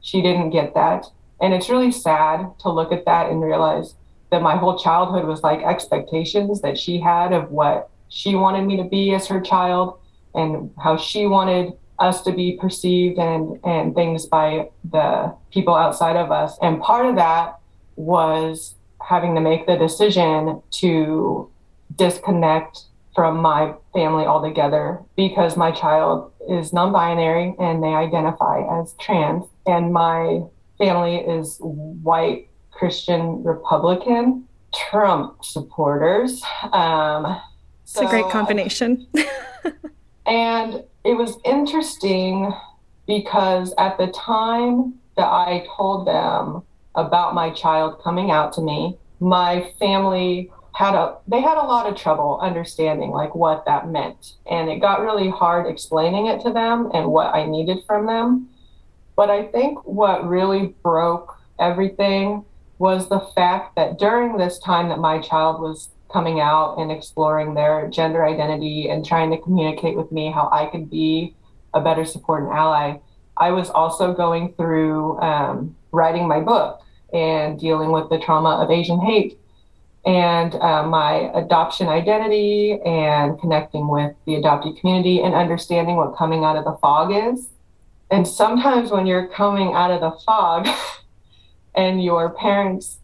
she 0.06 0.22
didn't 0.22 0.50
get 0.50 0.74
that. 0.74 1.06
And 1.40 1.52
it's 1.52 1.68
really 1.68 1.90
sad 1.90 2.58
to 2.60 2.70
look 2.70 2.92
at 2.92 3.04
that 3.06 3.28
and 3.28 3.42
realize 3.42 3.94
that 4.30 4.40
my 4.40 4.56
whole 4.56 4.78
childhood 4.78 5.26
was 5.26 5.42
like 5.42 5.60
expectations 5.62 6.60
that 6.62 6.78
she 6.78 7.00
had 7.00 7.32
of 7.32 7.50
what 7.50 7.90
she 8.08 8.36
wanted 8.36 8.66
me 8.66 8.76
to 8.76 8.84
be 8.84 9.14
as 9.14 9.26
her 9.26 9.40
child 9.40 9.98
and 10.34 10.70
how 10.78 10.96
she 10.96 11.26
wanted 11.26 11.72
us 11.98 12.22
to 12.22 12.32
be 12.32 12.56
perceived 12.60 13.18
and 13.18 13.58
and 13.64 13.94
things 13.94 14.26
by 14.26 14.68
the 14.90 15.34
people 15.50 15.74
outside 15.74 16.14
of 16.14 16.30
us 16.30 16.58
and 16.60 16.80
part 16.80 17.06
of 17.06 17.16
that 17.16 17.58
was 17.96 18.74
having 19.00 19.34
to 19.34 19.40
make 19.40 19.66
the 19.66 19.76
decision 19.76 20.60
to 20.70 21.50
disconnect 21.96 22.84
from 23.14 23.38
my 23.38 23.74
family 23.94 24.24
altogether 24.26 25.00
because 25.16 25.56
my 25.56 25.70
child 25.70 26.32
is 26.48 26.72
non-binary 26.72 27.54
and 27.58 27.82
they 27.82 27.88
identify 27.88 28.60
as 28.80 28.94
trans 29.00 29.44
and 29.66 29.92
my 29.92 30.42
family 30.78 31.16
is 31.16 31.56
white 31.60 32.48
Christian 32.70 33.42
Republican 33.42 34.46
Trump 34.74 35.42
supporters. 35.44 36.42
Um, 36.72 37.40
it's 37.82 37.94
so, 37.94 38.06
a 38.06 38.10
great 38.10 38.28
combination. 38.28 39.06
and 40.26 40.84
it 41.04 41.16
was 41.16 41.38
interesting 41.44 42.52
because 43.06 43.72
at 43.78 43.96
the 43.96 44.08
time 44.08 44.94
that 45.16 45.26
I 45.26 45.66
told 45.76 46.06
them 46.06 46.62
about 46.94 47.34
my 47.34 47.50
child 47.50 48.00
coming 48.02 48.30
out 48.30 48.52
to 48.54 48.60
me, 48.60 48.98
my 49.20 49.70
family 49.78 50.50
had 50.76 50.94
a 50.94 51.16
they 51.26 51.40
had 51.40 51.56
a 51.56 51.64
lot 51.64 51.86
of 51.86 51.96
trouble 51.96 52.38
understanding 52.42 53.10
like 53.10 53.34
what 53.34 53.64
that 53.64 53.88
meant. 53.88 54.34
And 54.44 54.68
it 54.68 54.76
got 54.76 55.00
really 55.00 55.30
hard 55.30 55.66
explaining 55.66 56.26
it 56.26 56.42
to 56.42 56.52
them 56.52 56.90
and 56.92 57.06
what 57.06 57.34
I 57.34 57.46
needed 57.46 57.78
from 57.86 58.04
them. 58.04 58.50
But 59.16 59.30
I 59.30 59.44
think 59.44 59.78
what 59.86 60.28
really 60.28 60.74
broke 60.82 61.34
everything 61.58 62.44
was 62.78 63.08
the 63.08 63.20
fact 63.34 63.74
that 63.76 63.98
during 63.98 64.36
this 64.36 64.58
time 64.58 64.90
that 64.90 64.98
my 64.98 65.18
child 65.18 65.62
was 65.62 65.88
coming 66.12 66.40
out 66.40 66.76
and 66.76 66.92
exploring 66.92 67.54
their 67.54 67.88
gender 67.88 68.26
identity 68.26 68.90
and 68.90 69.02
trying 69.02 69.30
to 69.30 69.38
communicate 69.38 69.96
with 69.96 70.12
me 70.12 70.30
how 70.30 70.50
I 70.52 70.66
could 70.66 70.90
be 70.90 71.34
a 71.72 71.80
better 71.80 72.04
support 72.04 72.42
and 72.42 72.52
ally, 72.52 72.98
I 73.38 73.50
was 73.50 73.70
also 73.70 74.12
going 74.12 74.52
through 74.52 75.18
um, 75.22 75.74
writing 75.90 76.28
my 76.28 76.40
book 76.40 76.82
and 77.14 77.58
dealing 77.58 77.92
with 77.92 78.10
the 78.10 78.18
trauma 78.18 78.62
of 78.62 78.70
Asian 78.70 79.00
hate 79.00 79.38
and 80.06 80.54
uh, 80.54 80.86
my 80.86 81.30
adoption 81.34 81.88
identity 81.88 82.80
and 82.86 83.38
connecting 83.40 83.88
with 83.88 84.14
the 84.24 84.36
adopted 84.36 84.78
community 84.78 85.20
and 85.20 85.34
understanding 85.34 85.96
what 85.96 86.16
coming 86.16 86.44
out 86.44 86.56
of 86.56 86.64
the 86.64 86.76
fog 86.80 87.12
is 87.12 87.48
and 88.10 88.26
sometimes 88.26 88.90
when 88.90 89.06
you're 89.06 89.26
coming 89.26 89.72
out 89.72 89.90
of 89.90 90.00
the 90.00 90.12
fog 90.24 90.68
and 91.74 92.02
your 92.02 92.30
parents 92.30 92.98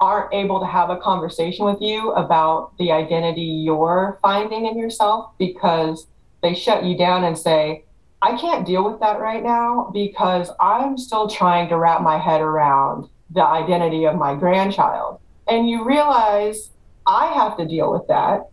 aren't 0.00 0.32
able 0.32 0.60
to 0.60 0.66
have 0.66 0.90
a 0.90 0.96
conversation 0.98 1.64
with 1.64 1.80
you 1.80 2.12
about 2.12 2.76
the 2.78 2.92
identity 2.92 3.40
you're 3.40 4.18
finding 4.22 4.66
in 4.66 4.78
yourself 4.78 5.30
because 5.38 6.06
they 6.42 6.54
shut 6.54 6.84
you 6.84 6.96
down 6.96 7.24
and 7.24 7.38
say, 7.38 7.84
I 8.20 8.36
can't 8.36 8.66
deal 8.66 8.88
with 8.90 9.00
that 9.00 9.20
right 9.20 9.42
now 9.42 9.90
because 9.92 10.50
I'm 10.60 10.96
still 10.98 11.28
trying 11.28 11.68
to 11.68 11.78
wrap 11.78 12.02
my 12.02 12.18
head 12.18 12.40
around 12.40 13.08
the 13.30 13.44
identity 13.44 14.04
of 14.04 14.16
my 14.16 14.34
grandchild. 14.34 15.20
And 15.48 15.68
you 15.68 15.84
realize 15.84 16.70
I 17.06 17.26
have 17.26 17.56
to 17.58 17.66
deal 17.66 17.92
with 17.92 18.06
that 18.08 18.48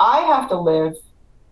I 0.00 0.20
have 0.20 0.48
to 0.48 0.58
live 0.58 0.94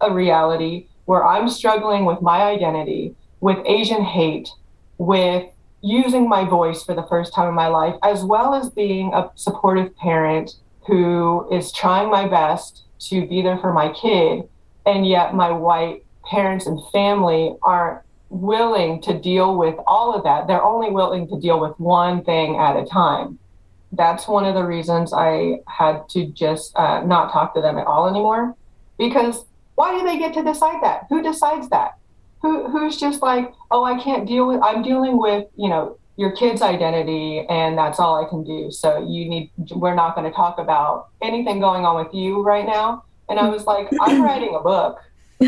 a 0.01 0.13
reality 0.13 0.87
where 1.05 1.23
I'm 1.23 1.51
struggling 1.51 2.07
with 2.07 2.23
my 2.23 2.43
identity, 2.43 3.15
with 3.41 3.59
Asian 3.67 4.03
hate, 4.03 4.49
with 4.97 5.45
using 5.83 6.29
my 6.29 6.45
voice 6.45 6.83
for 6.83 6.95
the 6.95 7.07
first 7.09 7.35
time 7.35 7.49
in 7.51 7.55
my 7.55 7.69
life, 7.69 7.95
as 8.03 8.25
well 8.25 8.55
as 8.55 8.71
being 8.71 9.13
a 9.13 9.31
supportive 9.35 9.95
parent 9.99 10.57
who 10.87 11.47
is 11.55 11.71
trying 11.73 12.11
my 12.11 12.27
best 12.27 12.85
to 13.01 13.27
be 13.27 13.43
there 13.43 13.59
for 13.59 13.73
my 13.73 13.93
kid. 13.93 14.49
And 14.87 15.07
yet 15.07 15.35
my 15.35 15.51
white 15.51 16.05
parents 16.25 16.67
and 16.67 16.81
family 16.91 17.55
aren't 17.61 18.01
willing 18.31 19.03
to 19.03 19.19
deal 19.19 19.59
with 19.59 19.75
all 19.87 20.15
of 20.15 20.25
that. 20.25 20.47
They're 20.47 20.65
only 20.65 20.91
willing 20.91 21.29
to 21.29 21.39
deal 21.39 21.61
with 21.61 21.79
one 21.79 22.25
thing 22.25 22.57
at 22.57 22.77
a 22.77 22.87
time. 22.87 23.39
That's 23.93 24.29
one 24.29 24.45
of 24.45 24.55
the 24.55 24.65
reasons 24.65 25.13
I 25.13 25.61
had 25.67 26.09
to 26.11 26.27
just 26.27 26.77
uh, 26.77 27.03
not 27.05 27.33
talk 27.33 27.55
to 27.55 27.61
them 27.61 27.79
at 27.79 27.87
all 27.87 28.09
anymore. 28.09 28.55
Because 28.99 29.45
why 29.77 29.97
do 29.97 30.05
they 30.05 30.19
get 30.19 30.35
to 30.35 30.43
decide 30.43 30.83
that? 30.83 31.07
Who 31.09 31.23
decides 31.23 31.69
that? 31.71 31.99
Who, 32.43 32.69
who's 32.69 32.99
just 32.99 33.23
like, 33.23 33.53
oh, 33.71 33.85
I 33.85 34.01
can't 34.03 34.27
deal 34.27 34.49
with, 34.49 34.61
I'm 34.63 34.83
dealing 34.83 35.19
with, 35.19 35.47
you 35.57 35.69
know, 35.69 35.99
your 36.17 36.33
kid's 36.33 36.63
identity 36.63 37.47
and 37.49 37.79
that's 37.79 38.01
all 38.01 38.23
I 38.23 38.29
can 38.29 38.43
do. 38.43 38.71
So 38.73 38.99
you 39.09 39.29
need, 39.29 39.53
we're 39.71 39.95
not 39.95 40.17
going 40.17 40.29
to 40.29 40.35
talk 40.35 40.59
about 40.59 41.09
anything 41.23 41.61
going 41.61 41.85
on 41.85 42.05
with 42.05 42.13
you 42.13 42.43
right 42.43 42.67
now. 42.67 43.05
And 43.29 43.39
I 43.39 43.49
was 43.49 43.67
like, 43.67 43.89
I'm 44.01 44.23
writing 44.25 44.55
a 44.55 44.61
book. 44.61 44.99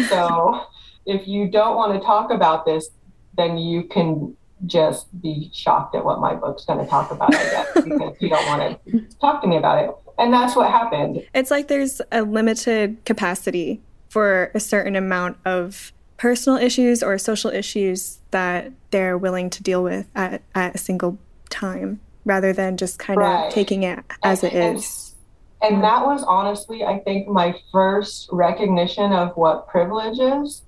So 0.09 0.64
if 1.07 1.26
you 1.26 1.49
don't 1.49 1.76
want 1.76 2.01
to 2.01 2.07
talk 2.07 2.30
about 2.30 2.64
this, 2.64 2.88
then 3.36 3.59
you 3.59 3.84
can 3.84 4.36
just 4.66 5.06
be 5.20 5.50
shocked 5.52 5.94
at 5.94 6.04
what 6.04 6.20
my 6.20 6.34
book's 6.34 6.64
going 6.64 6.78
to 6.78 6.86
talk 6.86 7.11
about, 7.11 7.34
I 7.34 7.42
guess, 7.44 7.72
because 7.84 8.16
you 8.20 8.28
don't 8.28 8.46
want 8.46 8.84
to 8.86 9.00
talk 9.20 9.42
to 9.42 9.48
me 9.48 9.56
about 9.56 9.84
it. 9.84 9.90
And 10.18 10.32
that's 10.32 10.54
what 10.54 10.70
happened. 10.70 11.24
It's 11.34 11.50
like 11.50 11.68
there's 11.68 12.02
a 12.12 12.22
limited 12.22 13.04
capacity 13.04 13.80
for 14.11 14.50
a 14.54 14.61
certain 14.61 14.96
amount 14.96 15.38
of 15.44 15.92
personal 16.16 16.58
issues 16.58 17.02
or 17.02 17.16
social 17.16 17.50
issues 17.50 18.18
that 18.30 18.70
they're 18.90 19.16
willing 19.16 19.48
to 19.48 19.62
deal 19.62 19.82
with 19.82 20.06
at, 20.14 20.42
at 20.54 20.74
a 20.74 20.78
single 20.78 21.18
time 21.48 22.00
rather 22.26 22.52
than 22.52 22.76
just 22.76 22.98
kind 22.98 23.18
right. 23.18 23.46
of 23.46 23.52
taking 23.52 23.82
it 23.82 24.04
as 24.22 24.44
and, 24.44 24.52
it 24.52 24.76
is. 24.76 25.14
And, 25.62 25.76
and 25.76 25.84
that 25.84 26.04
was 26.04 26.22
honestly, 26.24 26.84
I 26.84 26.98
think, 26.98 27.28
my 27.28 27.58
first 27.72 28.28
recognition 28.30 29.12
of 29.12 29.34
what 29.36 29.68
privilege 29.68 30.18
is 30.18 30.62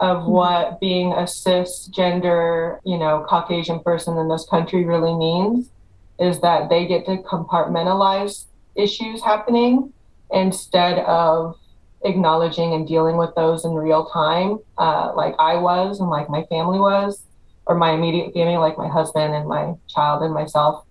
of 0.00 0.18
mm-hmm. 0.18 0.30
what 0.30 0.80
being 0.80 1.12
a 1.12 1.22
cisgender, 1.22 2.78
you 2.84 2.98
know, 2.98 3.24
Caucasian 3.28 3.80
person 3.80 4.16
in 4.18 4.28
this 4.28 4.46
country 4.48 4.84
really 4.84 5.14
means 5.14 5.70
is 6.18 6.40
that 6.40 6.68
they 6.68 6.86
get 6.86 7.06
to 7.06 7.18
compartmentalize 7.18 8.44
issues 8.74 9.22
happening 9.22 9.92
instead 10.30 10.98
of 11.00 11.56
acknowledging 12.02 12.74
and 12.74 12.86
dealing 12.86 13.16
with 13.16 13.34
those 13.34 13.64
in 13.64 13.72
real 13.72 14.06
time, 14.06 14.58
uh, 14.78 15.12
like 15.16 15.34
I 15.38 15.56
was 15.56 16.00
and 16.00 16.10
like 16.10 16.28
my 16.28 16.44
family 16.44 16.78
was, 16.78 17.22
or 17.66 17.76
my 17.76 17.92
immediate 17.92 18.32
family, 18.32 18.56
like 18.56 18.78
my 18.78 18.88
husband 18.88 19.34
and 19.34 19.48
my 19.48 19.74
child 19.88 20.22
and 20.22 20.32
myself. 20.32 20.84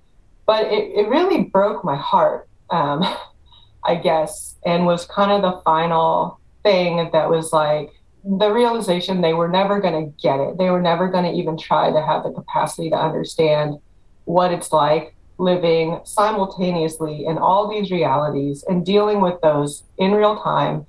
But 0.46 0.68
it, 0.68 0.92
it 0.96 1.10
really 1.10 1.44
broke 1.44 1.84
my 1.84 1.96
heart, 1.96 2.48
um, 2.70 3.04
I 3.84 3.96
guess, 3.96 4.56
and 4.66 4.86
was 4.86 5.06
kind 5.06 5.32
of 5.32 5.42
the 5.42 5.62
final 5.64 6.40
thing 6.64 7.10
that 7.14 7.30
was 7.30 7.54
like, 7.54 7.92
the 8.28 8.52
realization 8.52 9.22
they 9.22 9.34
were 9.34 9.48
never 9.48 9.80
going 9.80 10.06
to 10.06 10.22
get 10.22 10.40
it. 10.40 10.58
They 10.58 10.70
were 10.70 10.82
never 10.82 11.08
going 11.08 11.24
to 11.24 11.32
even 11.32 11.58
try 11.58 11.92
to 11.92 12.02
have 12.02 12.24
the 12.24 12.32
capacity 12.32 12.90
to 12.90 12.98
understand 12.98 13.80
what 14.26 14.52
it's 14.52 14.74
like 14.74 15.16
living 15.38 16.02
simultaneously 16.04 17.26
in 17.26 17.38
all 17.38 17.70
these 17.70 17.92
realities 17.92 18.66
and 18.68 18.86
dealing 18.86 19.22
with 19.22 19.40
those 19.42 19.84
in 19.98 20.12
real 20.12 20.42
time 20.42 20.86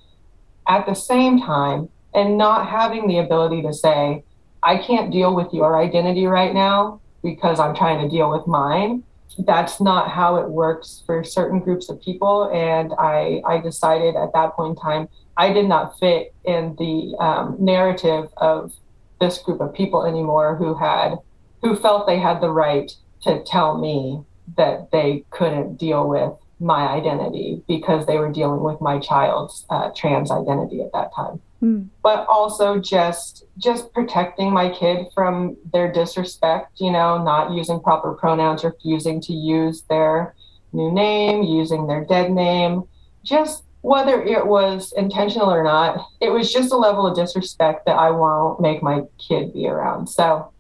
at 0.67 0.87
the 0.87 0.95
same 0.95 1.41
time 1.41 1.89
and 2.15 2.37
not 2.37 2.69
having 2.69 3.07
the 3.07 3.19
ability 3.19 3.63
to 3.63 3.73
say, 3.73 4.25
I 4.63 4.79
can't 4.79 5.13
deal 5.13 5.35
with 5.35 5.53
your 5.53 5.81
identity 5.81 6.27
right 6.27 6.53
now 6.53 7.01
because 7.23 7.61
I'm 7.61 7.75
trying 7.75 8.03
to 8.03 8.09
deal 8.09 8.31
with 8.31 8.47
mine. 8.47 9.05
That's 9.39 9.81
not 9.81 10.11
how 10.11 10.37
it 10.37 10.49
works 10.49 11.03
for 11.07 11.23
certain 11.23 11.61
groups 11.61 11.89
of 11.89 12.01
people. 12.01 12.51
And 12.53 12.93
I, 12.99 13.43
I 13.47 13.59
decided 13.61 14.17
at 14.17 14.33
that 14.33 14.55
point 14.55 14.77
in 14.79 14.83
time 14.83 15.09
I 15.37 15.53
did 15.53 15.69
not 15.69 15.99
fit 15.99 16.35
in 16.45 16.75
the 16.79 17.17
um, 17.21 17.57
narrative 17.61 18.29
of 18.37 18.73
this 19.21 19.39
group 19.39 19.61
of 19.61 19.73
people 19.73 20.05
anymore 20.05 20.57
who 20.57 20.75
had 20.75 21.17
who 21.63 21.77
felt 21.77 22.07
they 22.07 22.19
had 22.19 22.41
the 22.41 22.51
right 22.51 22.91
to 23.23 23.43
tell 23.45 23.79
me 23.79 24.23
that 24.57 24.91
they 24.93 25.25
couldn't 25.31 25.77
deal 25.77 26.09
with 26.09 26.33
my 26.61 26.89
identity 26.89 27.63
because 27.69 28.07
they 28.07 28.17
were 28.17 28.33
dealing 28.33 28.63
with 28.63 28.81
my 28.81 28.99
child's 28.99 29.67
uh, 29.71 29.91
trans 29.95 30.31
identity 30.31 30.81
at 30.81 30.93
that 30.93 31.15
time 31.15 31.41
mm. 31.63 31.89
but 32.03 32.27
also 32.29 32.79
just 32.79 33.45
just 33.59 33.93
protecting 33.93 34.53
my 34.53 34.69
kid 34.69 35.07
from 35.15 35.57
their 35.73 35.91
disrespect 35.93 36.81
you 36.81 36.91
know 36.91 37.23
not 37.23 37.53
using 37.53 37.81
proper 37.81 38.13
pronouns 38.15 38.65
refusing 38.65 39.21
to 39.21 39.33
use 39.33 39.83
their 39.89 40.35
new 40.73 40.93
name 40.93 41.43
using 41.43 41.87
their 41.87 42.05
dead 42.05 42.31
name 42.31 42.83
just 43.25 43.65
whether 43.81 44.23
it 44.23 44.47
was 44.47 44.93
intentional 44.97 45.51
or 45.51 45.63
not, 45.63 46.05
it 46.21 46.31
was 46.31 46.53
just 46.53 46.73
a 46.73 46.77
level 46.77 47.07
of 47.07 47.17
disrespect 47.17 47.87
that 47.87 47.97
I 47.97 48.11
won't 48.11 48.61
make 48.61 48.83
my 48.83 49.03
kid 49.19 49.53
be 49.53 49.69
around. 49.69 50.09
So 50.09 50.53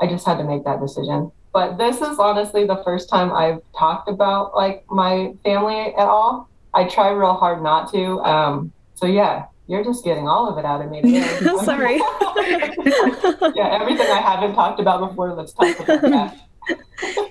I 0.00 0.06
just 0.06 0.24
had 0.24 0.38
to 0.38 0.44
make 0.44 0.64
that 0.64 0.80
decision. 0.80 1.32
But 1.52 1.78
this 1.78 2.00
is 2.00 2.18
honestly 2.18 2.66
the 2.66 2.80
first 2.84 3.08
time 3.08 3.32
I've 3.32 3.60
talked 3.76 4.08
about 4.08 4.54
like 4.54 4.84
my 4.88 5.34
family 5.44 5.94
at 5.94 6.06
all. 6.06 6.48
I 6.72 6.84
try 6.84 7.10
real 7.10 7.34
hard 7.34 7.62
not 7.62 7.92
to. 7.92 8.20
Um, 8.20 8.72
so 8.94 9.06
yeah, 9.06 9.46
you're 9.70 9.84
just 9.84 10.04
getting 10.04 10.26
all 10.26 10.48
of 10.48 10.58
it 10.58 10.64
out 10.64 10.82
of 10.82 10.90
me 10.90 11.00
today. 11.00 11.20
Sorry. 11.64 11.96
yeah, 13.54 13.78
everything 13.80 14.08
I 14.08 14.20
haven't 14.20 14.54
talked 14.54 14.80
about 14.80 15.08
before. 15.08 15.32
Let's 15.34 15.52
talk 15.52 15.78
about 15.78 16.02
that. 16.02 17.30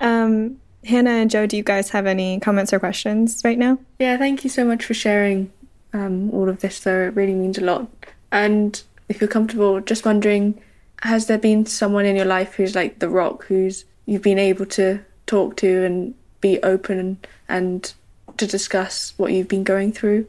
um, 0.00 0.58
Hannah 0.86 1.10
and 1.10 1.30
Joe, 1.30 1.46
do 1.46 1.58
you 1.58 1.62
guys 1.62 1.90
have 1.90 2.06
any 2.06 2.40
comments 2.40 2.72
or 2.72 2.80
questions 2.80 3.42
right 3.44 3.58
now? 3.58 3.78
Yeah, 3.98 4.16
thank 4.16 4.42
you 4.42 4.48
so 4.48 4.64
much 4.64 4.86
for 4.86 4.94
sharing 4.94 5.52
um, 5.92 6.30
all 6.30 6.48
of 6.48 6.60
this, 6.60 6.80
though. 6.80 7.02
It 7.08 7.14
really 7.14 7.34
means 7.34 7.58
a 7.58 7.64
lot. 7.64 7.86
And 8.32 8.82
if 9.10 9.20
you're 9.20 9.28
comfortable, 9.28 9.80
just 9.82 10.06
wondering, 10.06 10.58
has 11.02 11.26
there 11.26 11.36
been 11.36 11.66
someone 11.66 12.06
in 12.06 12.16
your 12.16 12.24
life 12.24 12.54
who's 12.54 12.74
like 12.74 13.00
the 13.00 13.10
rock, 13.10 13.44
who's 13.44 13.84
you've 14.06 14.22
been 14.22 14.38
able 14.38 14.64
to 14.64 15.00
talk 15.26 15.56
to 15.56 15.84
and 15.84 16.14
be 16.40 16.58
open 16.62 17.18
and 17.50 17.92
to 18.38 18.46
discuss 18.46 19.12
what 19.18 19.34
you've 19.34 19.48
been 19.48 19.64
going 19.64 19.92
through? 19.92 20.26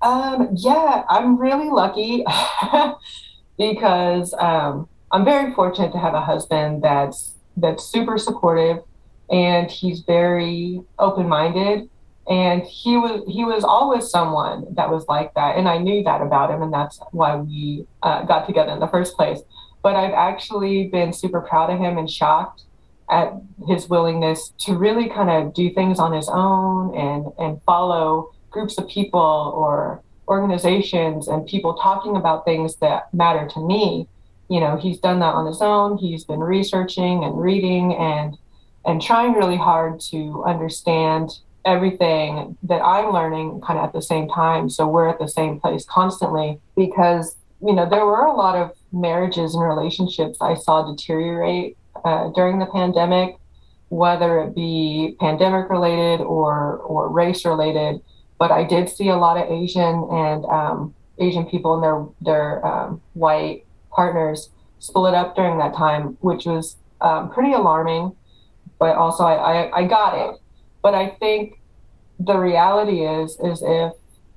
Um, 0.00 0.50
yeah, 0.54 1.04
I'm 1.08 1.38
really 1.38 1.68
lucky 1.70 2.24
because 3.58 4.34
um, 4.38 4.88
I'm 5.10 5.24
very 5.24 5.52
fortunate 5.54 5.92
to 5.92 5.98
have 5.98 6.14
a 6.14 6.20
husband 6.20 6.82
that's 6.82 7.34
that's 7.56 7.84
super 7.84 8.18
supportive 8.18 8.78
and 9.30 9.70
he's 9.70 10.00
very 10.00 10.80
open-minded. 10.98 11.88
And 12.30 12.62
he 12.62 12.96
was 12.96 13.22
he 13.26 13.44
was 13.44 13.64
always 13.64 14.10
someone 14.10 14.66
that 14.74 14.90
was 14.90 15.06
like 15.08 15.32
that 15.32 15.56
and 15.56 15.66
i 15.66 15.78
knew 15.78 16.04
that 16.04 16.20
about 16.20 16.50
him 16.50 16.60
and 16.60 16.70
that's 16.70 17.00
why 17.10 17.36
we 17.36 17.86
uh, 18.02 18.22
got 18.24 18.46
together 18.46 18.70
in 18.72 18.80
the 18.80 18.86
first 18.86 19.16
place. 19.16 19.40
But 19.82 19.96
i've 19.96 20.12
actually 20.12 20.88
been 20.88 21.14
super 21.14 21.40
proud 21.40 21.70
of 21.70 21.78
him 21.78 21.96
and 21.96 22.10
shocked 22.10 22.64
at 23.10 23.32
his 23.66 23.88
willingness 23.88 24.52
to 24.58 24.74
really 24.74 25.08
kind 25.08 25.30
of 25.30 25.54
do 25.54 25.72
things 25.72 25.98
on 25.98 26.12
his 26.12 26.28
own 26.28 26.94
and 26.94 27.32
and 27.38 27.62
follow 27.62 28.34
groups 28.58 28.78
of 28.78 28.88
people 28.88 29.52
or 29.54 30.02
organizations 30.26 31.28
and 31.28 31.46
people 31.46 31.74
talking 31.74 32.16
about 32.16 32.44
things 32.44 32.76
that 32.76 33.12
matter 33.14 33.48
to 33.48 33.60
me 33.66 34.06
you 34.50 34.60
know 34.60 34.76
he's 34.76 34.98
done 34.98 35.20
that 35.20 35.34
on 35.34 35.46
his 35.46 35.62
own 35.62 35.96
he's 35.96 36.24
been 36.24 36.40
researching 36.40 37.24
and 37.24 37.40
reading 37.40 37.94
and 37.94 38.36
and 38.84 39.02
trying 39.02 39.32
really 39.32 39.56
hard 39.56 40.00
to 40.00 40.42
understand 40.44 41.30
everything 41.64 42.56
that 42.62 42.80
I'm 42.80 43.12
learning 43.12 43.60
kind 43.60 43.78
of 43.78 43.84
at 43.84 43.92
the 43.92 44.02
same 44.02 44.28
time. 44.28 44.70
So 44.70 44.86
we're 44.88 45.08
at 45.08 45.18
the 45.18 45.28
same 45.28 45.60
place 45.60 45.84
constantly 45.84 46.58
because, 46.76 47.36
you 47.60 47.74
know, 47.74 47.88
there 47.88 48.06
were 48.06 48.24
a 48.24 48.34
lot 48.34 48.56
of 48.56 48.72
marriages 48.92 49.54
and 49.54 49.62
relationships 49.62 50.38
I 50.40 50.54
saw 50.54 50.90
deteriorate 50.90 51.76
uh, 52.04 52.30
during 52.30 52.58
the 52.58 52.66
pandemic, 52.66 53.36
whether 53.90 54.40
it 54.40 54.54
be 54.54 55.16
pandemic 55.20 55.68
related 55.68 56.22
or, 56.22 56.78
or 56.78 57.10
race 57.10 57.44
related. 57.44 58.00
But 58.38 58.50
I 58.50 58.64
did 58.64 58.88
see 58.88 59.08
a 59.08 59.16
lot 59.16 59.36
of 59.36 59.50
Asian 59.50 60.08
and 60.10 60.44
um, 60.46 60.94
Asian 61.18 61.46
people 61.46 61.74
and 61.74 61.82
their, 61.82 62.06
their 62.20 62.66
um, 62.66 63.00
white 63.14 63.64
partners 63.90 64.50
split 64.78 65.14
up 65.14 65.34
during 65.34 65.58
that 65.58 65.74
time, 65.74 66.16
which 66.20 66.46
was 66.46 66.76
um, 67.00 67.30
pretty 67.30 67.52
alarming 67.52 68.14
but 68.78 68.96
also 68.96 69.24
I, 69.24 69.34
I, 69.34 69.78
I 69.78 69.86
got 69.86 70.14
it. 70.16 70.40
But 70.82 70.94
I 70.94 71.10
think 71.20 71.60
the 72.18 72.36
reality 72.36 73.04
is 73.04 73.38
is 73.40 73.62
if 73.64 73.92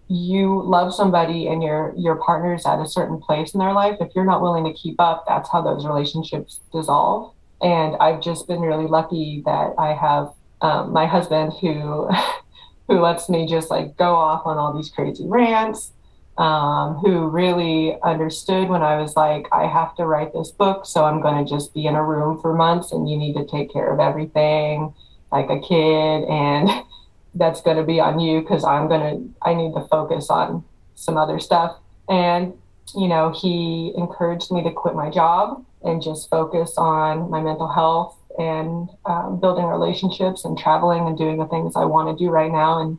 you 0.07 0.61
love 0.63 0.93
somebody 0.93 1.47
and 1.47 1.63
your 1.63 1.93
your 1.97 2.15
partner's 2.15 2.65
at 2.65 2.79
a 2.79 2.87
certain 2.87 3.19
place 3.19 3.53
in 3.53 3.59
their 3.59 3.73
life, 3.73 3.97
if 4.01 4.11
you're 4.15 4.25
not 4.25 4.41
willing 4.41 4.65
to 4.65 4.73
keep 4.73 4.99
up, 4.99 5.25
that's 5.27 5.49
how 5.51 5.61
those 5.61 5.85
relationships 5.85 6.59
dissolve. 6.73 7.33
And 7.61 7.95
I've 7.97 8.21
just 8.21 8.47
been 8.47 8.61
really 8.61 8.87
lucky 8.87 9.43
that 9.45 9.75
I 9.77 9.93
have 9.93 10.33
um, 10.61 10.91
my 10.91 11.05
husband 11.05 11.53
who 11.61 12.09
who 12.91 12.99
lets 12.99 13.29
me 13.29 13.47
just 13.47 13.69
like 13.69 13.95
go 13.95 14.15
off 14.15 14.45
on 14.45 14.57
all 14.57 14.75
these 14.75 14.89
crazy 14.89 15.25
rants, 15.25 15.93
um, 16.37 16.95
who 16.95 17.29
really 17.29 17.97
understood 18.03 18.67
when 18.67 18.81
I 18.81 19.01
was 19.01 19.15
like, 19.15 19.47
I 19.53 19.65
have 19.65 19.95
to 19.95 20.05
write 20.05 20.33
this 20.33 20.51
book, 20.51 20.85
so 20.85 21.05
I'm 21.05 21.21
going 21.21 21.43
to 21.43 21.49
just 21.49 21.73
be 21.73 21.85
in 21.85 21.95
a 21.95 22.03
room 22.03 22.41
for 22.41 22.53
months 22.53 22.91
and 22.91 23.09
you 23.09 23.17
need 23.17 23.33
to 23.35 23.45
take 23.45 23.71
care 23.71 23.93
of 23.93 24.01
everything 24.01 24.93
like 25.31 25.49
a 25.49 25.59
kid. 25.59 26.25
And 26.25 26.69
that's 27.35 27.61
going 27.61 27.77
to 27.77 27.83
be 27.83 28.01
on 28.01 28.19
you 28.19 28.41
because 28.41 28.65
I'm 28.65 28.89
going 28.89 29.01
to, 29.01 29.33
I 29.41 29.53
need 29.53 29.73
to 29.73 29.87
focus 29.87 30.29
on 30.29 30.65
some 30.95 31.15
other 31.15 31.39
stuff. 31.39 31.77
And, 32.09 32.53
you 32.93 33.07
know, 33.07 33.31
he 33.31 33.93
encouraged 33.95 34.51
me 34.51 34.63
to 34.63 34.71
quit 34.71 34.95
my 34.95 35.09
job 35.09 35.63
and 35.81 36.01
just 36.01 36.29
focus 36.29 36.73
on 36.75 37.29
my 37.29 37.39
mental 37.39 37.69
health 37.69 38.17
and 38.37 38.89
um, 39.05 39.39
building 39.39 39.65
relationships 39.65 40.45
and 40.45 40.57
traveling 40.57 41.07
and 41.07 41.17
doing 41.17 41.37
the 41.37 41.47
things 41.47 41.75
I 41.75 41.85
want 41.85 42.15
to 42.15 42.23
do 42.23 42.29
right 42.29 42.51
now 42.51 42.81
and 42.81 42.97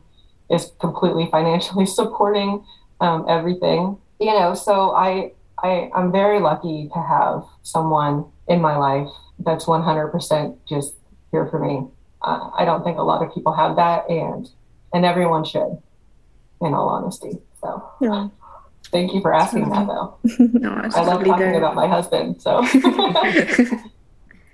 is 0.49 0.71
completely 0.79 1.27
financially 1.31 1.85
supporting 1.85 2.63
um, 2.99 3.25
everything. 3.27 3.97
You 4.19 4.33
know, 4.39 4.53
so 4.53 4.91
I, 4.91 5.31
I 5.61 5.89
I'm 5.95 6.11
very 6.11 6.39
lucky 6.39 6.89
to 6.93 7.01
have 7.01 7.43
someone 7.63 8.25
in 8.47 8.61
my 8.61 8.77
life 8.77 9.09
that's 9.39 9.65
100% 9.65 10.57
just 10.67 10.93
here 11.31 11.47
for 11.47 11.59
me. 11.59 11.87
Uh, 12.21 12.49
I 12.57 12.63
don't 12.63 12.83
think 12.83 12.97
a 12.97 13.03
lot 13.03 13.25
of 13.25 13.33
people 13.33 13.53
have 13.53 13.75
that, 13.75 14.09
and 14.09 14.49
and 14.93 15.05
everyone 15.05 15.43
should, 15.43 15.81
in 16.61 16.73
all 16.73 16.87
honesty. 16.87 17.39
So. 17.59 17.83
Yeah. 17.99 18.29
Thank 18.91 19.13
you 19.13 19.21
for 19.21 19.33
asking 19.33 19.69
that, 19.69 19.87
though. 19.87 20.17
no, 20.39 20.69
I 20.69 21.03
love 21.03 21.23
talking 21.23 21.37
there. 21.37 21.55
about 21.55 21.73
my 21.73 21.87
husband. 21.87 22.39
So, 22.39 22.63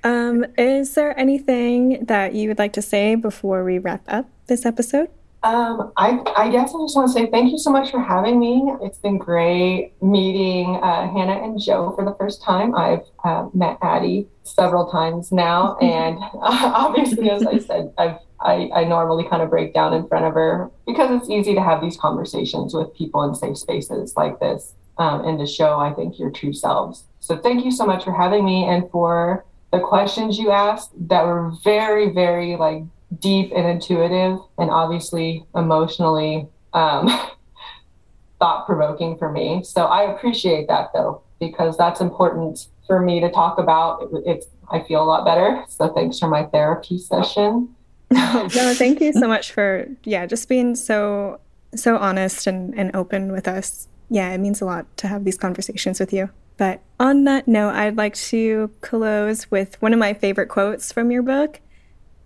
um, 0.04 0.45
is 0.58 0.93
there 0.95 1.18
anything 1.20 2.06
that 2.06 2.34
you 2.34 2.47
would 2.47 2.60
like 2.60 2.74
to 2.74 2.82
say 2.82 3.16
before 3.16 3.64
we 3.64 3.80
wrap 3.80 4.04
up 4.08 4.30
this 4.47 4.66
episode? 4.66 5.10
Um, 5.41 5.93
I, 5.95 6.20
I 6.36 6.50
guess 6.50 6.72
I 6.76 6.84
just 6.84 6.97
want 6.97 7.08
to 7.08 7.14
say 7.14 7.28
thank 7.32 7.52
you 7.52 7.58
so 7.58 7.72
much 7.72 7.91
for 7.91 8.02
having 8.02 8.39
me. 8.39 8.74
It's 8.82 8.97
been 8.97 9.18
great 9.18 9.93
meeting 10.02 10.76
uh, 10.76 11.10
Hannah 11.10 11.41
and 11.43 11.62
Joe 11.62 11.93
for 11.95 12.04
the 12.04 12.14
first 12.16 12.43
time. 12.43 12.76
I've 12.76 13.04
uh, 13.24 13.47
met 13.54 13.78
Addie 13.82 14.28
several 14.43 14.91
times 14.91 15.32
now, 15.32 15.78
and 15.82 16.18
uh, 16.18 16.30
obviously, 16.76 17.30
as 17.30 17.45
I 17.45 17.60
said, 17.60 17.93
I've 17.97 18.18
I, 18.41 18.70
I 18.74 18.84
normally 18.86 19.28
kind 19.28 19.41
of 19.41 19.50
break 19.50 19.74
down 19.74 19.93
in 19.93 20.08
front 20.08 20.26
of 20.26 20.34
her 20.34 20.72
because 20.88 21.12
it's 21.12 21.30
easy 21.30 21.54
to 21.56 21.62
have 21.62 21.82
these 21.82 21.97
conversations 21.97 22.74
with 22.74 22.93
people 22.95 23.22
in 23.24 23.36
safe 23.36 23.58
spaces 23.58 24.16
like 24.16 24.39
this 24.39 24.76
um, 24.97 25.26
and 25.28 25.38
to 25.39 25.45
show, 25.45 25.78
I 25.78 25.91
think, 25.93 26.18
your 26.18 26.30
true 26.30 26.54
selves. 26.54 27.04
So 27.20 27.38
thank 27.38 27.66
you 27.66 27.72
so 27.72 27.86
much 27.86 28.06
for 28.06 28.14
having 28.14 28.45
me 28.45 28.64
and 28.66 28.89
for 28.91 29.45
the 29.72 29.80
questions 29.80 30.38
you 30.38 30.51
asked 30.51 30.91
that 31.09 31.26
were 31.26 31.51
very, 31.63 32.09
very 32.09 32.55
like 32.55 32.84
deep 33.20 33.51
and 33.55 33.67
intuitive 33.67 34.39
and 34.57 34.70
obviously 34.70 35.45
emotionally 35.55 36.47
um, 36.74 37.07
thought 38.39 38.65
provoking 38.65 39.17
for 39.17 39.32
me. 39.32 39.63
So 39.63 39.86
I 39.86 40.13
appreciate 40.13 40.67
that 40.67 40.91
though, 40.93 41.22
because 41.39 41.78
that's 41.78 42.01
important 42.01 42.67
for 42.88 42.99
me 42.99 43.20
to 43.20 43.30
talk 43.30 43.57
about. 43.57 44.09
It, 44.13 44.24
it's, 44.26 44.47
I 44.72 44.82
feel 44.82 45.03
a 45.03 45.05
lot 45.05 45.26
better. 45.26 45.63
So 45.67 45.93
thanks 45.93 46.20
for 46.20 46.28
my 46.28 46.43
therapy 46.45 46.97
session. 46.97 47.76
no, 48.11 48.47
thank 48.49 49.01
you 49.01 49.13
so 49.13 49.28
much 49.28 49.51
for 49.51 49.88
yeah, 50.03 50.26
just 50.26 50.49
being 50.49 50.76
so 50.76 51.39
so 51.76 51.97
honest 51.97 52.47
and, 52.47 52.78
and 52.78 52.95
open 52.95 53.32
with 53.32 53.47
us. 53.47 53.88
Yeah, 54.09 54.32
it 54.32 54.39
means 54.39 54.61
a 54.61 54.65
lot 54.65 54.86
to 54.97 55.07
have 55.07 55.24
these 55.24 55.38
conversations 55.38 55.99
with 55.99 56.11
you. 56.11 56.32
But 56.60 56.82
on 56.99 57.24
that 57.24 57.47
note, 57.47 57.72
I'd 57.72 57.97
like 57.97 58.14
to 58.16 58.70
close 58.82 59.49
with 59.49 59.82
one 59.82 59.93
of 59.93 59.99
my 59.99 60.14
favorite 60.14 60.49
quotes 60.49 60.91
from 60.91 61.10
your 61.10 61.24
book. 61.24 61.62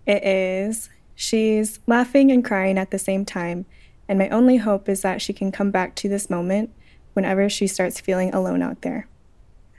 It 0.06 0.22
is 0.22 0.90
She's 1.14 1.78
laughing 1.86 2.30
and 2.32 2.44
crying 2.44 2.76
at 2.76 2.90
the 2.90 2.98
same 2.98 3.24
time, 3.24 3.66
and 4.08 4.18
my 4.18 4.28
only 4.30 4.56
hope 4.56 4.88
is 4.88 5.02
that 5.02 5.22
she 5.22 5.32
can 5.32 5.52
come 5.52 5.70
back 5.70 5.94
to 5.96 6.08
this 6.08 6.28
moment 6.28 6.70
whenever 7.12 7.48
she 7.48 7.66
starts 7.66 8.00
feeling 8.00 8.34
alone 8.34 8.62
out 8.62 8.82
there. 8.82 9.06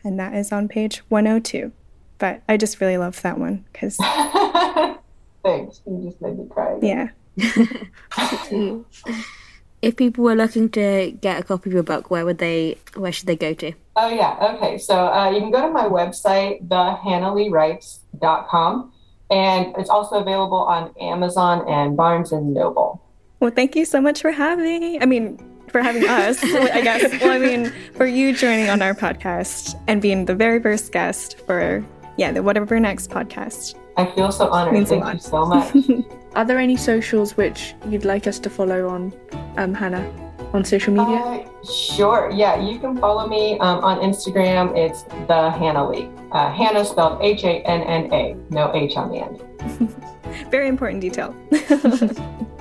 And 0.03 0.17
that 0.19 0.33
is 0.33 0.51
on 0.51 0.67
page 0.67 0.99
102. 1.09 1.71
But 2.17 2.41
I 2.47 2.55
just 2.55 2.79
really 2.79 2.97
love 2.97 3.21
that 3.21 3.37
one 3.37 3.65
because 3.73 3.97
Thanks. 5.43 5.81
You 5.85 6.01
just 6.05 6.21
made 6.21 6.39
me 6.39 6.47
cry. 6.49 6.77
Again. 6.77 7.11
Yeah. 7.37 8.73
if 9.85 9.95
people 9.95 10.23
were 10.23 10.35
looking 10.35 10.67
to 10.69 11.11
get 11.21 11.39
a 11.39 11.43
copy 11.43 11.69
of 11.69 11.75
your 11.75 11.83
book, 11.83 12.09
where 12.09 12.25
would 12.25 12.39
they? 12.39 12.79
Where 12.95 13.11
should 13.11 13.27
they 13.27 13.35
go 13.35 13.53
to? 13.53 13.71
Oh 13.95 14.09
yeah. 14.09 14.55
Okay. 14.55 14.79
So 14.79 15.13
uh, 15.13 15.29
you 15.29 15.39
can 15.39 15.51
go 15.51 15.61
to 15.61 15.69
my 15.71 15.85
website, 15.85 16.67
thehannahleewrites.com, 16.67 18.91
and 19.29 19.75
it's 19.77 19.91
also 19.91 20.15
available 20.15 20.57
on 20.57 20.91
Amazon 20.99 21.69
and 21.69 21.95
Barnes 21.95 22.31
and 22.31 22.51
Noble. 22.51 22.99
Well, 23.39 23.51
thank 23.51 23.75
you 23.75 23.85
so 23.85 24.01
much 24.01 24.23
for 24.23 24.31
having. 24.31 25.03
I 25.03 25.05
mean, 25.05 25.37
for 25.67 25.83
having 25.83 26.09
us, 26.09 26.43
I 26.43 26.81
guess. 26.81 27.21
Well, 27.21 27.33
I 27.33 27.37
mean, 27.37 27.71
for 27.93 28.07
you 28.07 28.35
joining 28.35 28.71
on 28.71 28.81
our 28.81 28.95
podcast 28.95 29.79
and 29.87 30.01
being 30.01 30.25
the 30.25 30.33
very 30.33 30.59
first 30.59 30.91
guest 30.93 31.37
for 31.45 31.85
yeah 32.17 32.31
the 32.31 32.41
Whatever 32.41 32.79
Next 32.79 33.11
podcast. 33.11 33.75
I 33.97 34.07
feel 34.07 34.31
so 34.31 34.49
honored. 34.49 34.87
Thank 34.87 35.13
you 35.13 35.19
so 35.19 35.45
much. 35.45 35.75
Are 36.35 36.43
there 36.43 36.59
any 36.59 36.75
socials 36.75 37.37
which 37.37 37.75
you'd 37.87 38.03
like 38.03 38.27
us 38.27 38.39
to 38.39 38.49
follow 38.49 38.89
on, 38.89 39.13
um, 39.55 39.73
Hannah, 39.73 40.05
on 40.53 40.65
social 40.65 40.93
media? 40.93 41.15
Uh, 41.15 41.63
sure. 41.63 42.29
Yeah, 42.29 42.59
you 42.59 42.77
can 42.77 42.97
follow 42.97 43.25
me 43.25 43.57
um, 43.59 43.79
on 43.85 43.99
Instagram. 43.99 44.75
It's 44.77 45.03
the 45.27 45.49
Hannah 45.51 45.89
Lee. 45.89 46.09
Uh, 46.33 46.51
Hannah 46.51 46.83
spelled 46.83 47.21
H 47.23 47.45
A 47.45 47.61
N 47.65 47.83
N 47.83 48.13
A, 48.13 48.35
no 48.49 48.69
H 48.75 48.97
on 48.97 49.11
the 49.11 49.19
end. 49.19 50.51
Very 50.51 50.67
important 50.67 50.99
detail. 50.99 51.33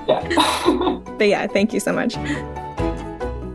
yeah. 0.07 1.01
but 1.17 1.27
yeah, 1.27 1.45
thank 1.45 1.73
you 1.73 1.81
so 1.81 1.91
much. 1.91 2.15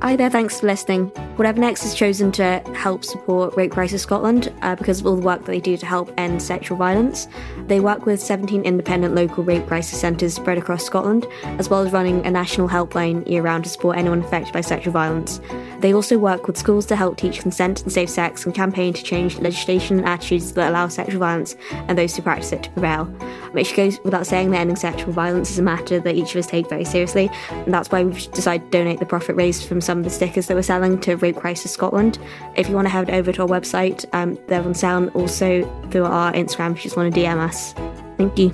Hi 0.03 0.17
there, 0.17 0.31
thanks 0.31 0.61
for 0.61 0.67
listening. 0.67 1.09
Whatever 1.37 1.61
Next 1.61 1.83
has 1.83 1.95
chosen 1.95 2.33
to 2.33 2.63
help 2.75 3.05
support 3.05 3.55
Rape 3.55 3.73
Crisis 3.73 4.01
Scotland 4.01 4.51
uh, 4.63 4.75
because 4.75 5.01
of 5.01 5.07
all 5.07 5.17
the 5.17 5.21
work 5.21 5.41
that 5.41 5.51
they 5.51 5.61
do 5.61 5.77
to 5.77 5.85
help 5.85 6.11
end 6.17 6.43
sexual 6.43 6.79
violence. 6.79 7.29
They 7.67 7.81
work 7.81 8.07
with 8.07 8.19
17 8.19 8.63
independent 8.63 9.15
local 9.15 9.45
rape 9.45 9.67
crisis 9.67 10.01
centres 10.01 10.35
spread 10.35 10.57
across 10.57 10.85
Scotland, 10.85 11.27
as 11.59 11.69
well 11.69 11.83
as 11.83 11.93
running 11.93 12.25
a 12.25 12.31
national 12.31 12.69
helpline 12.69 13.29
year 13.29 13.43
round 13.43 13.65
to 13.65 13.71
support 13.71 13.99
anyone 13.99 14.21
affected 14.21 14.55
by 14.55 14.63
sexual 14.63 14.93
violence. 14.93 15.39
They 15.81 15.95
also 15.95 16.19
work 16.19 16.47
with 16.47 16.57
schools 16.57 16.87
to 16.87 16.97
help 16.97 17.19
teach 17.19 17.41
consent 17.41 17.83
and 17.83 17.93
safe 17.93 18.11
sex 18.11 18.45
and 18.45 18.55
campaign 18.55 18.95
to 18.95 19.03
change 19.03 19.39
legislation 19.39 19.99
and 19.99 20.09
attitudes 20.09 20.53
that 20.53 20.71
allow 20.71 20.89
sexual 20.89 21.21
violence 21.21 21.57
and 21.73 21.97
those 21.97 22.17
who 22.17 22.23
practice 22.23 22.53
it 22.53 22.63
to 22.65 22.71
prevail. 22.71 23.11
It 23.55 23.75
goes 23.75 23.99
without 24.05 24.27
saying 24.27 24.51
that 24.51 24.59
ending 24.59 24.77
sexual 24.77 25.13
violence 25.13 25.51
is 25.51 25.59
a 25.59 25.63
matter 25.63 26.01
that 26.01 26.15
each 26.15 26.35
of 26.35 26.39
us 26.39 26.47
take 26.47 26.69
very 26.69 26.85
seriously, 26.85 27.31
and 27.51 27.73
that's 27.73 27.91
why 27.91 28.05
we've 28.05 28.33
decided 28.33 28.71
to 28.71 28.79
donate 28.79 28.99
the 28.99 29.07
profit 29.07 29.37
raised 29.37 29.67
from 29.67 29.81
some 29.91 29.99
of 29.99 30.05
the 30.05 30.11
stickers 30.11 30.47
that 30.47 30.55
we're 30.55 30.63
selling 30.63 31.01
to 31.01 31.17
Rape 31.17 31.35
Crisis 31.35 31.73
Scotland. 31.73 32.21
If 32.55 32.69
you 32.69 32.77
want 32.77 32.87
to 32.87 32.91
head 32.91 33.11
over 33.11 33.33
to 33.33 33.43
our 33.43 33.49
website, 33.49 34.05
um, 34.13 34.39
they're 34.47 34.63
on 34.63 34.73
sale 34.73 35.09
also 35.15 35.65
through 35.91 36.05
our 36.05 36.33
Instagram 36.33 36.71
if 36.71 36.77
you 36.77 36.83
just 36.85 36.97
want 36.97 37.13
to 37.13 37.21
DM 37.21 37.39
us. 37.39 37.73
Thank 38.17 38.39
you. 38.39 38.51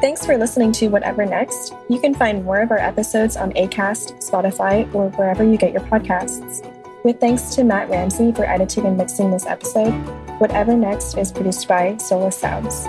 Thanks 0.00 0.26
for 0.26 0.36
listening 0.36 0.72
to 0.72 0.88
Whatever 0.88 1.24
Next. 1.24 1.74
You 1.88 2.00
can 2.00 2.12
find 2.12 2.44
more 2.44 2.60
of 2.60 2.72
our 2.72 2.78
episodes 2.78 3.36
on 3.36 3.52
ACAST, 3.52 4.28
Spotify, 4.28 4.92
or 4.92 5.10
wherever 5.10 5.44
you 5.44 5.56
get 5.56 5.72
your 5.72 5.82
podcasts. 5.82 6.64
With 7.04 7.20
thanks 7.20 7.54
to 7.54 7.62
Matt 7.62 7.88
Ramsey 7.88 8.32
for 8.32 8.44
editing 8.46 8.84
and 8.84 8.96
mixing 8.96 9.30
this 9.30 9.46
episode, 9.46 9.92
Whatever 10.40 10.76
Next 10.76 11.16
is 11.16 11.30
produced 11.30 11.68
by 11.68 11.98
Sola 11.98 12.32
Sounds. 12.32 12.88